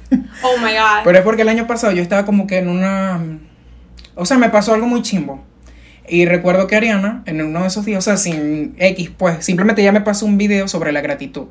[0.43, 1.05] Oh my god.
[1.05, 3.21] Pero es porque el año pasado yo estaba como que en una...
[4.15, 5.43] O sea, me pasó algo muy chimbo.
[6.07, 9.83] Y recuerdo que Ariana, en uno de esos días, o sea, sin X, pues, simplemente
[9.83, 11.47] ya me pasó un video sobre la gratitud.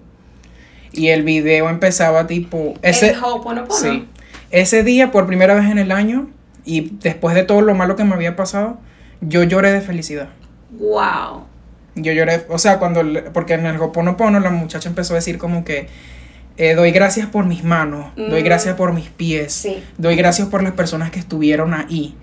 [0.92, 2.76] Y el video empezaba tipo...
[2.84, 3.80] Ese, El Ho'oponopono.
[3.80, 4.08] Sí.
[4.54, 6.30] Ese día, por primera vez en el año,
[6.64, 8.78] y después de todo lo malo que me había pasado,
[9.20, 10.30] yo lloré de felicidad.
[10.72, 11.46] Wow.
[11.96, 13.02] Yo lloré, o sea, cuando,
[13.34, 15.88] porque en el Hoponopono la muchacha empezó a decir como que
[16.56, 18.46] eh, doy gracias por mis manos, doy Mm.
[18.46, 19.84] gracias por mis pies, Sí.
[19.98, 22.16] doy gracias por las personas que estuvieron ahí.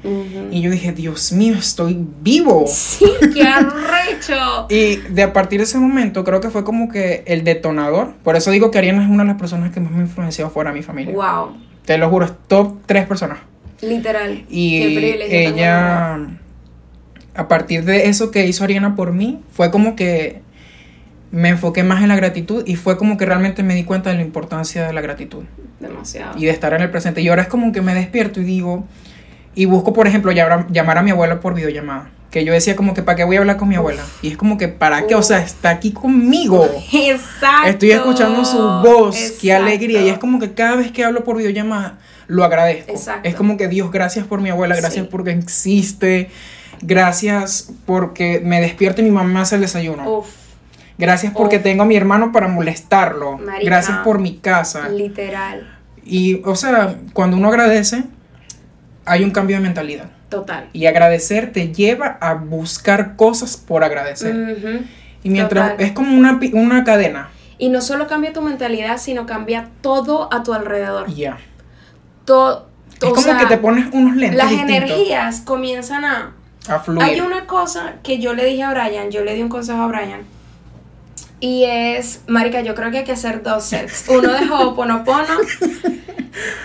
[0.52, 2.65] Y yo dije, Dios mío, estoy vivo.
[2.69, 4.69] Sí, qué arrecho.
[4.70, 8.15] Y de a partir de ese momento creo que fue como que el detonador.
[8.23, 10.48] Por eso digo que Ariana es una de las personas que más me ha influenciado
[10.51, 11.12] fuera de mi familia.
[11.12, 11.52] wow.
[11.85, 13.39] Te lo juro, es top tres personas.
[13.82, 14.44] Literal.
[14.48, 16.19] Qué Y ella,
[17.35, 20.43] a partir de eso que hizo Ariana por mí, fue como que
[21.31, 24.16] me enfoqué más en la gratitud y fue como que realmente me di cuenta de
[24.16, 25.44] la importancia de la gratitud.
[25.78, 26.39] Demasiado.
[26.39, 27.23] y de estar en el presente.
[27.23, 28.85] Y ahora es como que me despierto y digo,
[29.55, 32.11] y busco, por ejemplo, llamar, llamar a mi abuela por videollamada.
[32.31, 34.02] Que yo decía como que, ¿para qué voy a hablar con mi abuela?
[34.23, 35.16] Y es como que, ¿para qué?
[35.16, 36.69] O sea, está aquí conmigo.
[36.93, 37.69] Exacto.
[37.69, 40.01] Estoy escuchando su voz, qué alegría.
[40.02, 41.98] Y es como que cada vez que hablo por videollamada,
[42.28, 42.93] lo agradezco.
[42.93, 43.28] Exacto.
[43.28, 45.09] Es como que Dios, gracias por mi abuela, gracias Sí.
[45.11, 46.31] porque existe,
[46.82, 50.19] gracias porque me despierta y mi mamá me hace el desayuno.
[50.19, 50.28] Uf.
[50.98, 51.62] Gracias porque Uf.
[51.62, 53.39] tengo a mi hermano para molestarlo.
[53.39, 53.65] Marica.
[53.65, 54.89] Gracias por mi casa.
[54.89, 55.78] Literal.
[56.05, 58.05] Y, o sea, cuando uno agradece,
[59.05, 60.11] hay un cambio de mentalidad.
[60.31, 60.69] Total.
[60.73, 64.86] Y agradecer te lleva a buscar cosas por agradecer.
[65.23, 65.86] Y mientras total.
[65.86, 67.31] es como una, una cadena.
[67.59, 71.12] Y no solo cambia tu mentalidad, sino cambia todo a tu alrededor.
[71.12, 71.39] Ya.
[72.24, 72.70] Todo.
[72.94, 76.32] Es como sea, que te pones unos lentes Las distintos energías comienzan a.
[76.69, 77.02] a fluir.
[77.02, 79.86] Hay una cosa que yo le dije a Brian, yo le di un consejo a
[79.89, 80.23] Brian.
[81.41, 84.07] Y es, Marica, yo creo que hay que hacer dos sets.
[84.09, 85.39] Uno de Ho'oponopono.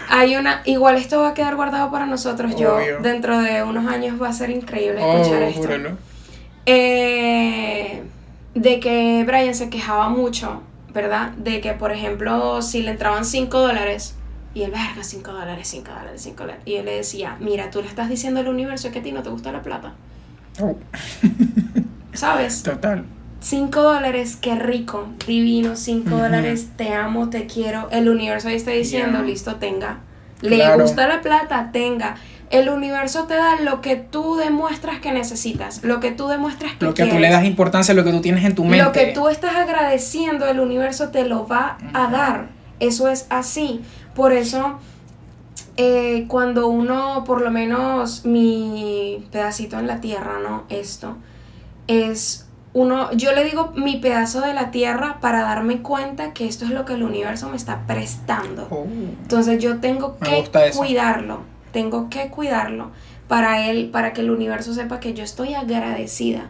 [0.10, 2.56] Hay una, igual esto va a quedar guardado para nosotros.
[2.58, 5.70] Yo, dentro de unos años va a ser increíble Oh, escuchar esto.
[6.66, 8.04] Eh,
[8.54, 10.62] de que Brian se quejaba mucho,
[10.94, 11.32] ¿verdad?
[11.32, 14.16] De que, por ejemplo, si le entraban 5 dólares,
[14.54, 16.62] y él, verga, 5 dólares, 5 dólares, 5 dólares.
[16.66, 19.22] Y yo le decía, mira, tú le estás diciendo al universo que a ti no
[19.24, 19.94] te gusta la plata,
[20.62, 20.76] Oh,
[22.14, 22.64] ¿sabes?
[22.64, 23.06] total.
[23.46, 26.18] 5 dólares, qué rico, divino, 5 Ujú.
[26.24, 27.88] dólares, te amo, te quiero.
[27.92, 30.00] El universo ahí está diciendo, listo, tenga.
[30.42, 30.82] Le Claro.
[30.82, 32.16] gusta la plata, tenga.
[32.50, 36.86] El universo te da lo que tú demuestras que necesitas, lo que tú demuestras que
[36.86, 38.84] Lo que tú le das importancia lo que tú tienes en tu mente.
[38.84, 42.50] Lo que tú estás agradeciendo, el universo te lo va a dar.
[42.80, 43.82] Eso es así.
[44.16, 44.80] Por eso,
[45.78, 50.64] eh, cuando uno, por lo menos mi pedacito en la tierra, ¿no?
[50.70, 51.18] Esto,
[51.88, 52.45] es
[52.76, 56.72] uno, yo le digo mi pedazo de la tierra para darme cuenta que esto es
[56.72, 58.68] lo que el universo me está prestando.
[58.70, 58.86] Oh,
[59.22, 60.44] Entonces yo tengo que
[60.76, 61.40] cuidarlo,
[61.72, 62.92] tengo que cuidarlo
[63.30, 66.50] para él, para que el universo sepa que yo estoy agradecida.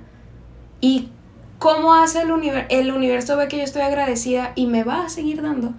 [0.82, 1.10] ¿Y
[1.60, 2.70] cómo hace el universo?
[2.72, 5.76] El universo ve que yo estoy agradecida y me va a seguir dando.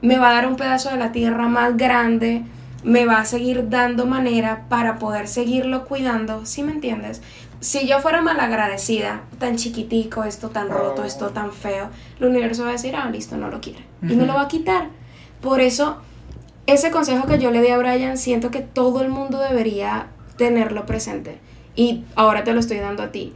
[0.00, 2.44] Me va a dar un pedazo de la tierra más grande,
[2.82, 7.20] me va a seguir dando manera para poder seguirlo cuidando, ¿sí me entiendes?
[7.62, 12.70] Si yo fuera malagradecida, tan chiquitico, esto tan roto, esto tan feo, el universo va
[12.70, 13.84] a decir, ah, listo, no lo quiere.
[14.02, 14.88] Y me lo va a quitar.
[15.40, 15.98] Por eso,
[16.66, 20.86] ese consejo que yo le di a Brian, siento que todo el mundo debería tenerlo
[20.86, 21.38] presente.
[21.76, 23.32] Y ahora te lo estoy dando a ti.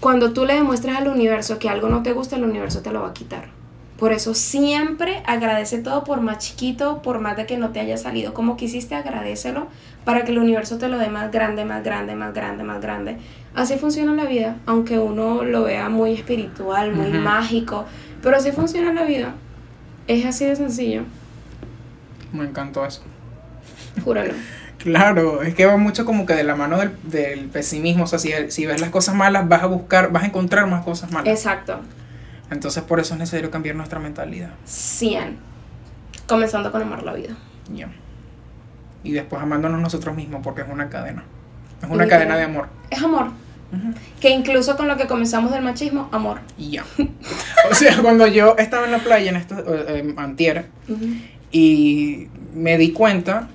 [0.00, 3.02] Cuando tú le demuestras al universo que algo no te gusta, el universo te lo
[3.02, 3.50] va a quitar.
[3.98, 7.98] Por eso siempre agradece todo por más chiquito, por más de que no te haya
[7.98, 9.68] salido como quisiste, agradecelo
[10.04, 13.18] para que el universo te lo dé más grande, más grande, más grande, más grande.
[13.54, 17.84] Así funciona la vida, aunque uno lo vea muy espiritual, muy mágico,
[18.22, 19.34] pero así funciona la vida.
[20.06, 21.02] Es así de sencillo,
[22.32, 23.02] me encantó eso.
[24.04, 24.34] júralo.
[24.78, 28.04] Claro, es que va mucho como que de la mano del, del pesimismo.
[28.04, 30.84] O sea, si, si ves las cosas malas, vas a buscar, vas a encontrar más
[30.84, 31.28] cosas malas.
[31.28, 31.80] Exacto,
[32.50, 34.50] Entonces, por eso es necesario cambiar nuestra mentalidad.
[34.64, 35.38] 100.
[36.26, 37.34] Comenzando con amar la vida.
[37.72, 37.88] Ya.
[39.04, 41.22] Y después amándonos nosotros mismos, porque es una cadena.
[41.80, 42.08] Es una Literal.
[42.08, 42.68] cadena de amor.
[42.90, 43.30] Es amor.
[44.20, 46.40] Que incluso con lo que comenzamos del machismo, amor.
[46.56, 46.84] Y ya.
[47.70, 50.66] O sea, cuando yo estaba en la playa en esto, eh, antier,
[51.50, 53.48] y me di cuenta,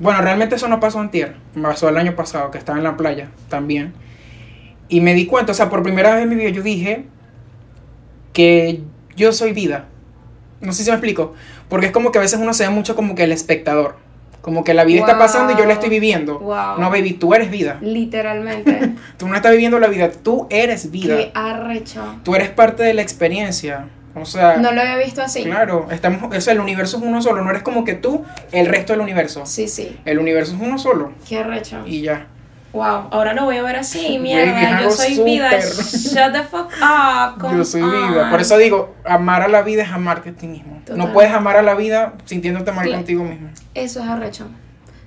[0.00, 2.96] bueno, realmente eso no pasó antier, me pasó el año pasado, que estaba en la
[2.96, 3.94] playa también,
[4.88, 7.06] y me di cuenta, o sea, por primera vez en mi vida yo dije
[8.32, 8.82] que
[9.16, 9.86] yo soy vida.
[10.60, 11.34] No sé si me explico,
[11.68, 13.96] porque es como que a veces uno se ve mucho como que el espectador,
[14.44, 16.38] como que la vida está pasando y yo la estoy viviendo.
[16.38, 16.78] Wow.
[16.78, 17.78] No, baby, tú eres vida.
[17.80, 18.92] Literalmente.
[19.16, 21.16] Tú no estás viviendo la vida, tú eres vida.
[21.16, 22.16] Qué arrecho.
[22.24, 23.86] Tú eres parte de la experiencia.
[24.14, 25.44] O sea, No lo había visto así.
[25.44, 28.22] Claro, estamos, o sea, el universo es uno solo, no eres como que tú,
[28.52, 29.46] el resto del universo.
[29.46, 29.98] Sí, sí.
[30.04, 31.78] El universo es uno solo Qué arrecho.
[31.86, 32.26] y ya.
[32.74, 34.82] Wow, ahora lo voy a ver así, mierda.
[34.82, 35.48] Yo soy vida.
[35.60, 37.40] Shut the fuck up.
[37.40, 38.24] come Yo soy vida.
[38.24, 38.30] on.
[38.30, 40.80] Por eso digo, amar a la vida es amarte a ti mismo.
[40.80, 40.98] Total.
[40.98, 43.48] No puedes amar a la vida sintiéndote mal contigo mismo.
[43.74, 44.48] Eso es arrecho.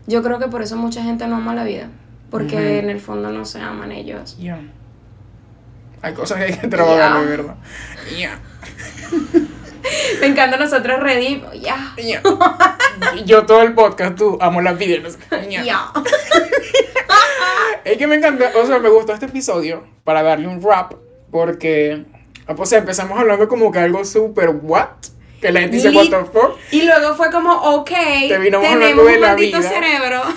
[0.07, 1.89] Yo creo que por eso mucha gente no ama la vida.
[2.31, 4.37] Porque en el fondo no se aman ellos.
[4.39, 4.59] Ya.
[6.01, 7.55] Hay cosas que hay que trabajar, de verdad.
[8.17, 8.39] Ya.
[10.21, 11.43] Me encanta nosotros ready.
[11.61, 11.93] Ya.
[13.25, 14.99] Yo todo el podcast, tú, amo la vida.
[15.03, 15.19] no sé.
[15.49, 15.91] Ya.
[17.91, 20.93] Es que me encanta, o sea, me gustó este episodio para darle un rap,
[21.31, 22.03] porque,
[22.47, 24.87] o sea, empezamos hablando como que algo súper what,
[25.41, 26.57] que la gente dice what the fuck.
[26.71, 27.91] Y luego fue como, ok,
[28.33, 29.69] hablando tenemos de un la maldito vida.
[29.69, 30.21] cerebro.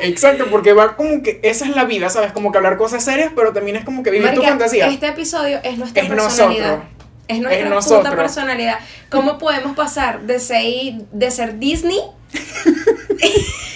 [0.00, 2.32] Exacto, porque va como que esa es la vida, ¿sabes?
[2.32, 4.88] Como que hablar cosas serias, pero también es como que vivir tu fantasía.
[4.88, 6.66] Este episodio es nuestra Es personalidad.
[6.68, 6.90] nosotros.
[7.28, 8.78] Es nuestra Es puta personalidad.
[9.08, 12.00] ¿Cómo podemos pasar de ser, de ser Disney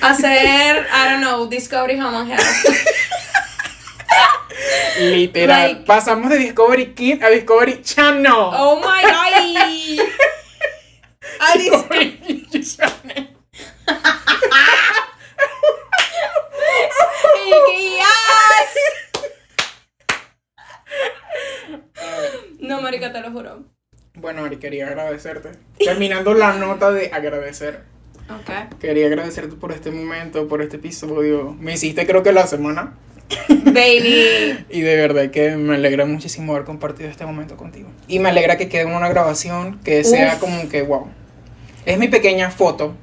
[0.00, 2.30] hacer, I don't know, Discovery Home and
[5.00, 5.84] Literal.
[5.84, 8.32] Pasamos de Discovery Kid a Discovery Channel.
[8.34, 9.18] Oh my god.
[11.40, 13.28] a Discovery Channel.
[22.60, 23.64] no, Marica, te lo juro.
[24.14, 25.52] Bueno, Mari, quería agradecerte.
[25.78, 27.84] Terminando la nota de agradecer.
[28.30, 28.78] Ok.
[28.80, 31.56] Quería agradecerte por este momento, por este episodio.
[31.58, 32.94] Me hiciste creo que la semana.
[33.48, 34.64] Baby.
[34.70, 37.88] Y de verdad que me alegra muchísimo haber compartido este momento contigo.
[38.06, 40.40] Y me alegra que quede una grabación que sea Uf.
[40.40, 41.08] como que wow.
[41.86, 42.94] Es mi pequeña foto.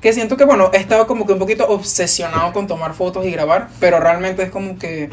[0.00, 3.30] Que siento que, bueno, he estado como que un poquito obsesionado con tomar fotos y
[3.30, 5.10] grabar, pero realmente es como que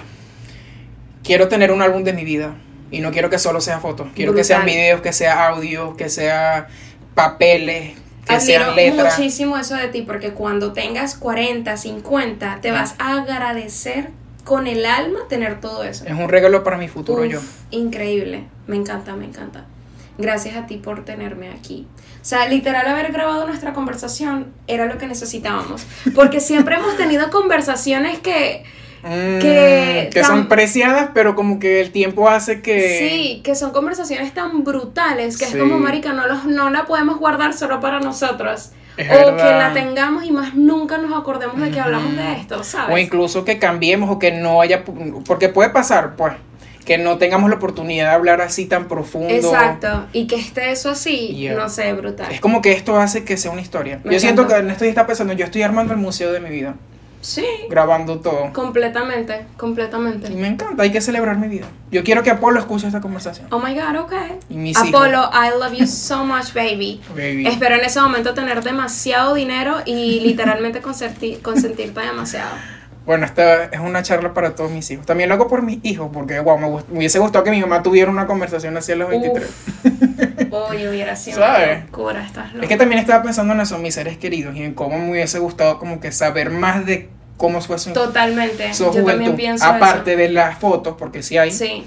[1.23, 2.56] quiero tener un álbum de mi vida.
[2.89, 4.07] Y no quiero que solo sea fotos.
[4.15, 6.68] Quiero que sean videos, que sea audio, que sea
[7.15, 7.98] papeles,
[8.28, 9.18] que Admiro sean letras.
[9.18, 14.10] muchísimo eso de ti porque cuando tengas 40, 50, te vas a agradecer
[14.44, 16.06] con el alma tener todo eso.
[16.06, 17.40] Es un regalo para mi futuro Uf, yo.
[17.72, 18.45] Increíble.
[18.68, 19.66] Me encanta, me encanta.
[20.18, 21.86] Gracias a ti por tenerme aquí.
[22.22, 25.86] O sea, literal haber grabado nuestra conversación era lo que necesitábamos.
[26.16, 28.64] Porque siempre hemos tenido conversaciones que,
[29.03, 32.99] Mm, Que que son preciadas, pero como que el tiempo hace que...
[32.99, 35.53] sí, que son conversaciones tan brutales que Sí.
[35.56, 38.72] es como, marica, no, los, no la podemos guardar solo para nosotros.
[38.98, 39.60] Es o que verdad.
[39.69, 42.95] la tengamos y más nunca nos acordemos de que hablamos de esto, ¿sabes?
[42.95, 44.84] O incluso que cambiemos o que no haya...
[45.28, 46.34] Porque puede pasar, pues,
[46.84, 49.30] que no tengamos la oportunidad de hablar así tan profundo.
[49.30, 50.07] Exacto.
[50.14, 51.53] Y que esté eso así, Yeah.
[51.56, 52.32] no sé, brutal.
[52.32, 53.99] Es como que esto hace que sea una historia.
[54.03, 54.61] Me yo siento encanta.
[54.61, 56.74] que en esto ya está pensando, yo estoy armando el museo de mi vida,
[57.28, 58.54] Sí, grabando todo.
[58.54, 60.32] completamente, completamente.
[60.32, 61.66] Y me encanta, hay que celebrar mi vida.
[61.91, 63.48] Yo quiero que Apolo escuche esta conversación.
[63.52, 64.14] Oh my god, ok.
[64.49, 67.02] Y Apolo, I love you so much, baby.
[67.10, 67.45] Baby.
[67.45, 72.52] Espero en ese momento tener demasiado dinero y literalmente consenti- consentirte demasiado.
[73.06, 75.06] Bueno, esta es una charla para todos mis hijos.
[75.06, 76.68] También lo hago por mis hijos, porque wow, me,
[76.98, 79.45] hubiese gustado que mi mamá tuviera una conversación así a los 23.
[79.45, 80.52] Uf.
[80.70, 81.86] Oye, hubiera sido ¿Sabes?
[81.86, 82.64] locura, estás loco.
[82.64, 85.40] Es que también estaba pensando en eso, mis seres queridos, y en cómo me hubiese
[85.40, 88.74] gustado como que saber más de cómo fue su, Totalmente.
[88.74, 89.12] su Yo juventud.
[89.12, 91.52] también pienso Aparte de las fotos, porque sí hay.
[91.52, 91.86] Sí.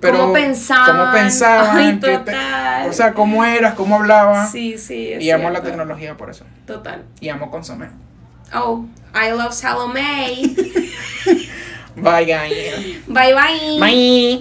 [0.00, 0.96] Pero ¿Cómo pensaban?
[0.96, 2.88] cómo pensaban, Ay, te- total.
[2.88, 4.52] o sea, cómo eras, cómo hablabas.
[4.52, 5.12] Sí, sí.
[5.14, 6.44] es y amo la tecnología por eso.
[6.66, 7.02] Total.
[7.20, 7.88] Y amo consomé.
[8.54, 8.84] Oh,
[9.14, 10.54] I love Salome.
[11.96, 13.06] Bye, guys.
[13.08, 13.80] bye bye.
[13.80, 14.36] Bye.